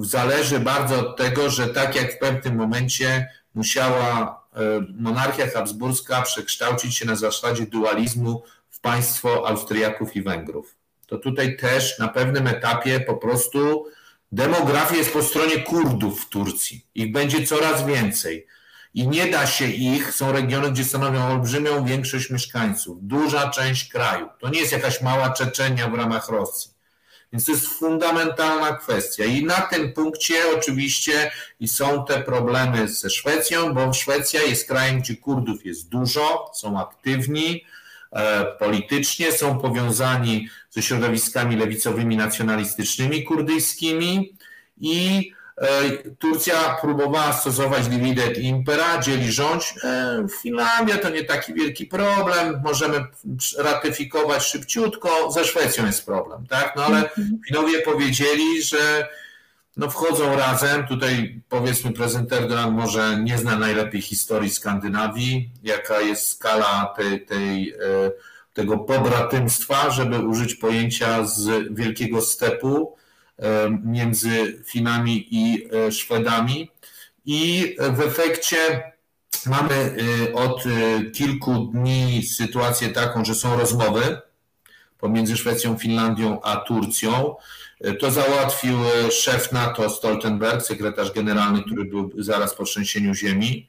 [0.00, 4.60] zależy bardzo od tego, że tak jak w pewnym momencie musiała e,
[4.98, 10.77] monarchia habsburska przekształcić się na zasadzie dualizmu w państwo Austriaków i Węgrów
[11.08, 13.86] to tutaj też na pewnym etapie po prostu
[14.32, 16.86] demografia jest po stronie Kurdów w Turcji.
[16.94, 18.46] Ich będzie coraz więcej.
[18.94, 24.28] I nie da się ich, są regiony, gdzie stanowią olbrzymią większość mieszkańców, duża część kraju.
[24.40, 26.70] To nie jest jakaś mała Czeczenia w ramach Rosji.
[27.32, 29.24] Więc to jest fundamentalna kwestia.
[29.24, 31.30] I na tym punkcie oczywiście
[31.60, 36.80] i są te problemy ze Szwecją, bo Szwecja jest krajem, gdzie Kurdów jest dużo, są
[36.80, 37.64] aktywni,
[38.58, 44.32] politycznie, są powiązani ze środowiskami lewicowymi, nacjonalistycznymi, kurdyjskimi
[44.80, 45.66] i e,
[46.18, 49.74] Turcja próbowała stosować dividet impera, dzieli rządź.
[49.84, 53.04] E, Finlandia to nie taki wielki problem, możemy
[53.58, 56.72] ratyfikować szybciutko, ze Szwecją jest problem, tak?
[56.76, 57.40] No ale mhm.
[57.48, 59.08] Finowie powiedzieli, że
[59.78, 60.86] no wchodzą razem.
[60.86, 67.70] Tutaj powiedzmy prezydent Erdogan może nie zna najlepiej historii Skandynawii, jaka jest skala tej, tej,
[67.70, 67.76] e,
[68.54, 72.96] tego pobratymstwa, żeby użyć pojęcia z wielkiego stepu
[73.38, 76.70] e, między Finami i e, Szwedami.
[77.24, 78.56] I w efekcie
[79.46, 79.96] mamy
[80.34, 80.64] od
[81.14, 84.20] kilku dni sytuację taką, że są rozmowy
[84.98, 87.34] pomiędzy Szwecją, Finlandią a Turcją.
[88.00, 93.68] To załatwił e, szef NATO Stoltenberg, sekretarz generalny, który był zaraz po trzęsieniu ziemi.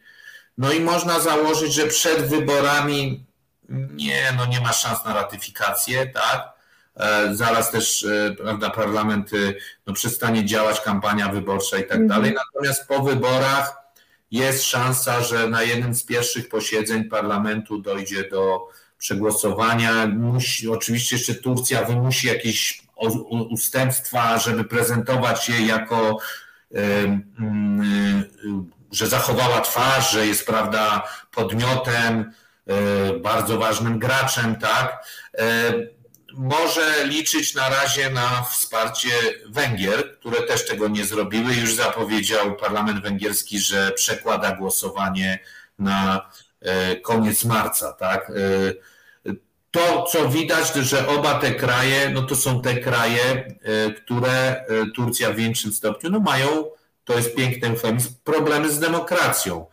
[0.57, 3.26] No i można założyć, że przed wyborami
[3.93, 6.49] nie, no nie ma szans na ratyfikację, tak?
[6.95, 9.32] E, zaraz też e, prawda, parlament
[9.88, 12.07] no, przestanie działać, kampania wyborcza i tak mhm.
[12.07, 12.34] dalej.
[12.34, 13.76] Natomiast po wyborach
[14.32, 20.07] jest szansa, że na jednym z pierwszych posiedzeń parlamentu dojdzie do przegłosowania.
[20.07, 22.89] Musi, oczywiście jeszcze Turcja wymusi jakieś
[23.50, 26.18] ustępstwa, żeby prezentować je jako,
[28.91, 32.34] że zachowała twarz, że jest prawda podmiotem,
[32.68, 35.06] e, bardzo ważnym graczem, tak?
[35.38, 35.74] E,
[36.34, 39.10] może liczyć na razie na wsparcie
[39.47, 41.54] Węgier, które też tego nie zrobiły.
[41.54, 45.39] Już zapowiedział parlament węgierski, że przekłada głosowanie
[45.80, 46.30] na
[46.62, 48.32] e, koniec marca, tak?
[49.72, 54.66] To, co widać, że oba te kraje, no to są te kraje, e, które e,
[54.96, 56.66] Turcja w większym stopniu no mają,
[57.06, 59.66] to jest piękny eufemizm, problemy z demokracją.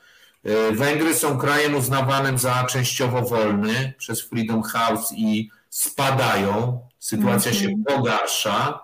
[0.45, 7.69] E, Węgry są krajem uznawanym za częściowo wolny przez Freedom House i spadają, sytuacja się
[7.69, 7.85] mhm.
[7.85, 8.81] pogarsza,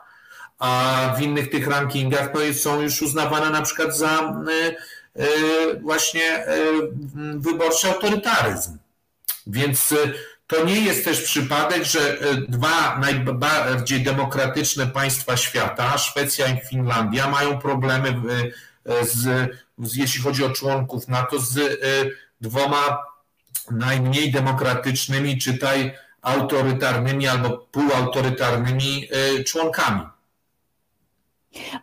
[0.59, 4.43] a w innych tych rankingach no, są już uznawane na przykład za
[5.83, 6.47] właśnie
[7.37, 8.79] wyborczy autorytaryzm.
[9.47, 9.95] Więc
[10.53, 17.30] to nie jest też przypadek, że e, dwa najbardziej demokratyczne państwa świata, Szwecja i Finlandia,
[17.30, 18.09] mają problemy
[18.86, 21.62] e, z, z, jeśli chodzi o członków NATO, z e,
[22.40, 22.98] dwoma
[23.70, 29.09] najmniej demokratycznymi, czytaj autorytarnymi albo półautorytarnymi
[29.46, 30.00] członkami.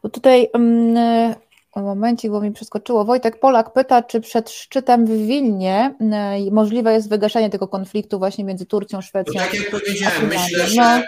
[0.03, 0.95] Bo tutaj um
[1.72, 3.05] o momencie, bo mi przeskoczyło.
[3.05, 8.43] Wojtek Polak pyta, czy przed szczytem w Wilnie e, możliwe jest wygaszenie tego konfliktu właśnie
[8.43, 9.34] między Turcją, Szwecją.
[9.36, 11.01] No tak jak powiedziałem, myślę, że no.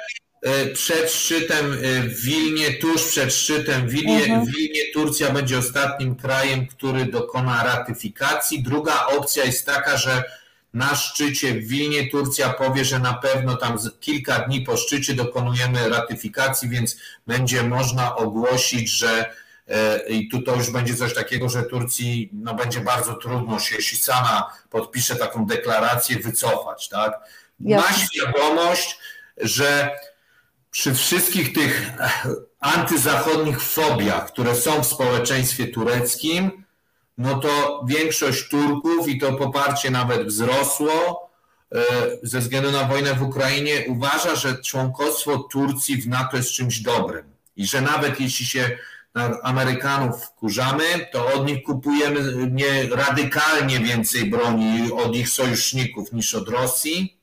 [0.51, 4.45] E, przed szczytem e, w Wilnie, tuż przed szczytem w Wilnie, mhm.
[4.45, 8.63] w Wilnie Turcja będzie ostatnim krajem, który dokona ratyfikacji.
[8.63, 10.23] Druga opcja jest taka, że
[10.73, 15.89] na szczycie w Wilnie Turcja powie, że na pewno tam kilka dni po szczycie dokonujemy
[15.89, 16.97] ratyfikacji, więc
[17.27, 19.40] będzie można ogłosić, że
[20.09, 23.97] I tu to już będzie coś takiego, że Turcji no, będzie bardzo trudno się, jeśli
[23.97, 26.89] sama podpisze taką deklarację, wycofać.
[26.89, 27.19] Tak?
[27.59, 28.99] Ma świadomość,
[29.37, 29.91] że
[30.71, 31.91] przy wszystkich tych
[32.59, 36.63] antyzachodnich fobiach, które są w społeczeństwie tureckim,
[37.17, 41.29] no to większość Turków i to poparcie nawet wzrosło
[41.71, 41.83] e,
[42.23, 47.31] ze względu na wojnę w Ukrainie, uważa, że członkostwo Turcji w NATO jest czymś dobrym
[47.55, 48.77] i że nawet jeśli się
[49.43, 56.49] Amerykanów wkurzamy, to od nich kupujemy nie radykalnie więcej broni od ich sojuszników niż od
[56.49, 57.17] Rosji,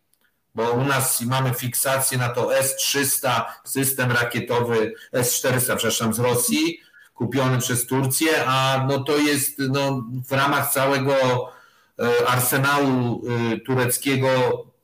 [0.54, 6.80] bo u nas mamy fiksację na to S-300, system rakietowy S-400, przepraszam, z Rosji,
[7.14, 14.28] kupiony przez Turcję, a no to jest no, w ramach całego e, arsenału e, tureckiego.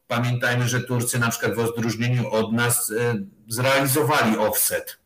[0.09, 3.15] Pamiętajmy, że Turcy na przykład w odróżnieniu od nas e,
[3.49, 5.04] zrealizowali offset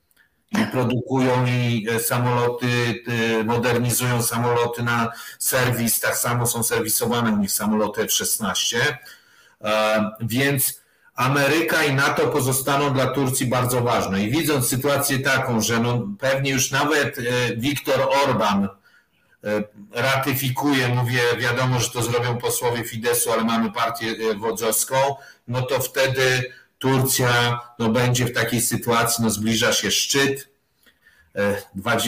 [0.73, 7.53] produkują i e, samoloty, e, modernizują samoloty na serwis, tak samo są serwisowane u nich
[7.53, 8.77] samoloty F-16,
[9.61, 10.81] e, więc
[11.15, 14.23] Ameryka i NATO pozostaną dla Turcji bardzo ważne.
[14.23, 17.17] I widząc sytuację taką, że no pewnie już nawet
[17.57, 18.69] Viktor Orban
[19.93, 24.97] ratyfikuje, mówię, wiadomo, że to zrobią posłowie Fidesu, ale mamy partię wodzowską,
[25.49, 30.49] no to wtedy Turcja no, będzie w takiej sytuacji, no, zbliża się szczyt.
[31.35, 32.01] E, e,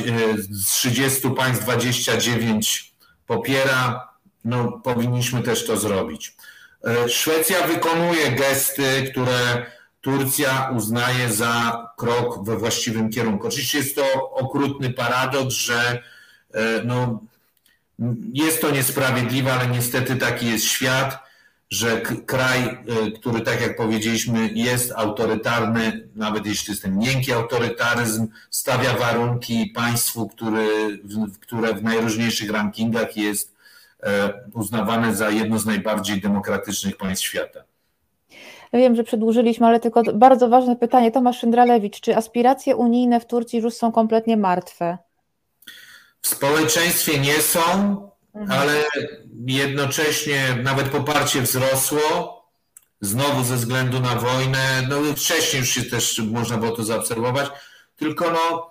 [0.51, 2.95] z 30 państw 29
[3.27, 4.09] popiera,
[4.45, 6.37] no, powinniśmy też to zrobić.
[6.85, 9.67] E, Szwecja wykonuje gesty, które
[10.01, 13.47] Turcja uznaje za krok we właściwym kierunku.
[13.47, 16.03] Oczywiście jest to okrutny paradoks, że
[16.85, 17.21] no,
[18.33, 21.30] jest to niesprawiedliwe, ale niestety taki jest świat
[21.71, 28.29] że kraj, y, który tak jak powiedzieliśmy jest autorytarny, nawet jeśli jest ten miękki autorytaryzm,
[28.51, 30.69] stawia warunki państwu, który,
[31.41, 33.55] które w najróżniejszych rankingach jest
[34.03, 37.65] e, uznawane za jedno z najbardziej demokratycznych państw świata.
[38.73, 41.13] Wiem, że przedłużyliśmy, ale tylko bardzo ważne pytanie.
[41.13, 44.99] Tomasz Szyndralewicz, czy aspiracje unijne w Turcji już są kompletnie martwe?
[46.23, 48.11] W społeczeństwie nie są.
[48.49, 48.85] Ale
[49.47, 52.41] jednocześnie nawet poparcie wzrosło,
[53.01, 57.51] znowu ze względu na wojnę, no wcześniej już się też można było to zaobserwować,
[57.97, 58.71] tylko no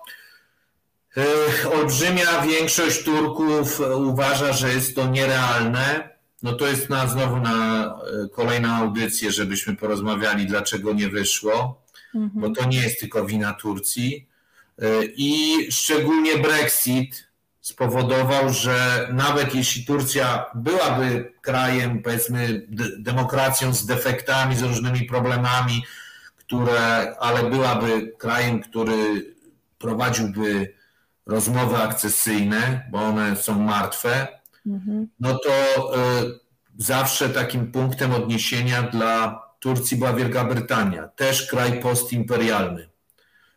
[1.16, 6.10] e, olbrzymia większość Turków uważa, że jest to nierealne.
[6.42, 11.82] No to jest na, znowu na e, kolejną audycję, żebyśmy porozmawiali, dlaczego nie wyszło,
[12.14, 12.30] mhm.
[12.34, 14.28] bo to nie jest tylko wina Turcji.
[14.78, 17.29] E, I szczególnie Brexit,
[17.70, 22.66] spowodował, że nawet jeśli Turcja byłaby krajem, powiedzmy,
[22.98, 25.84] demokracją z defektami, z różnymi problemami,
[26.36, 29.34] które, ale byłaby krajem, który
[29.78, 30.74] prowadziłby
[31.26, 34.28] rozmowy akcesyjne, bo one są martwe,
[34.66, 35.08] mhm.
[35.20, 35.52] no to
[36.78, 42.89] zawsze takim punktem odniesienia dla Turcji była Wielka Brytania, też kraj postimperialny,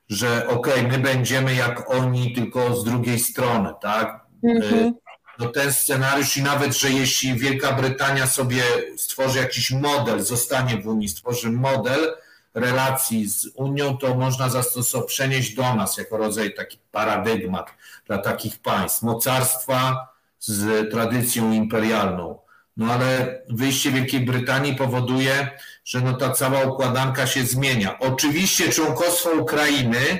[0.10, 4.20] że okej, okay, my będziemy jak oni, tylko z drugiej strony, tak?
[4.44, 4.94] Mhm.
[5.40, 8.64] No ten scenariusz i nawet, że jeśli Wielka Brytania sobie
[8.98, 12.16] stworzy jakiś model, zostanie w Unii, stworzy model
[12.54, 17.72] relacji z Unią, to można zastosować, przenieść do nas jako rodzaj taki paradygmat
[18.08, 19.02] dla takich państw.
[19.02, 20.08] Mocarstwa
[20.40, 22.40] z tradycją imperialną.
[22.78, 25.50] No ale wyjście Wielkiej Brytanii powoduje,
[25.84, 28.00] że no ta cała układanka się zmienia.
[28.00, 30.20] Oczywiście członkostwo Ukrainy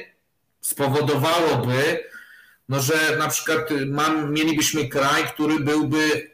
[0.62, 2.04] spowodowałoby,
[2.70, 6.32] no, że na przykład mam, mielibyśmy kraj, który byłby y,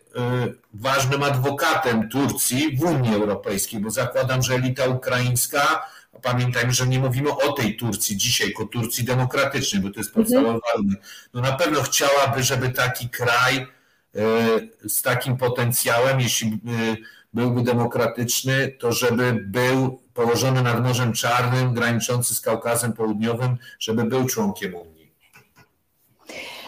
[0.73, 5.85] ważnym adwokatem Turcji w Unii Europejskiej, bo zakładam, że elita ukraińska,
[6.21, 10.59] pamiętajmy, że nie mówimy o tej Turcji dzisiaj, tylko Turcji demokratycznej, bo to jest podstawowy
[10.77, 10.95] mhm.
[11.33, 13.67] no na pewno chciałaby, żeby taki kraj
[14.15, 16.97] y, z takim potencjałem, jeśli y,
[17.33, 24.25] byłby demokratyczny, to żeby był położony nad Morzem Czarnym, graniczący z Kaukazem Południowym, żeby był
[24.25, 24.99] członkiem Unii.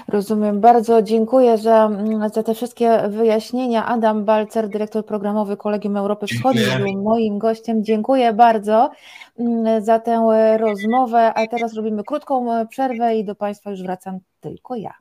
[0.07, 0.61] Rozumiem.
[0.61, 1.89] Bardzo dziękuję za,
[2.33, 3.85] za te wszystkie wyjaśnienia.
[3.85, 7.83] Adam Balcer, dyrektor programowy Kolegium Europy Wschodniej, był moim gościem.
[7.83, 8.91] Dziękuję bardzo
[9.39, 10.27] mm, za tę
[10.59, 11.33] rozmowę.
[11.33, 15.00] A teraz robimy krótką przerwę i do Państwa już wracam tylko ja.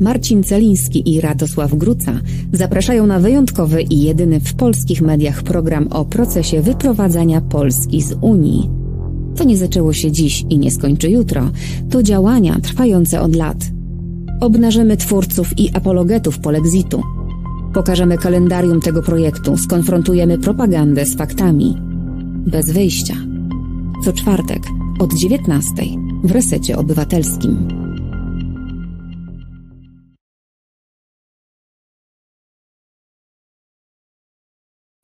[0.00, 2.20] Marcin Celiński i Radosław Gruca
[2.52, 8.70] zapraszają na wyjątkowy i jedyny w polskich mediach program o procesie wyprowadzania Polski z Unii.
[9.36, 11.50] To nie zaczęło się dziś i nie skończy jutro,
[11.90, 13.56] to działania trwające od lat.
[14.40, 17.02] Obnażymy twórców i apologetów polexitu.
[17.74, 21.76] Pokażemy kalendarium tego projektu, skonfrontujemy propagandę z faktami.
[22.46, 23.14] Bez wyjścia.
[24.04, 24.62] Co czwartek
[24.98, 25.72] od 19
[26.24, 27.87] w resecie obywatelskim.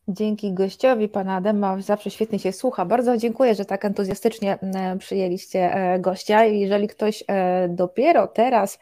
[0.09, 2.85] Dzięki gościowi, pana Adema, zawsze świetnie się słucha.
[2.85, 6.45] Bardzo dziękuję, że tak entuzjastycznie mm, przyjęliście e, gościa.
[6.45, 8.79] Jeżeli ktoś e, dopiero teraz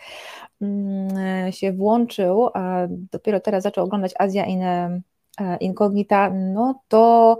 [0.62, 2.48] mm, się włączył,
[2.88, 5.00] dopiero teraz zaczął oglądać Azja in, e,
[5.60, 7.38] Incognita, no to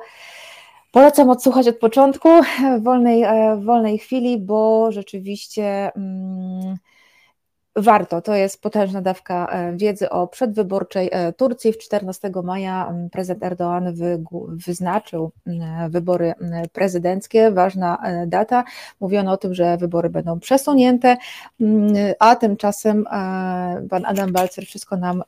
[0.93, 2.29] polecam odsłuchać od początku
[2.79, 3.25] w wolnej,
[3.65, 5.91] wolnej chwili, bo rzeczywiście.
[5.95, 6.77] Hmm,
[7.77, 11.73] Warto, to jest potężna dawka e, wiedzy o przedwyborczej e, Turcji.
[11.73, 13.93] W 14 maja prezydent Erdoğan
[14.49, 15.33] wyznaczył
[15.89, 16.35] wybory
[16.73, 18.65] prezydenckie, ważna e, data.
[19.01, 21.17] Mówiono o tym, że wybory będą przesunięte,
[22.19, 23.05] a tymczasem
[23.91, 25.23] pan Adam Balcer wszystko nam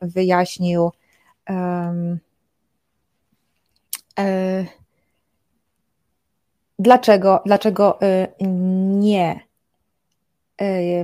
[0.00, 0.90] wyjaśnił.
[6.78, 7.98] Dlaczego, dlaczego
[8.88, 9.45] nie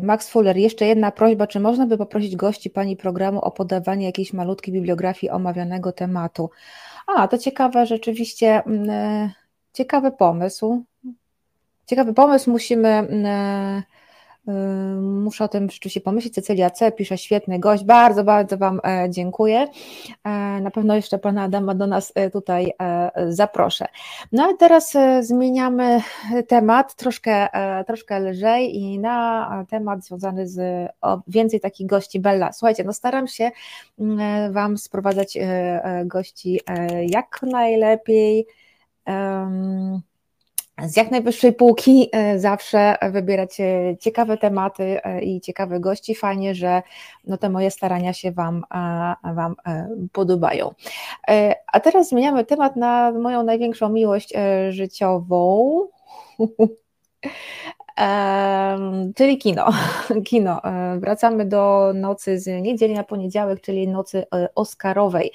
[0.03, 4.33] Max Fuller, jeszcze jedna prośba, czy można by poprosić gości Pani programu o podawanie jakiejś
[4.33, 6.51] malutkiej bibliografii omawianego tematu?
[7.07, 9.31] A, to ciekawe, rzeczywiście mm, e,
[9.73, 10.85] ciekawy pomysł.
[11.87, 13.83] Ciekawy pomysł, musimy mm, e,
[15.01, 16.35] Muszę o tym rzeczywiście pomyśleć.
[16.35, 16.93] Cecylia C.
[16.93, 17.85] pisze świetny gość.
[17.85, 19.69] Bardzo, bardzo Wam e, dziękuję.
[20.25, 20.31] E,
[20.61, 22.73] na pewno jeszcze Pana Adama do nas e, tutaj
[23.29, 23.87] zaproszę.
[24.33, 26.01] No ale teraz zmieniamy
[26.49, 27.49] temat troszkę,
[27.87, 30.89] troszkę lżej i na temat związany z
[31.29, 32.53] więcej takich gości Bella.
[32.53, 33.51] Słuchajcie, no staram się
[33.99, 35.39] mm, Wam sprowadzać
[36.05, 36.61] gości
[37.09, 38.47] jak najlepiej.
[39.07, 40.03] Um,
[40.79, 46.15] z jak najwyższej półki e, zawsze wybierać e, ciekawe tematy e, i ciekawe gości.
[46.15, 46.83] Fajnie, że
[47.27, 48.65] no te moje starania się Wam,
[49.35, 49.55] wam
[50.13, 50.75] podobają.
[51.73, 54.33] A teraz zmieniamy temat na moją największą miłość
[54.71, 55.89] życiową.
[59.17, 59.71] czyli kino.
[60.29, 60.61] kino.
[60.99, 65.33] Wracamy do nocy z niedzieli na poniedziałek, czyli nocy Oscarowej.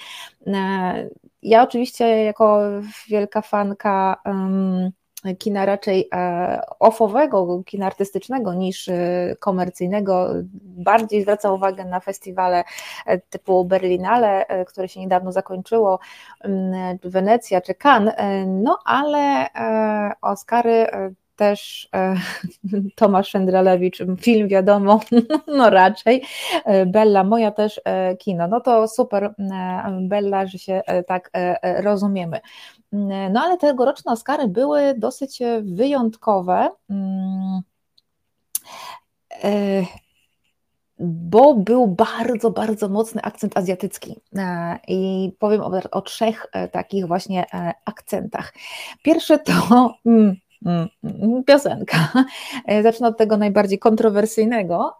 [1.41, 2.61] Ja oczywiście jako
[3.09, 4.91] wielka fanka um,
[5.38, 10.34] kina raczej e, offowego, kina artystycznego niż e, komercyjnego.
[10.63, 12.63] Bardziej zwraca uwagę na festiwale
[13.05, 15.99] e, typu Berlinale, które się niedawno zakończyło,
[17.03, 18.15] Wenecja czy Cannes,
[18.47, 19.47] no ale
[20.22, 20.88] Oscary
[21.38, 21.89] też
[22.95, 24.99] Tomasz Szędralewicz, film wiadomo,
[25.57, 26.23] no raczej,
[26.85, 27.81] Bella, moja też
[28.19, 29.34] kino, no to super
[30.01, 31.31] Bella, że się tak
[31.61, 32.39] rozumiemy.
[33.31, 37.61] No ale tegoroczne Oscary były dosyć e, wyjątkowe, mm,
[39.43, 39.84] e,
[40.99, 44.19] bo był bardzo, bardzo mocny akcent azjatycki.
[44.35, 47.45] E, I powiem o, o trzech takich właśnie
[47.85, 48.53] akcentach.
[49.03, 49.53] Pierwszy to
[50.05, 50.35] mm, Mm,
[51.45, 51.97] piosenka.
[52.84, 54.93] Zacznę od tego najbardziej kontrowersyjnego,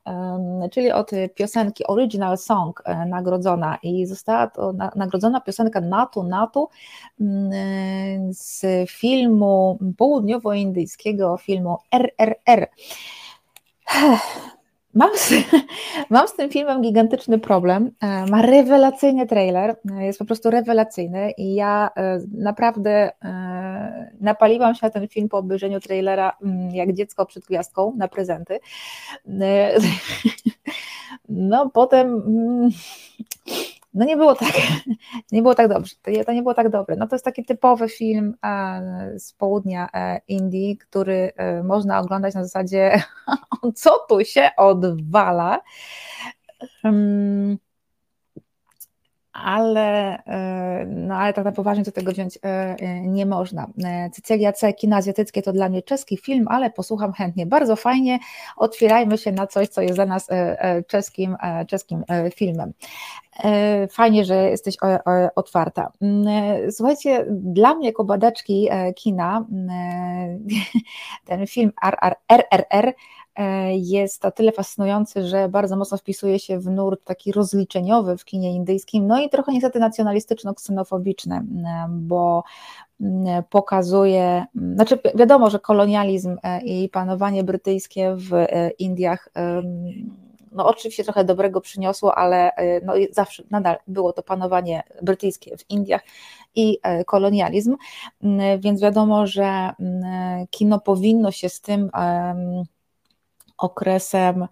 [0.72, 6.70] czyli od piosenki Original Song e, nagrodzona i została to nagrodzona piosenka Natu Natu
[7.22, 7.52] mm,
[8.34, 12.68] z filmu południowoindyjskiego, filmu RRR.
[14.98, 15.34] Mam z,
[16.10, 17.92] mam z tym filmem gigantyczny problem.
[18.02, 23.12] E, ma rewelacyjny trailer, e, jest po prostu rewelacyjny i ja e, naprawdę
[24.20, 28.60] napaliłam się na ten film po obejrzeniu trailera mm, jak dziecko przed gwiazdką na prezenty.
[31.30, 32.70] No potem mm,
[33.94, 34.54] no nie było tak,
[35.32, 36.96] nie było tak dobrze, to nie, było tak dobre.
[36.96, 38.36] No to jest taki typowy film
[39.18, 43.04] z południa e, Indii, który e, można oglądać na zasadzie
[43.76, 45.62] co tu się odwala.
[49.44, 50.18] Ale,
[50.88, 52.40] no ale tak na poważnie do tego wziąć
[53.02, 53.68] nie można.
[54.12, 57.46] Cecylia C, kino azjatyckie to dla mnie czeski film, ale posłucham chętnie.
[57.46, 58.20] Bardzo fajnie,
[58.58, 60.28] otwierajmy się na coś, co jest dla nas
[60.88, 61.36] czeskim,
[61.68, 62.04] czeskim
[62.36, 62.74] filmem.
[63.44, 64.76] E, fajnie, że jesteś
[65.36, 65.92] otwarta.
[66.02, 70.48] Mm, e, słuchajcie, dla mnie jako badaczki e, kina mm,
[71.28, 71.72] ten film
[72.30, 72.94] RRR
[73.74, 78.54] jest o tyle fascynujący, że bardzo mocno wpisuje się w nurt taki rozliczeniowy w kinie
[78.54, 82.44] indyjskim, no i trochę niestety nacjonalistyczno-ksenofobiczny, mm, bo
[83.50, 84.46] pokazuje,
[84.76, 88.32] znaczy wiadomo, że kolonializm i panowanie brytyjskie w
[88.80, 89.30] Indiach
[90.58, 95.70] no oczywiście trochę dobrego przyniosło, ale e, no zawsze nadal było to panowanie brytyjskie w
[95.70, 96.02] Indiach
[96.56, 97.76] i e, kolonializm,
[98.24, 101.90] mm, więc wiadomo, że mm, kino powinno się z tym
[103.58, 104.48] okresem e,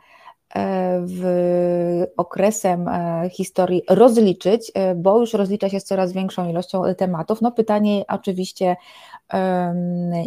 [1.05, 2.89] w okresem
[3.31, 7.41] historii rozliczyć, bo już rozlicza się z coraz większą ilością tematów.
[7.41, 8.75] No pytanie oczywiście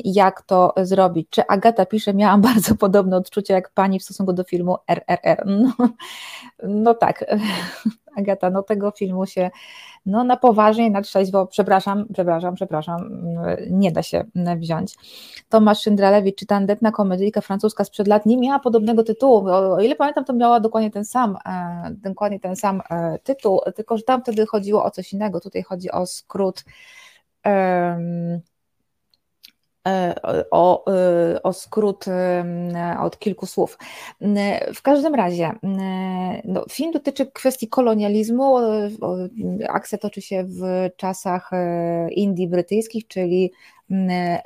[0.05, 1.29] jak to zrobić.
[1.31, 5.47] Czy Agata pisze, miałam bardzo podobne odczucia jak pani w stosunku do filmu RRR.
[5.47, 5.73] No,
[6.63, 7.25] no tak,
[8.19, 9.51] Agata, no tego filmu się
[10.07, 13.11] no na poważnie, na trzeźwo, przepraszam, przepraszam, przepraszam,
[13.71, 14.25] nie da się
[14.59, 14.95] wziąć.
[15.49, 20.25] Tomasz Szyndralewicz, czy tandetna komedyjka francuska sprzed lat nie miała podobnego tytułu, o, ile pamiętam,
[20.25, 24.47] to miała dokładnie ten sam, e, dokładnie ten sam e, tytuł, tylko że tam wtedy
[24.47, 26.65] chodziło o coś innego, tutaj chodzi o skrót
[27.45, 28.41] um,
[30.51, 33.79] o, e, o skrót e, od kilku słów.
[34.75, 35.53] W każdym razie,
[36.45, 38.57] no, film dotyczy kwestii kolonializmu.
[39.69, 41.51] Akcja toczy się w czasach
[42.11, 43.53] Indii brytyjskich, czyli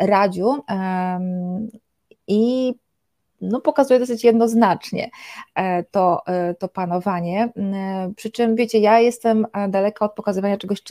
[0.00, 0.64] Radziu
[2.26, 2.74] i
[3.40, 5.10] no, pokazuje dosyć jednoznacznie
[5.90, 6.22] to,
[6.58, 7.52] to panowanie.
[8.16, 10.82] Przy czym, wiecie, ja jestem daleka od pokazywania czegoś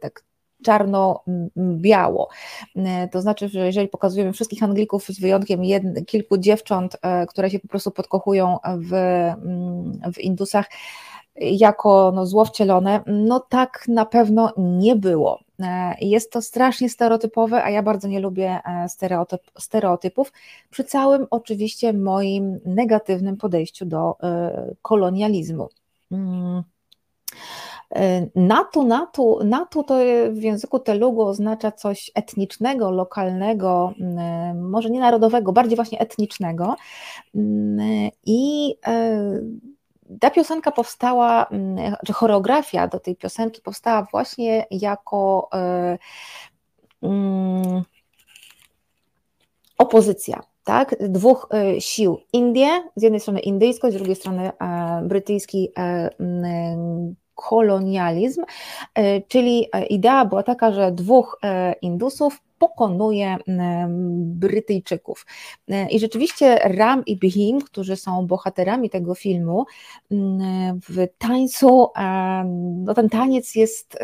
[0.00, 0.24] tak
[0.64, 2.28] czarno-biało.
[2.76, 5.62] E, to znaczy, że jeżeli pokazujemy wszystkich Anglików z wyjątkiem
[6.06, 8.90] kilku dziewcząt, e, które się po prostu podkochują w,
[10.14, 10.70] w Indusach,
[11.36, 15.40] jako no, zło wcielone, no tak na pewno nie było.
[15.60, 20.32] E, jest to strasznie stereotypowe, a ja bardzo nie lubię stereotyp, stereotypów,
[20.70, 24.16] przy całym oczywiście moim negatywnym podejściu do
[24.82, 25.68] kolonializmu.
[28.34, 29.94] Natu, natu, natu to
[30.30, 36.76] w języku telugu oznacza coś etnicznego, lokalnego, mm, może nie narodowego, bardziej właśnie etnicznego.
[37.34, 39.40] Mm, I e,
[40.20, 45.98] ta piosenka powstała, mm, czy choreografia do tej piosenki powstała właśnie jako e,
[49.78, 52.18] opozycja tak, dwóch e, sił.
[52.32, 54.50] Indie, z jednej strony indyjsko, z drugiej strony
[55.02, 55.72] brytyjski
[57.34, 58.44] kolonializm,
[58.94, 63.36] e, czyli e, idea była taka, że dwóch e, Indusów pokonuje
[64.18, 65.26] Brytyjczyków.
[65.90, 69.64] I rzeczywiście Ram i Bhim, którzy są bohaterami tego filmu,
[70.88, 71.88] w tańcu,
[72.84, 73.98] no ten taniec jest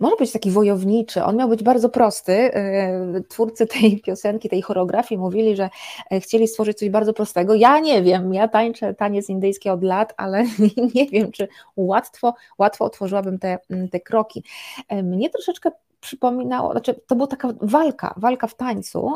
[0.00, 2.32] może być taki wojowniczy, on miał być bardzo prosty.
[2.32, 5.70] E, twórcy tej piosenki, tej choreografii mówili, że
[6.10, 7.54] e, chcieli stworzyć coś bardzo prostego.
[7.54, 10.44] Ja nie wiem, ja tańczę taniec indyjski od lat, ale
[10.94, 13.58] nie wiem, czy łatwo, łatwo otworzyłabym te,
[13.92, 14.44] te kroki.
[14.88, 19.12] E, mnie troszeczkę przypominało, znaczy to była taka walka, walka w tańcu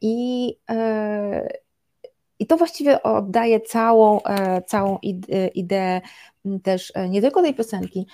[0.00, 0.56] i
[2.40, 4.20] i to właściwie oddaje całą,
[4.66, 4.98] całą
[5.54, 6.00] ideę
[6.62, 8.06] też e, nie tylko tej piosenki,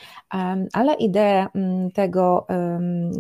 [0.73, 1.47] ale ideę
[1.95, 2.47] tego,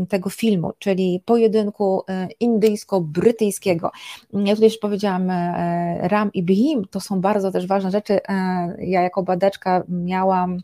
[0.09, 3.91] tego filmu, czyli pojedynku e, indyjsko-brytyjskiego.
[4.33, 8.20] Ja tutaj już powiedziałam, e, Ram i Bhim to są bardzo też ważne rzeczy.
[8.78, 10.59] Ja jako badaczka miałam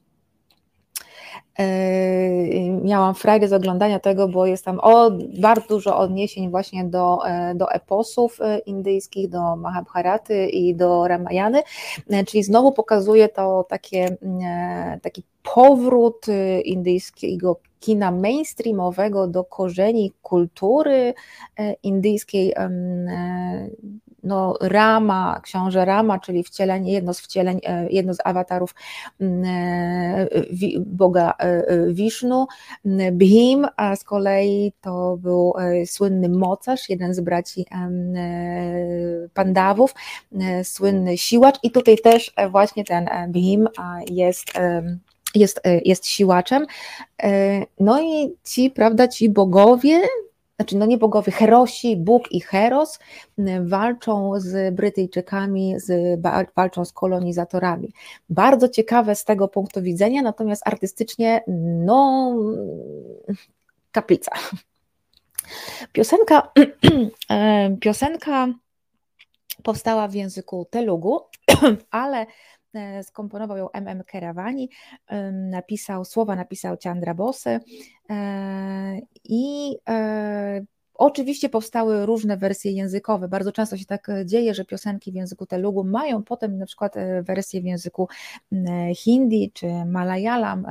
[2.83, 5.11] miałam frajdę z oglądania tego, bo jest tam o,
[5.41, 7.19] bardzo dużo odniesień właśnie do,
[7.55, 11.62] do eposów indyjskich, do Mahabharaty i do Ramayany,
[12.27, 14.16] czyli znowu pokazuje to takie,
[15.03, 15.23] taki
[15.55, 16.27] powrót
[16.65, 21.15] indyjskiego kina mainstreamowego do korzeni kultury
[21.83, 22.55] indyjskiej
[24.23, 28.74] no, Rama, książę Rama, czyli wcielenie, jedno z wcieleń, e, jedno z awatarów
[29.20, 30.27] mm, e,
[30.81, 31.35] Boga
[31.89, 32.47] Wisznu.
[32.86, 37.66] Mm, Bhim a z kolei to był e, słynny mocarz, jeden z braci
[39.35, 39.94] Pandawów,
[40.62, 43.69] słynny siłacz i tutaj też właśnie ten Bhim
[44.11, 44.53] jest
[45.35, 46.66] jest, jest siłaczem.
[47.81, 50.01] No i ci, prawda, ci bogowie
[50.62, 52.98] znaczy no nie bogowie, Herosi, Bóg i Heros
[53.60, 56.20] walczą z Brytyjczykami, z,
[56.56, 57.93] walczą z kolonizatorami.
[58.30, 61.44] Bardzo ciekawe z tego punktu widzenia, natomiast artystycznie
[61.86, 62.34] no
[63.93, 64.32] kaplica.
[65.93, 66.52] Piosenka,
[67.30, 68.48] e, piosenka
[69.62, 71.20] powstała w języku telugu,
[71.90, 72.26] ale
[73.03, 74.03] skomponował ją M.M.
[74.07, 74.70] Keravani,
[75.32, 77.61] napisał, słowa napisał Chandra Bose
[78.11, 83.28] e, i e, Oczywiście powstały różne wersje językowe.
[83.28, 87.61] Bardzo często się tak dzieje, że piosenki w języku telugu mają potem na przykład wersję
[87.61, 88.09] w języku
[89.05, 90.66] hindi czy malayalam,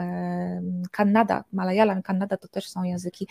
[0.92, 1.44] Kannada.
[1.52, 3.28] Malayalam i Kannada to też są języki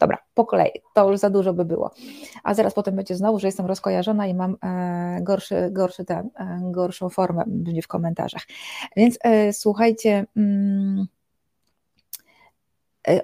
[0.00, 1.90] Dobra, po kolei, to już za dużo by było.
[2.42, 6.60] A zaraz potem będzie znowu, że jestem rozkojarzona i mam e, gorszy, gorszy ten, e,
[6.70, 8.42] gorszą formę będzie w komentarzach.
[8.96, 10.26] Więc e, słuchajcie.
[10.36, 11.06] Mm,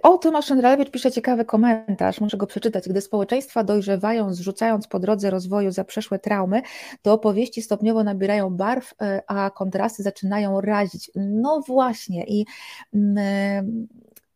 [0.02, 2.88] o, Tomasz Szendralewicz pisze ciekawy komentarz, muszę go przeczytać.
[2.88, 6.62] Gdy społeczeństwa dojrzewają, zrzucając po drodze rozwoju za przeszłe traumy,
[7.02, 8.94] to opowieści stopniowo nabierają barw,
[9.26, 11.10] a kontrasty zaczynają razić.
[11.14, 12.46] No właśnie i
[12.94, 13.88] mm,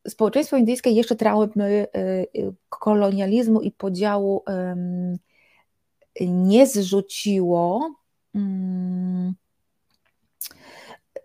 [0.08, 1.98] społeczeństwo indyjskie jeszcze traumy y,
[2.40, 4.44] y, kolonializmu i podziału
[6.20, 7.94] nie zrzuciło.
[8.34, 9.34] Mm,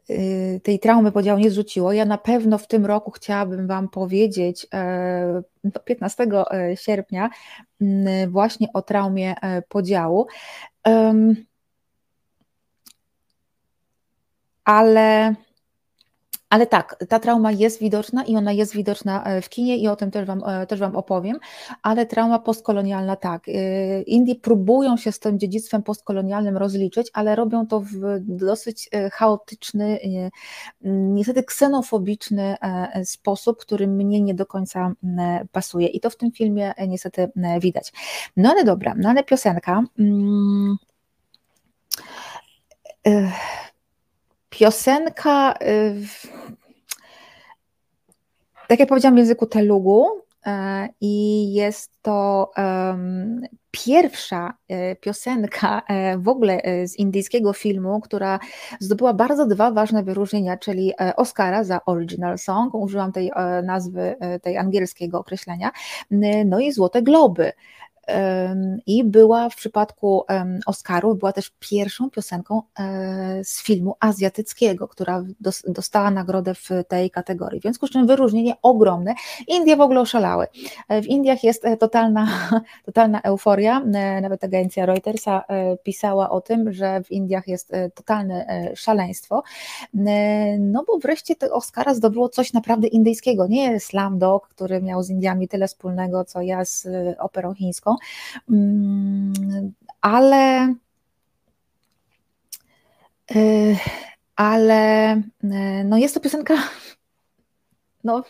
[0.10, 1.94] y, tej traumy podziału nie zrzuciło.
[1.94, 4.68] Ja na pewno w tym roku chciałabym Wam powiedzieć,
[5.86, 7.30] 15 e, e, sierpnia,
[7.82, 10.28] mm, właśnie o traumie e, podziału.
[14.66, 15.36] Ale
[16.54, 19.96] ale tak, ta trauma jest widoczna i ona jest widoczna e, w kinie i o
[19.96, 21.40] tym też Wam, e, też wam opowiem,
[21.82, 23.50] ale trauma postkolonialna tak.
[23.50, 30.00] E, Indie próbują się z tym dziedzictwem postkolonialnym rozliczyć, ale robią to w dosyć chaotyczny,
[30.82, 32.56] niestety ksenofobiczny
[33.04, 34.92] sposób, który mnie nie do końca
[35.52, 37.94] pasuje i to w tym filmie niestety widać.
[38.38, 39.84] No ale dobra, no ale piosenka.
[40.00, 40.78] Mm,
[44.54, 45.96] Piosenka, y,
[48.68, 50.08] tak jak powiedziałam, w języku telugu
[50.46, 52.52] e, i jest to
[53.72, 58.40] pierwsza e, piosenka e, w ogóle z indyjskiego filmu, która
[58.80, 63.32] zdobyła bardzo dwa ważne wyróżnienia, czyli Oscara za Original Song, użyłam tej
[63.64, 65.72] nazwy, tej angielskiego określenia,
[66.46, 67.52] no i Złote Globy
[68.86, 70.26] i była w przypadku
[70.66, 75.24] Oscaru, była też pierwszą piosenką e, z filmu azjatyckiego, która
[75.68, 77.60] dostała nagrodę w tej kategorii.
[77.60, 79.14] W związku z czym wyróżnienie ogromne.
[79.48, 80.48] Indie w ogóle oszalały.
[80.90, 82.28] E, w Indiach jest e, totalna,
[82.86, 83.80] totalna euforia.
[84.22, 85.44] Nawet agencja Reutersa
[85.84, 89.44] pisała o tym, że w Indiach jest totalne szaleństwo.
[90.60, 93.48] No bo wreszcie to Oscara zdobyło coś naprawdę indyjskiego.
[93.48, 96.88] Nie Slam Dog, który miał z Indiami tyle wspólnego, co ja z
[97.20, 97.93] operą chińską,
[98.50, 99.34] Mm,
[100.02, 100.76] ale
[103.36, 103.78] y,
[104.36, 106.54] ale y, no jest to piosenka
[108.04, 108.24] no,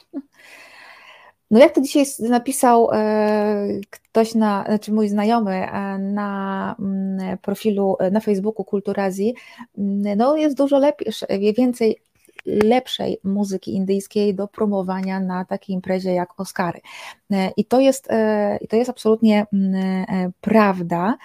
[1.52, 5.68] no jak to dzisiaj napisał y, ktoś na, znaczy mój znajomy
[6.00, 9.36] na mm, profilu na Facebooku Kulturazji,
[10.18, 11.14] no jest dużo lepiej,
[11.58, 12.00] więcej
[12.46, 16.80] lepszej muzyki indyjskiej do promowania na takiej imprezie jak Oscary.
[17.32, 19.76] E, I to jest, e, i to jest absolutnie mm,
[20.10, 21.18] e, prawda.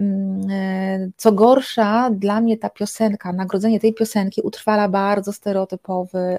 [0.00, 6.38] Mm, co gorsza, dla mnie ta piosenka, nagrodzenie tej piosenki utrwala bardzo stereotypowy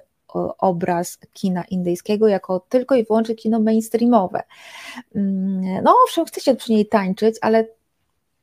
[0.58, 4.44] obraz kina indyjskiego jako tylko i wyłącznie kino mainstreamowe.
[5.16, 7.68] Mm, no owszem, chcecie przy niej tańczyć, ale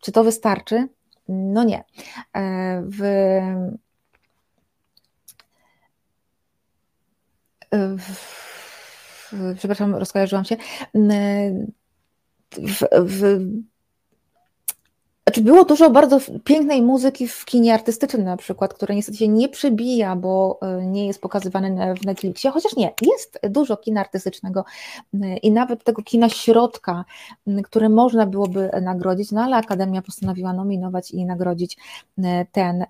[0.01, 0.89] czy to wystarczy?
[1.29, 1.85] No nie.
[2.83, 3.03] W
[9.57, 10.57] przepraszam, rozkojarzyłam się,
[12.53, 13.41] w, w,
[15.27, 19.49] Znaczy było dużo bardzo pięknej muzyki w kinie artystycznym na przykład, które niestety się nie
[19.49, 24.65] przebija, bo e, nie jest pokazywane w Netflixie, chociaż nie, jest dużo kina artystycznego
[25.15, 27.05] e, i nawet tego kina środka,
[27.65, 31.77] które można byłoby nagrodzić, no ale Akademia postanowiła nominować i nagrodzić
[32.19, 32.85] e, ten,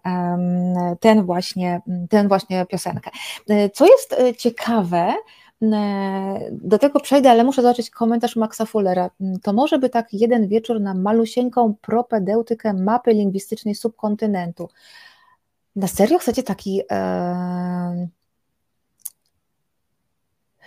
[1.01, 1.81] ten, właśnie,
[2.11, 3.11] ten właśnie piosenkę.
[3.73, 5.15] Co jest ciekawe,
[6.51, 9.11] do tego przejdę, ale muszę zobaczyć komentarz Maxa Fullera.
[9.43, 14.69] To może by tak jeden wieczór na malusieńką propedeutykę mapy lingwistycznej subkontynentu.
[15.77, 16.82] Na serio chcecie taki.
[16.91, 18.09] E...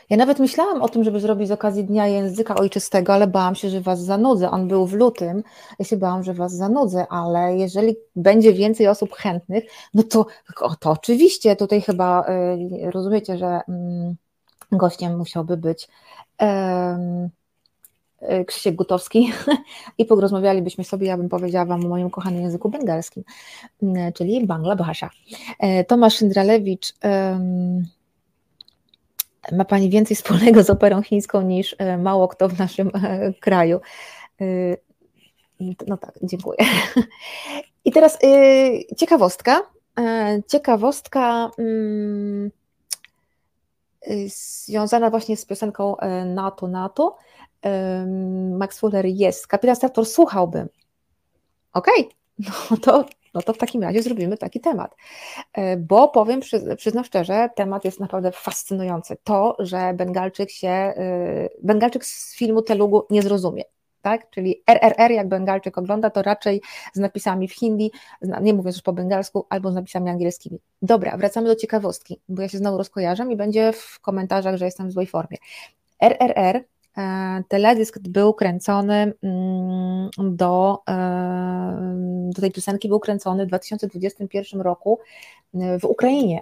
[0.09, 3.69] Ja nawet myślałam o tym, żeby zrobić z okazji Dnia Języka Ojczystego, ale bałam się,
[3.69, 4.51] że Was zanudzę.
[4.51, 5.43] On był w lutym,
[5.79, 9.63] ja się bałam, że Was zanudzę, ale jeżeli będzie więcej osób chętnych,
[9.93, 10.25] no to,
[10.79, 12.25] to oczywiście tutaj chyba
[12.85, 13.61] y, rozumiecie, że.
[13.69, 14.22] Y,
[14.77, 15.87] Gościem musiałby być
[16.39, 17.29] um,
[18.47, 19.31] Krzysiek Gutowski
[19.97, 23.23] i porozmawialibyśmy sobie, ja bym powiedziała Wam o moim kochanym języku bengalskim,
[24.13, 25.09] czyli Bangla Bhasha.
[25.59, 27.85] E, Tomasz Szyndralewicz um,
[29.51, 32.91] ma Pani więcej wspólnego z operą chińską niż e, mało kto w naszym
[33.39, 33.79] kraju.
[35.87, 36.57] No tak, dziękuję.
[37.85, 38.17] I teraz
[38.97, 39.61] ciekawostka.
[40.47, 41.51] Ciekawostka.
[41.59, 42.62] Y,
[44.27, 47.17] związana właśnie z piosenką e, NATO, NATO.
[48.51, 49.47] Max Fuller jest.
[49.47, 50.69] Kapitan Stator słuchałbym.
[51.73, 52.09] Okej,
[52.39, 52.53] okay.
[52.71, 54.95] no, to, no to w takim razie zrobimy taki temat.
[55.53, 56.39] E, bo powiem,
[56.77, 59.17] przyznam szczerze, temat jest naprawdę fascynujący.
[59.23, 63.63] To, że Bengalczyk się, y, Bengalczyk z filmu Telugu nie zrozumie
[64.03, 64.29] tak?
[64.29, 66.61] Czyli RRR, jak Bengalczyk ogląda, to raczej
[66.93, 67.91] z napisami w hindi,
[68.41, 70.59] nie mówiąc już po bengalsku, albo z napisami angielskimi.
[70.81, 74.87] Dobra, wracamy do ciekawostki, bo ja się znowu rozkojarzam i będzie w komentarzach, że jestem
[74.87, 75.37] w złej formie.
[76.03, 76.63] RRR,
[76.97, 84.99] e, teledysk był kręcony mm, do, e, do tej piosenki był kręcony w 2021 roku
[85.53, 86.41] e, w Ukrainie.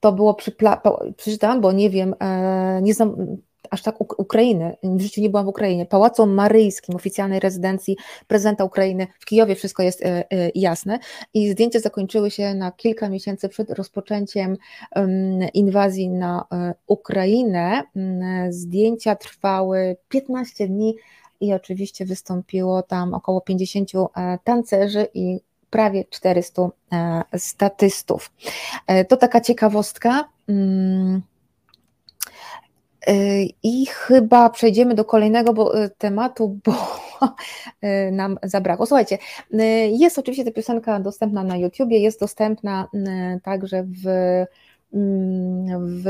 [0.00, 0.52] To było przy,
[1.16, 2.14] przeczytałam, bo nie wiem,
[2.82, 3.16] nie znam
[3.70, 7.96] aż tak Ukrainy, w życiu nie byłam w Ukrainie, Pałacu Maryjskim, oficjalnej rezydencji
[8.26, 10.98] prezydenta Ukrainy w Kijowie, wszystko jest e, e, jasne
[11.34, 14.56] i zdjęcia zakończyły się na kilka miesięcy przed rozpoczęciem
[15.54, 17.82] inwazji na e, Ukrainę.
[17.96, 20.96] Mm, zdjęcia trwały 15 dni
[21.40, 23.90] i oczywiście wystąpiło tam około 50
[24.44, 25.40] tancerzy i
[25.70, 26.70] prawie 400
[27.36, 28.32] statystów.
[29.08, 30.28] To taka ciekawostka.
[33.08, 36.74] Y, I chyba przejdziemy do kolejnego bo, y, tematu, bo
[37.84, 38.86] y, nam zabrakło.
[38.86, 39.18] Słuchajcie,
[39.90, 42.88] jest oczywiście ta piosenka dostępna na YouTubie, jest dostępna
[43.42, 44.06] także w,
[44.94, 46.06] mm, w,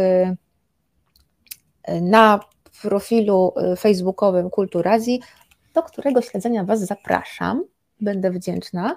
[2.02, 2.40] na
[2.82, 5.20] profilu facebookowym Kulturazji,
[5.74, 7.65] do którego śledzenia Was zapraszam.
[8.01, 8.94] Będę wdzięczna.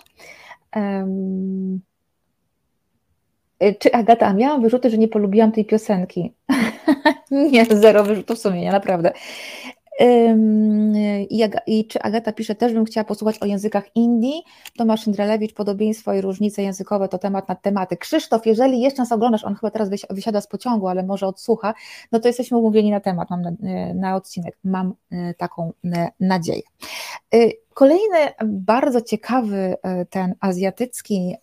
[3.79, 6.33] Czy Agata, miałam wyrzuty, że nie polubiłam tej piosenki?
[7.31, 9.13] nie, zero wyrzutów sumienia, naprawdę.
[11.29, 14.43] I, I, czy Agata pisze, też bym chciała posłuchać o językach Indii.
[14.77, 17.97] Tomasz Indrelewicz, podobieństwo i różnice językowe to temat na tematy.
[17.97, 21.73] Krzysztof, jeżeli jeszcze nas oglądasz, on chyba teraz wysiada z pociągu, ale może odsłucha,
[22.11, 23.51] no to jesteśmy umówieni na temat, mam na,
[23.95, 25.73] na odcinek, mam e, taką
[26.19, 26.61] nadzieję.
[27.73, 29.75] Kolejny bardzo ciekawy
[30.09, 31.35] ten azjatycki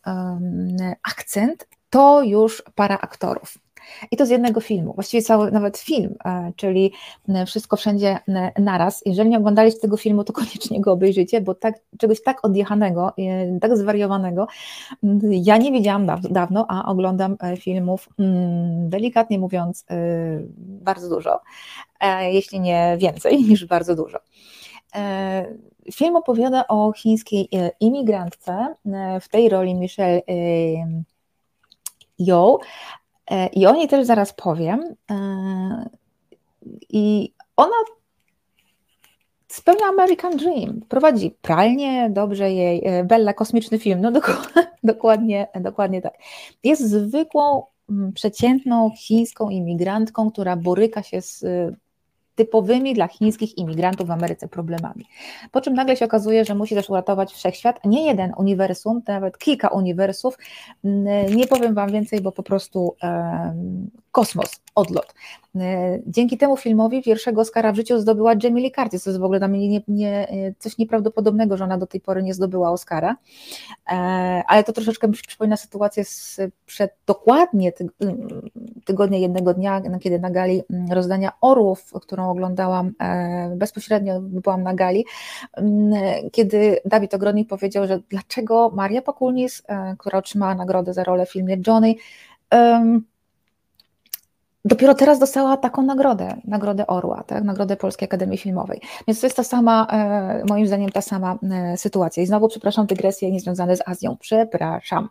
[1.02, 3.58] akcent to już para aktorów.
[4.10, 6.92] I to z jednego filmu, właściwie cały nawet film, e, czyli
[7.28, 9.02] e, Wszystko Wszędzie e, Naraz.
[9.06, 13.12] Jeżeli nie oglądaliście tego filmu, to koniecznie go obejrzyjcie, bo tak, czegoś tak odjechanego,
[13.60, 14.46] tak zwariowanego,
[15.30, 19.84] ja nie widziałam dawno, a oglądam filmów, mm, delikatnie mówiąc,
[20.58, 21.40] bardzo dużo,
[22.20, 24.18] jeśli nie więcej niż bardzo dużo.
[25.92, 27.48] Film opowiada o chińskiej
[27.80, 28.74] imigrantce,
[29.20, 30.22] w tej roli Michelle
[32.18, 32.60] Yeoh,
[33.30, 34.94] E, I o niej też zaraz powiem.
[35.10, 35.88] E,
[36.88, 37.74] I ona
[39.48, 40.80] spełnia American Dream.
[40.88, 44.12] Prowadzi pralnię, dobrze jej, e, Bella, kosmiczny film, no
[44.82, 46.14] dokładnie, dokładnie tak.
[46.64, 47.62] Jest zwykłą,
[48.14, 51.44] przeciętną chińską imigrantką, która boryka się z
[52.38, 55.04] typowymi dla chińskich imigrantów w Ameryce problemami.
[55.52, 59.68] Po czym nagle się okazuje, że musi też uratować wszechświat, nie jeden uniwersum, nawet kilka
[59.68, 60.38] uniwersów.
[61.36, 62.94] Nie powiem Wam więcej, bo po prostu
[64.12, 65.14] kosmos, odlot.
[65.56, 69.24] E, dzięki temu filmowi pierwszego Oscara w życiu zdobyła Jamie Lee Curtis, to jest w
[69.24, 73.16] ogóle dla mnie nie, nie, coś nieprawdopodobnego, że ona do tej pory nie zdobyła Oscara,
[73.86, 73.94] e,
[74.46, 77.72] ale to troszeczkę mi przypomina sytuację sprzed dokładnie
[78.84, 82.92] tygodnia, jednego dnia, kiedy na gali rozdania Orłów, którą oglądałam
[83.56, 85.04] bezpośrednio, byłam na gali,
[85.52, 85.92] mm,
[86.32, 89.62] kiedy Dawid Ogrodnik powiedział, że dlaczego Maria Pakulnis,
[89.98, 91.94] która otrzymała nagrodę za rolę w filmie Johnny,
[94.68, 98.80] dopiero teraz dostała taką nagrodę, nagrodę Orła, tak, nagrodę Polskiej Akademii Filmowej.
[99.06, 102.22] Więc to jest ta sama, e, moim zdaniem, ta sama e, sytuacja.
[102.22, 104.16] I znowu, przepraszam, dygresje niezwiązane z Azją.
[104.20, 105.08] Przepraszam.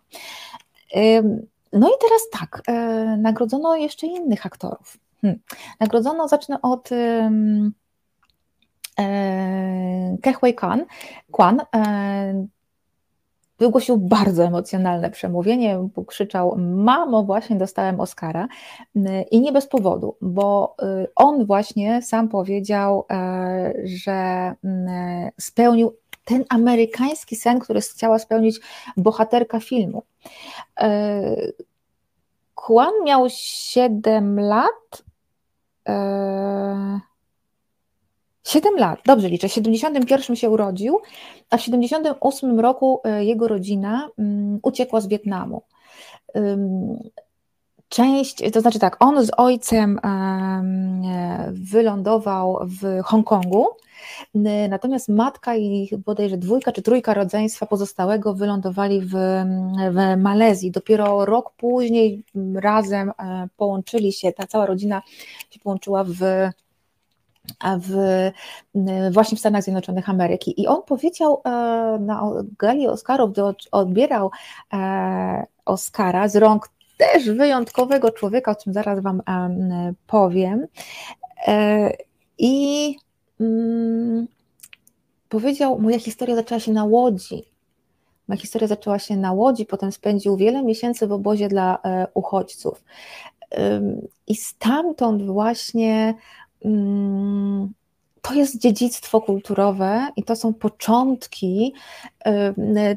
[1.73, 2.73] No i teraz tak, e,
[3.17, 4.97] nagrodzono jeszcze innych aktorów.
[5.27, 5.39] Hmm.
[5.79, 6.89] Nagrodzono, zacznę od
[10.21, 10.85] Kehwei Kwan,
[11.31, 11.61] Kwan
[13.59, 18.47] wygłosił bardzo emocjonalne przemówienie, krzyczał: Mamo, właśnie dostałem Oscara
[19.31, 24.53] i nie bez powodu, bo y, on właśnie sam powiedział, e, że
[25.39, 25.95] spełnił
[26.25, 28.59] ten amerykański sen, który chciała spełnić
[28.97, 30.03] bohaterka filmu.
[30.79, 31.21] E,
[32.55, 35.06] Kwan miał 7 lat.
[35.87, 36.99] E,
[38.43, 40.99] 7 lat, dobrze liczę, w 71 się urodził,
[41.49, 45.61] a w 78 roku e, jego rodzina mm, uciekła z Wietnamu.
[47.89, 53.65] Część, to znaczy tak, on z ojcem e, wylądował w Hongkongu,
[54.69, 59.11] natomiast matka i bodajże dwójka czy trójka rodzeństwa pozostałego wylądowali w,
[59.91, 60.71] w Malezji.
[60.71, 62.23] Dopiero rok później
[62.55, 65.01] razem e, połączyli się, ta cała rodzina
[65.49, 66.15] się połączyła w
[67.79, 68.31] w,
[69.11, 70.61] właśnie w Stanach Zjednoczonych Ameryki.
[70.61, 71.49] I on powiedział e,
[72.01, 73.41] na gali Oscarów, gdy
[73.71, 74.31] odbierał
[74.73, 79.21] e, Oscara z rąk też wyjątkowego człowieka, o czym zaraz Wam
[80.07, 80.67] powiem.
[82.37, 82.95] I
[83.39, 84.27] mm,
[85.29, 87.43] powiedział, moja historia zaczęła się na Łodzi.
[88.27, 91.79] Moja historia zaczęła się na Łodzi, potem spędził wiele miesięcy w obozie dla
[92.13, 92.83] uchodźców.
[94.27, 96.15] I stamtąd właśnie
[96.65, 97.73] Mm,
[98.21, 101.73] to jest dziedzictwo kulturowe i to są początki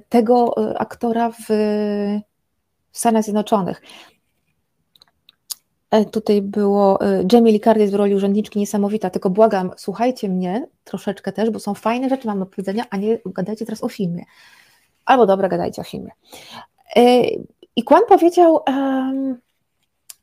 [0.08, 1.48] tego e, aktora w
[2.92, 3.82] Stanach Zjednoczonych.
[5.90, 10.66] E, tutaj było e, Jamie Lee Curtis w roli urzędniczki niesamowita, tylko błagam, słuchajcie mnie
[10.84, 14.24] troszeczkę też, bo są fajne rzeczy mam do powiedzenia, a nie gadajcie teraz o filmie.
[15.04, 16.10] Albo dobra, gadajcie o filmie.
[17.76, 18.60] I Kwan powiedział,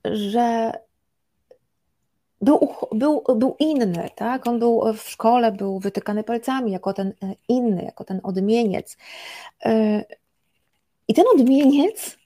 [0.03, 0.71] że
[2.41, 4.47] był, był, był inny, tak?
[4.47, 8.97] On był w szkole, był wytykany palcami jako ten e, inny, jako ten odmieniec.
[9.65, 10.03] E,
[11.07, 12.17] I ten odmieniec e,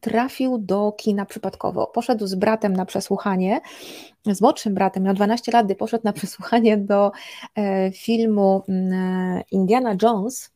[0.00, 1.86] trafił do kina przypadkowo.
[1.86, 3.60] Poszedł z bratem na przesłuchanie,
[4.26, 7.12] z młodszym bratem, miał 12 lat, gdy poszedł na przesłuchanie do
[7.94, 10.50] filmu mm, Indiana Jones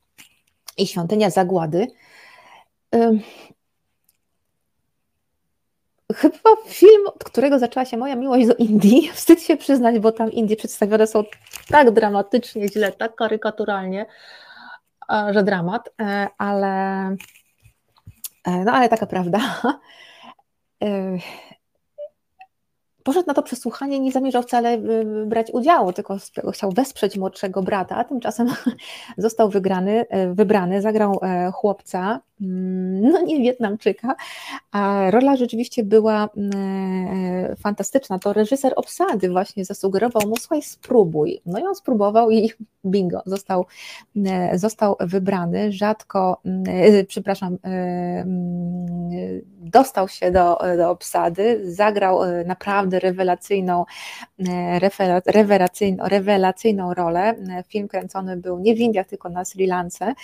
[0.76, 1.86] i Świątynia Zagłady.
[6.14, 9.08] Chyba film, od którego zaczęła się moja miłość do Indii.
[9.14, 11.24] Wstyd się przyznać, bo tam Indie przedstawione są
[11.68, 14.06] tak dramatycznie źle, tak karykaturalnie,
[15.30, 17.16] że dramat, e, ale e,
[18.64, 19.38] no ale taka prawda.
[23.04, 26.18] E, poszedł na to przesłuchanie, nie zamierzał wcale y, brać udziału, tylko
[26.52, 28.48] chciał wesprzeć młodszego brata, a tymczasem
[29.18, 34.14] został wygrany, e, wybrany, zagrał e, chłopca, mm, no nie Wietnamczyka,
[34.72, 36.50] a rola rzeczywiście była mm,
[37.52, 38.18] e, fantastyczna.
[38.18, 41.40] To reżyser obsady właśnie zasugerował mu, słuchaj, spróbuj.
[41.46, 42.50] No i on spróbował i
[42.84, 43.66] bingo, został,
[44.54, 45.72] został wybrany.
[45.72, 46.64] Rzadko, mm,
[47.06, 47.58] przepraszam,
[49.60, 53.84] dostał się do, do obsady, zagrał naprawdę naprawdę rewelacyjną,
[54.48, 54.78] e,
[55.26, 57.34] rewelacyjną, rewelacyjną rolę.
[57.68, 60.14] Film kręcony był nie w Indiach, tylko na Sri Lance.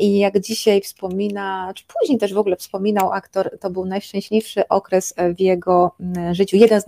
[0.00, 5.14] I jak dzisiaj wspomina, czy później też w ogóle wspominał aktor, to był najszczęśliwszy okres
[5.36, 5.96] w jego
[6.32, 6.84] życiu, jeden z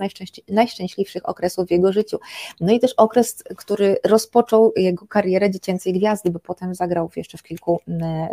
[0.49, 2.17] najszczęśliwszych okresów w jego życiu.
[2.61, 7.43] No i też okres, który rozpoczął jego karierę dziecięcej gwiazdy, bo potem zagrał jeszcze w
[7.43, 7.81] kilku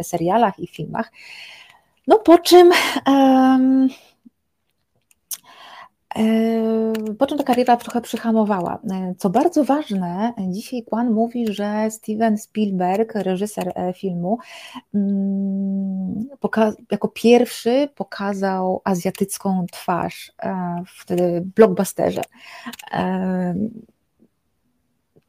[0.02, 1.12] serialach i filmach.
[2.06, 2.70] No po czym
[3.06, 3.88] um,
[7.18, 8.78] po czym ta kariera trochę przyhamowała.
[9.18, 14.38] Co bardzo ważne, dzisiaj Kwan mówi, że Steven Spielberg, reżyser e, filmu,
[14.94, 16.28] mm,
[16.90, 21.04] jako pierwszy pokazał azjatycką twarz e, w
[21.56, 22.22] blockbusterze.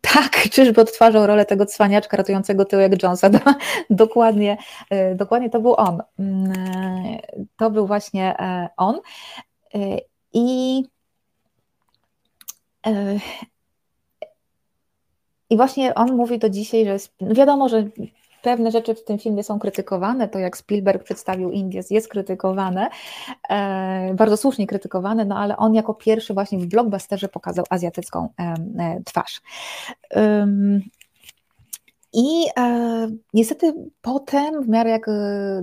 [0.01, 3.29] Tak, czyżby odtwarzał rolę tego cwaniaczka ratującego tył jak Jonesa.
[3.89, 4.57] dokładnie,
[4.89, 6.01] e, dokładnie to był on.
[6.19, 6.53] Mm,
[7.57, 8.35] to był właśnie
[8.77, 8.99] on.
[10.33, 10.83] I,
[15.49, 17.89] i właśnie on mówi do dzisiaj, że no wiadomo, że
[18.41, 22.89] pewne rzeczy w tym filmie są krytykowane, to jak Spielberg przedstawił Indię jest krytykowane,
[23.49, 28.53] e, bardzo słusznie krytykowane, no ale on jako pierwszy właśnie w blockbusterze pokazał azjatycką e,
[28.79, 29.41] e, twarz.
[32.13, 35.11] I e, niestety potem, w miarę jak e,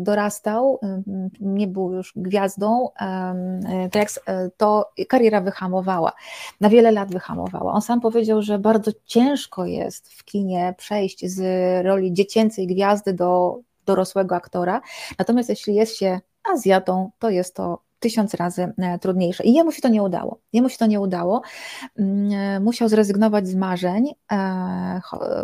[0.01, 1.03] dorastał, e,
[1.41, 3.89] nie był już gwiazdą, e,
[4.27, 6.13] e, to kariera wyhamowała.
[6.61, 7.73] Na wiele lat wyhamowała.
[7.73, 11.41] On sam powiedział, że bardzo ciężko jest w kinie przejść z
[11.87, 14.81] roli dziecięcej gwiazdy do dorosłego aktora.
[15.19, 16.21] Natomiast jeśli jest się
[16.53, 19.45] Azjatą, to jest to tysiąc razy e, trudniejsze.
[19.45, 20.39] I jemu się to nie udało.
[20.53, 21.43] Jemu się to nie udało.
[21.99, 24.15] Mm, musiał zrezygnować z marzeń,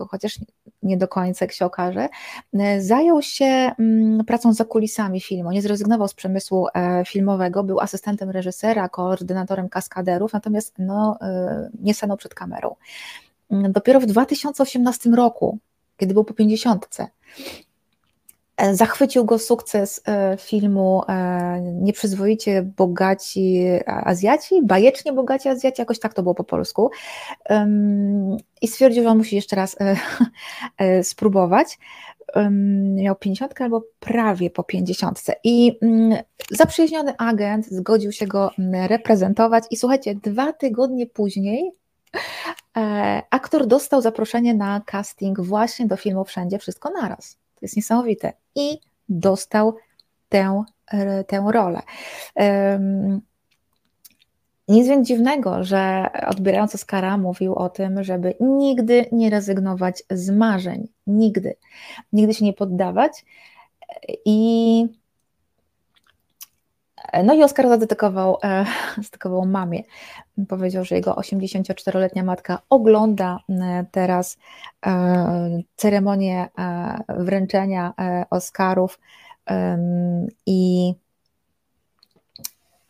[0.09, 0.39] chociaż
[0.82, 2.09] nie do końca, jak się okaże,
[2.55, 3.45] e, zajął się
[3.78, 9.69] mm, pracą za kulisami filmu, nie zrezygnował z przemysłu e, filmowego, był asystentem reżysera, koordynatorem
[9.69, 12.77] kaskaderów, natomiast no, e, nie stanął przed kamerą.
[13.51, 15.59] Mm, dopiero w 2018 roku,
[15.97, 16.89] kiedy był po 50,
[18.73, 20.03] Zachwycił go sukces
[20.39, 21.03] filmu
[21.62, 26.91] Nieprzyzwoicie bogaci Azjaci, bajecznie bogaci Azjaci, jakoś tak to było po polsku
[28.61, 29.97] i stwierdził, że on musi jeszcze raz e,
[30.78, 31.78] e, spróbować.
[32.95, 35.23] Miał 50 albo prawie po 50.
[35.45, 36.19] I mm,
[36.51, 39.65] zaprzyjaźniony agent zgodził się go mm, reprezentować.
[39.70, 41.73] I słuchajcie, dwa tygodnie później
[42.77, 47.39] e, aktor dostał zaproszenie na casting właśnie do filmu Wszędzie Wszystko Naraz.
[47.61, 48.32] To jest niesamowite.
[48.55, 49.77] I dostał
[50.28, 50.65] tę,
[51.27, 51.82] tę rolę.
[54.69, 60.89] Nic więc dziwnego, że odbierając Oscara mówił o tym, żeby nigdy nie rezygnować z marzeń.
[61.07, 61.57] Nigdy.
[62.12, 63.24] Nigdy się nie poddawać.
[64.24, 64.87] I
[67.25, 68.65] no i Oskar zadedykował, e,
[68.97, 69.83] zadedykował mamie.
[70.49, 74.39] Powiedział, że jego 84-letnia matka ogląda e, teraz
[74.87, 76.49] e, ceremonię
[77.09, 77.95] wręczenia
[78.31, 79.01] Oscarów
[80.47, 80.95] i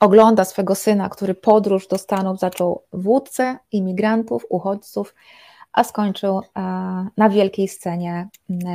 [0.00, 5.14] ogląda swego syna, który podróż do Stanów zaczął w łódce imigrantów, uchodźców,
[5.72, 6.42] a skończył e,
[7.16, 8.28] na wielkiej scenie,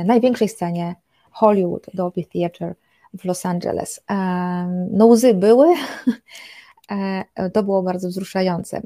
[0.04, 0.94] największej scenie
[1.30, 2.74] Hollywood, Dolby Theatre
[3.18, 4.00] w Los Angeles.
[4.10, 4.16] E,
[4.92, 5.66] no łzy były,
[6.90, 8.82] e, to było bardzo wzruszające.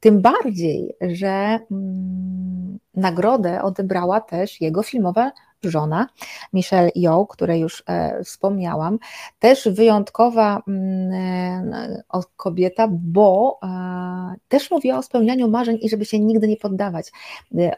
[0.00, 5.32] Tym bardziej, że mm, nagrodę odebrała też jego filmowa
[5.62, 6.08] żona,
[6.52, 8.98] Michelle Yeoh, której już e, wspomniałam,
[9.38, 16.18] też wyjątkowa mm, e, kobieta, bo e, też mówiła o spełnianiu marzeń i żeby się
[16.18, 17.12] nigdy nie poddawać.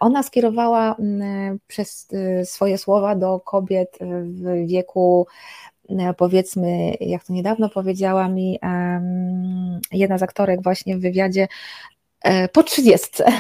[0.01, 2.09] Ona skierowała mm, przez
[2.45, 5.27] swoje słowa do kobiet w wieku
[6.17, 8.59] powiedzmy, jak to niedawno powiedziała mi
[9.93, 11.49] jedna z aktorek właśnie w wywiadzie,
[12.53, 13.25] po trzydziestce.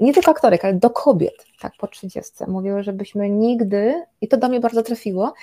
[0.00, 2.32] Nie tylko aktorek, ale do kobiet tak po 30.
[2.48, 5.34] Mówiły, żebyśmy nigdy, i to do mnie bardzo trafiło,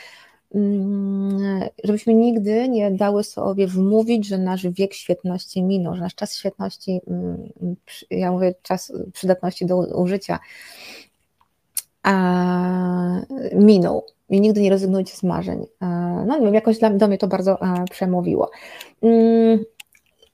[0.56, 6.36] mm, żebyśmy nigdy nie dały sobie wmówić, że nasz wiek świetności minął, że nasz czas
[6.36, 7.52] świetności, mm,
[8.10, 10.40] ja mówię czas przydatności do użycia,
[13.54, 15.66] minął i nigdy nie rezygnujcie z marzeń.
[16.26, 17.58] No nie wiem, jakoś do mnie to bardzo
[17.92, 18.52] przemówiło.
[19.02, 19.60] Mm,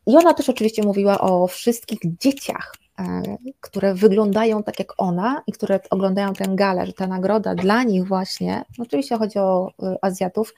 [0.07, 5.51] I ona też oczywiście mówiła o wszystkich dzieciach, E, które wyglądają tak jak ona i
[5.51, 10.53] które oglądają tę galę, że ta nagroda dla nich właśnie, oczywiście chodzi o e, Azjatów,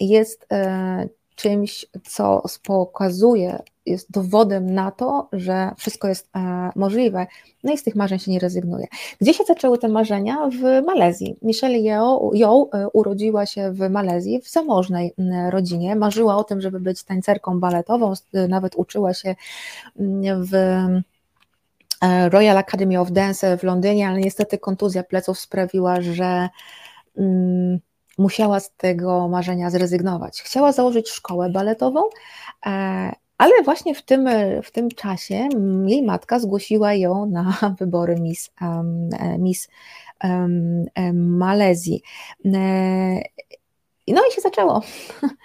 [0.00, 6.30] jest e, czymś, co pokazuje, jest dowodem na to, że wszystko jest
[6.76, 7.26] możliwe.
[7.64, 8.86] No i z tych marzeń się nie rezygnuje.
[9.20, 10.48] Gdzie się zaczęły te marzenia?
[10.48, 11.36] W Malezji.
[11.42, 15.14] Michelle Yeoh urodziła się w Malezji, w zamożnej
[15.50, 15.96] rodzinie.
[15.96, 18.12] Marzyła o tym, żeby być tańcerką baletową,
[18.48, 19.34] nawet uczyła się
[20.36, 20.54] w
[22.02, 26.48] E, Royal Academy of Dance w Londynie, ale niestety kontuzja pleców sprawiła, że
[28.18, 30.42] musiała z tego marzenia zrezygnować.
[30.42, 32.00] Chciała założyć szkołę baletową,
[32.66, 34.28] e, ale właśnie w tym,
[34.62, 35.48] w tym czasie
[35.86, 39.08] jej matka zgłosiła ją na wybory Miss, um,
[39.38, 39.68] Miss
[41.12, 42.02] Malezji.
[44.08, 44.82] No i się zaczęło.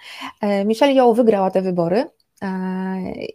[0.66, 2.04] Michelle Yeoh wygrała te wybory.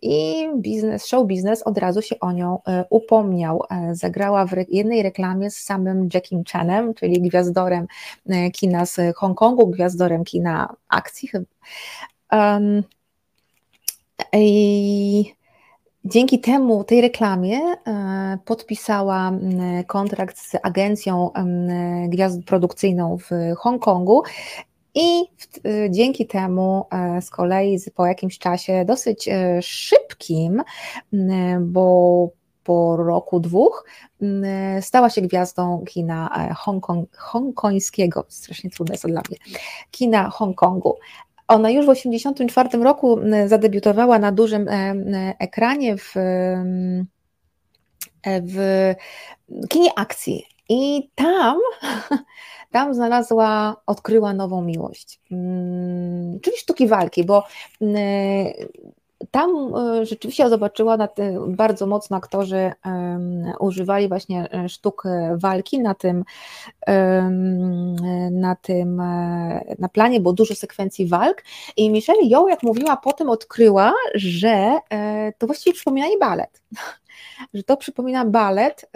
[0.01, 3.63] I biznes, show biznes od razu się o nią e, upomniał.
[3.69, 7.87] E, zagrała w jednej reklamie z samym Jackiem Chanem, czyli gwiazdorem
[8.29, 11.29] e, kina z Hongkongu, gwiazdorem kina akcji.
[14.33, 15.35] I
[16.05, 17.59] dzięki temu, tej reklamie
[18.45, 19.31] podpisała
[19.87, 21.31] kontrakt z agencją
[22.09, 24.23] gwiazd produkcyjną w Hongkongu
[24.95, 25.23] i
[25.65, 30.63] y, dzięki temu e, z kolei po jakimś czasie, dosyć e, szybkim,
[31.59, 32.29] bo
[32.63, 33.85] po roku, dwóch
[34.81, 39.37] stała się gwiazdą kina Hongkong, hongkońskiego, strasznie trudne jest to dla mnie,
[39.91, 40.95] kina Hongkongu.
[41.47, 44.67] Ona już w 1984 roku zadebiutowała na dużym
[45.39, 46.13] ekranie w,
[48.25, 48.83] w
[49.69, 50.45] kinie akcji.
[50.69, 51.57] I tam,
[52.71, 55.19] tam znalazła, odkryła nową miłość,
[56.41, 57.43] czyli sztuki walki, bo
[59.33, 60.97] tam e, rzeczywiście zobaczyła,
[61.47, 62.71] bardzo mocno aktorzy
[63.59, 66.23] używali właśnie e, sztuk e, walki na tym,
[68.31, 68.95] na tym,
[69.79, 71.43] na planie było dużo sekwencji walk.
[71.77, 74.79] I Michelle Yeoh, jak mówiła, potem odkryła, że
[75.37, 76.61] to właściwie przypomina jej balet,
[77.53, 78.91] że to przypomina balet,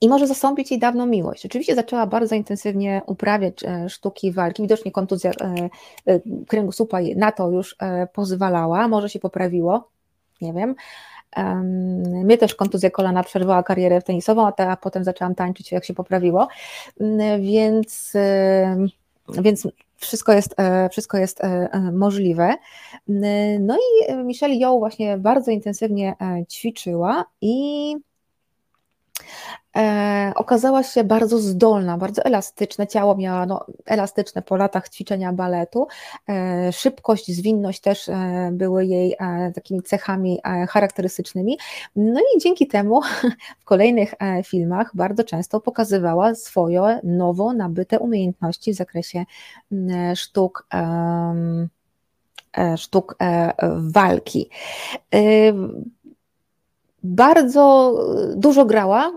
[0.00, 1.46] i może zastąpić jej dawną miłość.
[1.46, 5.68] Oczywiście zaczęła bardzo intensywnie uprawiać e, sztuki walki, widocznie kontuzja e,
[6.06, 7.76] e, kręgosłupa na to już
[8.12, 9.88] pozwalała, może się poprawiło,
[10.40, 10.74] nie wiem.
[12.24, 16.48] Mnie też kontuzja kolana przerwała karierę tenisową, a, potem zaczęłam tańczyć, jak się poprawiło,
[17.00, 18.12] mm, więc,
[19.28, 20.56] więc wszystko jest,
[20.90, 21.42] wszystko jest
[21.92, 22.54] możliwe.
[23.60, 26.14] No i Michelle Yeoh właśnie bardzo intensywnie
[26.48, 27.96] ćwiczyła i
[29.76, 32.86] e, okazała się bardzo zdolna, bardzo elastyczne.
[32.86, 35.86] Ciało miała no, elastyczne po latach ćwiczenia baletu.
[36.28, 41.58] E, szybkość, zwinność też e, były jej e, takimi cechami e, charakterystycznymi.
[41.96, 43.00] No i dzięki temu
[43.60, 49.24] w kolejnych e, filmach bardzo często pokazywała swoje nowo nabyte umiejętności w zakresie
[50.14, 50.66] sztuk
[52.76, 53.16] sztuk
[53.76, 54.50] walki
[57.02, 57.94] bardzo
[58.36, 59.12] dużo grała,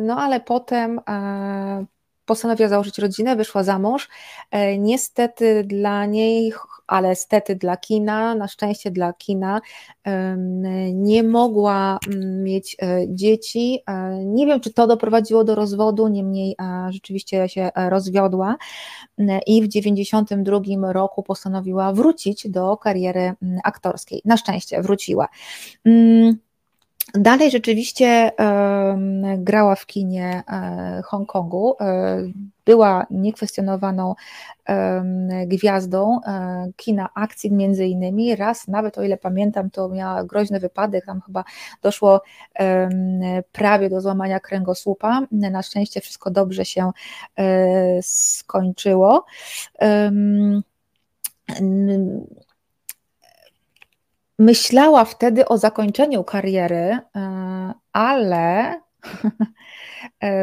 [0.00, 1.84] no ale potem e,
[2.24, 4.08] postanowiła założyć rodzinę, wyszła za mąż.
[4.50, 6.52] E, niestety dla niej,
[6.86, 9.60] ale stety dla kina, na szczęście dla kina,
[10.92, 11.98] nie mogła
[12.42, 13.84] mieć e, dzieci.
[14.24, 16.56] Nie wiem, czy to doprowadziło do rozwodu, niemniej
[16.90, 18.56] rzeczywiście się rozwiodła
[19.46, 23.32] i w 1992 roku postanowiła wrócić do kariery
[23.64, 24.22] aktorskiej.
[24.24, 25.28] Na szczęście wróciła.
[27.14, 28.30] Dalej rzeczywiście
[29.38, 32.22] grała w kinie e, Hongkongu, e,
[32.64, 34.14] była niekwestionowaną
[35.46, 38.36] gwiazdą e, kina akcji między innymi.
[38.36, 41.44] Raz nawet, o ile pamiętam, to miała groźny wypadek, tam chyba
[41.82, 42.22] doszło
[43.52, 45.26] prawie do złamania kręgosłupa.
[45.32, 46.90] Na szczęście wszystko dobrze się
[48.02, 49.24] skończyło
[54.40, 58.80] myślała wtedy o zakończeniu kariery, e, ale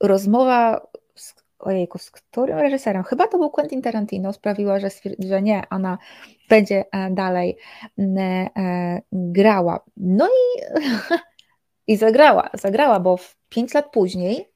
[0.00, 3.02] rozmowa z, ojejku, z którym reżyserem?
[3.02, 4.88] Chyba to był Quentin Tarantino, sprawiła, że,
[5.18, 5.98] że nie, ona
[6.48, 7.56] będzie e, dalej
[7.98, 9.80] e, grała.
[9.96, 10.60] No i,
[11.92, 14.48] i zagrała, zagrała, bo w pięć lat później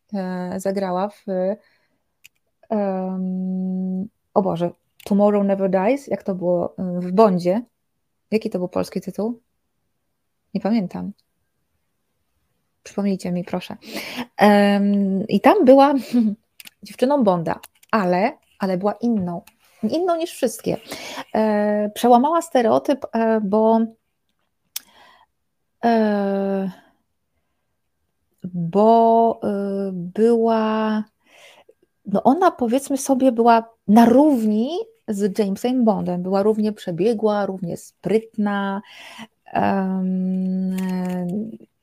[0.57, 1.25] zagrała w
[4.35, 4.71] o Boże,
[5.05, 7.63] Tomorrow Never Dies, jak to było y, w Bondzie.
[8.31, 9.41] Jaki to był polski tytuł?
[10.55, 11.13] Nie pamiętam.
[12.83, 13.77] Przypomnijcie mi, proszę.
[15.29, 15.95] I tam była
[16.83, 17.61] dziewczyną Bonda,
[17.91, 19.43] ale, ale była inną.
[19.83, 20.77] Inną niż wszystkie.
[21.35, 23.81] E, przełamała stereotyp, e, bo
[25.85, 26.71] e,
[28.45, 29.41] bo
[29.93, 31.05] była
[32.07, 34.71] no ona powiedzmy sobie była na równi
[35.09, 36.23] z Jamesem Bondem.
[36.23, 38.83] Była równie przebiegła, równie sprytna.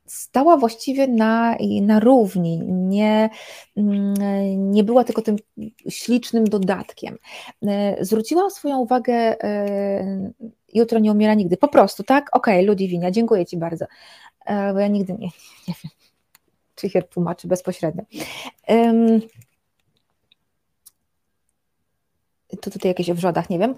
[0.06, 3.30] Stała właściwie na, na równi, nie,
[4.56, 5.35] nie była tylko tym
[5.89, 7.18] ślicznym dodatkiem.
[8.02, 10.31] Zwróciła swoją uwagę e,
[10.73, 12.35] jutro nie umiera nigdy, po prostu, tak?
[12.35, 13.85] Okej, okay, dziękuję Ci bardzo,
[14.45, 15.30] e, bo ja nigdy nie,
[15.68, 15.91] nie wiem,
[16.76, 18.03] czy się tłumaczy bezpośrednio.
[18.68, 19.22] Um,
[22.61, 23.76] to tutaj jakieś o wrzodach, nie wiem,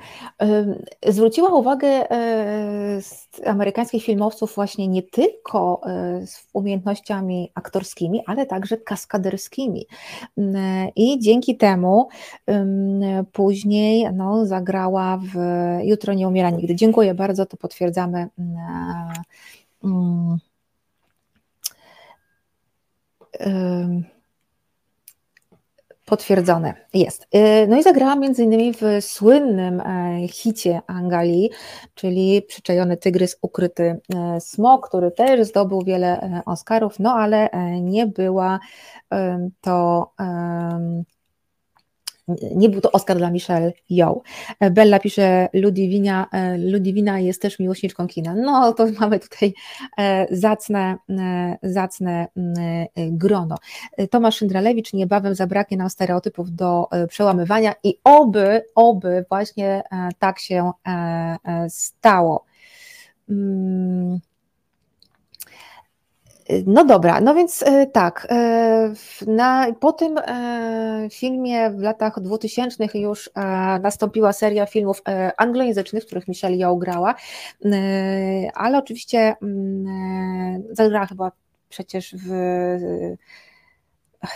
[1.07, 2.99] zwróciła uwagę e,
[3.45, 9.85] amerykańskich filmowców właśnie nie tylko e, z umiejętnościami aktorskimi, ale także kaskaderskimi.
[10.95, 12.07] I dzięki temu
[13.31, 15.37] później no, zagrała w
[15.83, 16.75] Jutro nie umiera nigdy.
[16.75, 18.27] Dziękuję bardzo, to potwierdzamy.
[19.83, 20.37] Um,
[26.07, 27.23] Potwierdzone jest.
[27.35, 31.51] Y, no i zagrała między innymi w słynnym e, hicie Angali,
[31.95, 37.49] czyli Przyczajony Tygrys, Ukryty e, Smok, który też zdobył wiele e, Oscarów, no ale
[37.81, 38.59] nie była
[39.61, 40.11] to
[42.55, 44.23] nie był to Oscar dla Michelle Yeoh.
[44.71, 46.27] Bella pisze, Ludwina,
[46.57, 48.35] Ludwina jest też miłośniczką kina.
[48.35, 49.53] No to mamy tutaj
[50.31, 50.97] zacne,
[51.63, 52.27] zacne
[52.95, 53.55] grono.
[54.09, 59.83] Tomasz Szyndralewicz, niebawem zabraknie nam stereotypów do przełamywania i oby, oby właśnie
[60.19, 60.71] tak się
[61.69, 62.45] stało.
[63.29, 64.19] Mm.
[66.65, 68.93] No dobra, no więc e, tak, e,
[69.27, 73.29] na, po tym e, filmie w latach 2000 już
[73.81, 75.01] nastąpiła seria filmów
[75.37, 77.15] anglojęzycznych, w których Michelle Yeoh grała,
[78.53, 81.31] ale oczywiście mm, zagrała chyba
[81.69, 82.29] przecież w,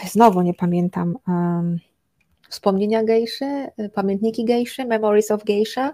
[0.06, 1.18] znowu nie pamiętam,
[2.50, 5.94] wspomnienia gejszy, pamiętniki gejszy, Memories of Geisha,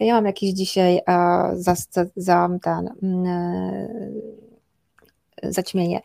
[0.00, 1.00] ja mam jakiś dzisiaj
[1.54, 2.90] za, za, za ten
[5.42, 6.00] zaćmienie,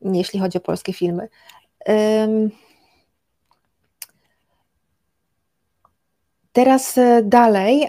[0.00, 1.28] jeśli chodzi o polskie filmy.
[6.52, 7.88] Teraz e, dalej,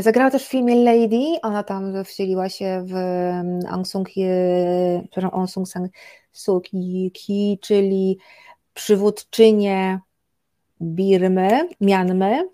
[0.00, 2.94] zagrała też w filmie Lady, ona tam wcieliła się w
[3.68, 3.86] Aung
[5.68, 5.88] San
[6.32, 8.18] Suu Kyi, czyli
[8.74, 10.00] przywódczynię
[10.80, 12.48] Birmy, Mianmy.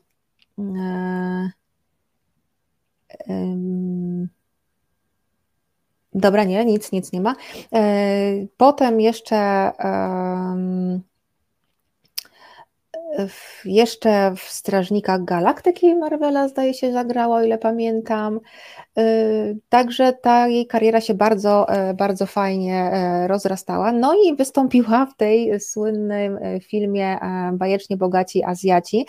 [6.17, 7.35] Dobra, nie, nic, nic nie ma.
[7.75, 9.37] E, potem jeszcze
[13.65, 18.41] jeszcze w Strażnikach Galaktyki Marvela zdaje się zagrała, o ile pamiętam.
[18.99, 23.93] Y, także ta jej kariera się bardzo, e, bardzo fajnie e, rozrastała.
[23.93, 27.19] No i wystąpiła w tej słynnym e, filmie
[27.53, 29.07] Bajecznie Bogaci Azjaci.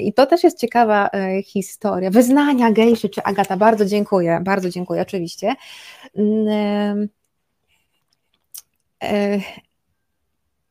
[0.00, 1.10] I to też jest ciekawa
[1.44, 2.10] historia.
[2.10, 5.54] Wyznania gejszy czy Agata, bardzo dziękuję, bardzo dziękuję, oczywiście.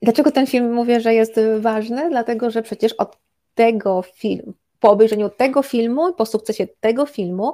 [0.02, 2.10] Dlaczego ten film mówię, że jest ważny?
[2.10, 3.18] Dlatego, że przecież od
[3.56, 7.54] tego filmu, po obejrzeniu tego filmu, po sukcesie tego filmu,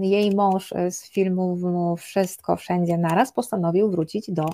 [0.00, 1.56] jej mąż z filmu
[1.96, 4.44] Wszystko Wszędzie Naraz postanowił wrócić do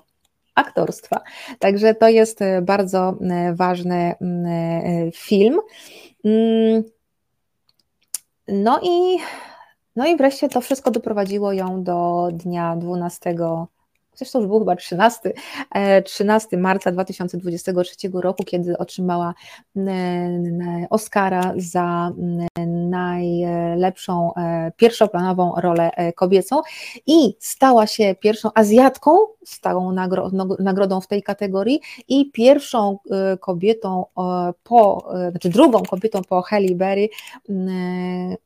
[0.54, 1.20] aktorstwa.
[1.58, 4.14] Także to jest bardzo e, ważny e,
[5.14, 5.60] film.
[6.24, 6.84] Mm.
[8.48, 9.18] No i,
[9.96, 13.34] no i wreszcie to wszystko doprowadziło ją do dnia 12
[14.16, 15.32] zresztą już był chyba 13,
[16.04, 19.34] 13 e, marca 2023 roku, kiedy otrzymała
[20.90, 22.12] Oscara za
[22.90, 26.60] najlepszą e, pierwszoplanową rolę e, kobiecą.
[27.06, 29.92] I stała się pierwszą Azjatką z taką
[30.58, 32.98] nagrodą w tej kategorii i pierwszą
[33.40, 34.04] kobietą
[34.62, 37.08] po, znaczy drugą kobietą po Halle Berry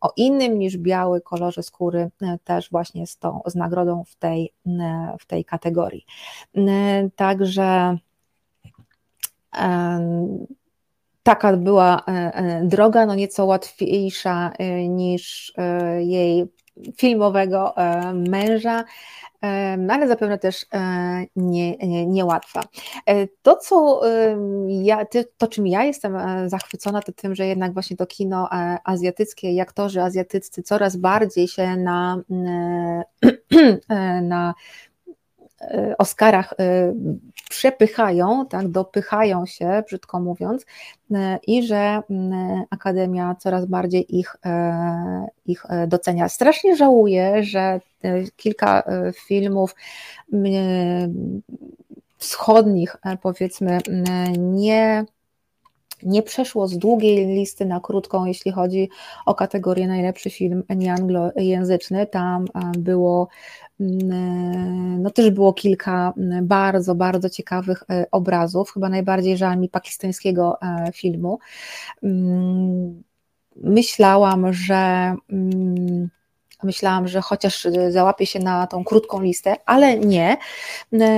[0.00, 2.10] o innym niż biały kolorze skóry
[2.44, 4.52] też właśnie z tą z nagrodą w tej,
[5.20, 6.06] w tej kategorii kategorii.
[7.16, 7.98] Także
[11.22, 15.52] taka była e, e, droga, no nieco łatwiejsza e, niż
[15.98, 16.46] jej
[16.96, 17.74] filmowego
[18.14, 18.84] męża,
[19.90, 20.66] ale zapewne też
[21.36, 22.62] nie, nie, niełatwa.
[23.42, 24.00] To, co
[24.68, 25.06] ja,
[25.38, 26.16] to, czym ja jestem
[26.46, 28.48] zachwycona, to tym, że jednak właśnie to kino
[28.84, 32.22] azjatyckie i aktorzy azjatyccy coraz bardziej się na,
[34.22, 34.54] na
[35.98, 36.56] Oscarach y,
[37.50, 41.14] przepychają, tak, dopychają się, brzydko mówiąc, y,
[41.46, 42.02] i że
[42.70, 44.36] Akademia coraz bardziej ich,
[45.46, 46.28] ich docenia.
[46.28, 47.80] Strasznie żałuję, że
[48.36, 48.82] kilka
[49.26, 49.74] filmów
[52.18, 53.78] wschodnich, powiedzmy,
[54.38, 55.04] nie
[56.02, 58.88] nie przeszło z długiej listy na krótką, jeśli chodzi
[59.26, 62.06] o kategorię najlepszy film nieanglojęzyczny.
[62.06, 62.46] Tam
[62.78, 63.28] było
[64.98, 70.58] no też było kilka mm, bardzo, bardzo ciekawych e, obrazów, chyba najbardziej żal mi pakistańskiego
[70.62, 71.38] e, filmu.
[72.02, 73.02] Mm,
[73.56, 75.14] myślałam, że
[76.62, 80.36] myślałam, że chociaż załapię się na tą krótką listę, ale nie.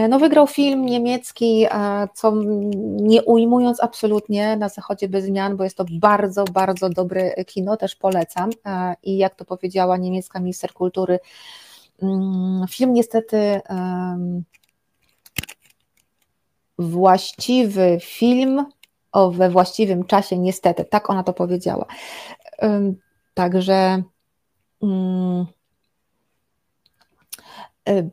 [0.08, 1.66] No wygrał film niemiecki,
[2.14, 2.32] co
[2.96, 7.96] nie ujmując absolutnie na zachodzie bez zmian, bo jest to bardzo, bardzo dobre kino, też
[7.96, 8.50] polecam.
[9.02, 11.71] I jak to powiedziała niemiecka minister kultury, Mm,
[12.68, 13.60] film niestety
[16.78, 18.66] właściwy film
[19.12, 21.86] o, we właściwym czasie, niestety, tak ona to powiedziała.
[23.34, 24.02] Także
[24.82, 25.46] mm,
[27.88, 28.10] y,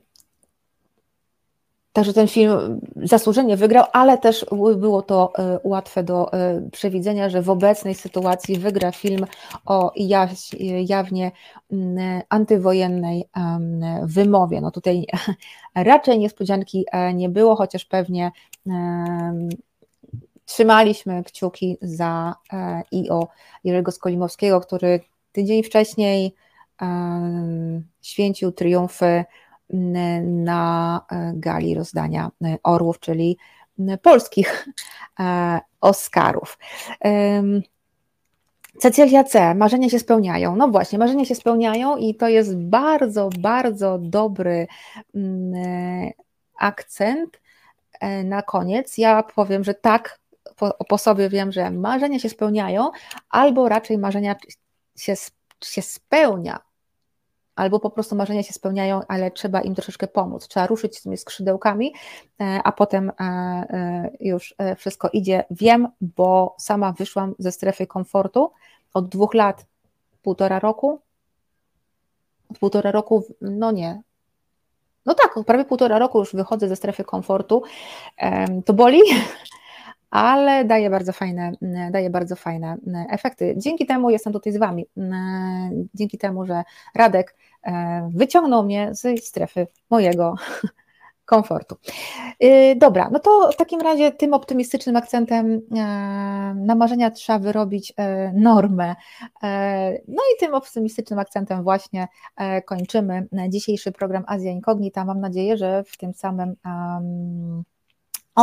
[1.99, 4.45] Także ten film zasłużenie wygrał, ale też
[4.75, 9.25] było to e, łatwe do e, przewidzenia, że w obecnej sytuacji wygra film
[9.65, 9.91] o
[10.85, 11.31] jawnie
[12.29, 13.29] antywojennej
[14.03, 14.61] wymowie.
[14.61, 15.05] No tutaj
[15.75, 18.31] raczej niespodzianki e, nie było, chociaż pewnie
[20.45, 22.35] trzymaliśmy kciuki za
[22.91, 23.27] i o
[23.63, 24.99] Jerzego Skolimowskiego, który
[25.31, 26.35] tydzień wcześniej
[28.01, 29.25] święcił triumfy
[30.23, 31.01] na
[31.33, 32.31] gali rozdania
[32.63, 33.37] orłów, czyli
[34.01, 34.67] polskich
[35.81, 36.57] Oscarów.
[38.79, 39.55] Cecylia C.
[39.55, 40.55] Marzenia się spełniają.
[40.55, 44.67] No właśnie, marzenia się spełniają i to jest bardzo, bardzo dobry
[46.59, 47.41] akcent
[48.23, 48.97] na koniec.
[48.97, 50.19] Ja powiem, że tak,
[50.55, 52.91] po, po sobie wiem, że marzenia się spełniają,
[53.29, 54.35] albo raczej marzenia
[54.97, 55.15] się,
[55.63, 56.59] się spełnia,
[57.59, 60.47] albo po prostu marzenia się spełniają, ale trzeba im troszeczkę pomóc.
[60.47, 61.93] Trzeba ruszyć z tymi skrzydełkami,
[62.41, 65.43] e, a potem e, e, już wszystko idzie.
[65.51, 68.51] Wiem, bo sama wyszłam ze strefy komfortu
[68.93, 69.65] od dwóch lat,
[70.21, 71.01] półtora roku.
[72.51, 74.01] Od półtora roku, no nie.
[75.05, 77.63] No tak, prawie półtora roku już wychodzę ze strefy komfortu.
[78.65, 79.01] To boli,
[80.09, 81.51] ale daje bardzo fajne,
[81.91, 82.77] daje bardzo fajne
[83.09, 83.55] efekty.
[83.57, 84.85] Dzięki temu jestem tutaj z Wami.
[85.93, 86.63] Dzięki temu, że
[86.95, 90.35] Radek e, wyciągnął mnie z strefy mojego
[91.25, 91.75] komfortu.
[92.43, 95.59] Y, dobra, no to w takim razie tym optymistycznym akcentem e,
[96.55, 98.95] na marzenia trzeba wyrobić e, normę.
[100.07, 102.07] No i tym optymistycznym akcentem właśnie
[102.65, 105.05] kończymy dzisiejszy program Azja Incognita.
[105.05, 106.55] Mam nadzieję, że w tym samym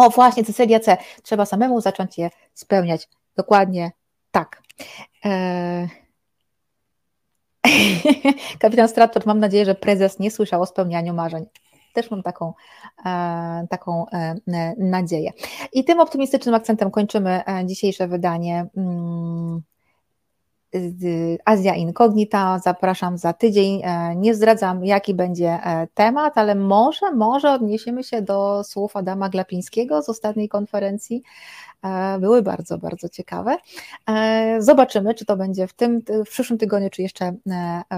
[0.05, 0.97] o, właśnie, Cecylia C.
[1.23, 3.09] Trzeba samemu zacząć je spełniać.
[3.37, 3.91] Dokładnie
[4.31, 4.63] tak.
[5.25, 5.89] Eee...
[8.61, 11.47] Kapitan Stratton, mam nadzieję, że prezes nie słyszał o spełnianiu marzeń.
[11.93, 12.55] Też mam taką,
[13.07, 14.35] e, taką e,
[14.79, 15.33] nadzieję.
[15.73, 18.67] I tym optymistycznym akcentem kończymy e, dzisiejsze wydanie.
[18.77, 19.63] Mm,
[21.45, 22.59] Azja Incognita.
[22.59, 23.81] Zapraszam za tydzień.
[23.85, 29.29] E, nie zdradzam, jaki będzie e, temat, ale może, może odniesiemy się do słów Adama
[29.29, 31.23] Glapińskiego z ostatniej konferencji.
[31.85, 33.57] E, były bardzo, bardzo ciekawe.
[34.59, 37.35] Zobaczymy, czy to będzie w tym, w przyszłym tygodniu, czy jeszcze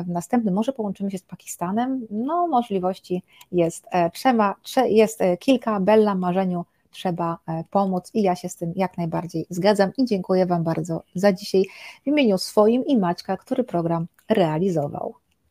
[0.06, 0.54] w następnym.
[0.54, 2.06] Może połączymy się z Pakistanem.
[2.10, 3.22] No, możliwości
[3.52, 4.54] jest trzema,
[4.88, 5.80] jest kilka.
[5.80, 10.46] Bella Marzeniu trzeba e, pomóc i ja się z tym jak najbardziej zgadzam i dziękuję
[10.46, 11.64] Wam bardzo za dzisiaj
[12.04, 15.14] w imieniu swoim i Maćka, który program realizował.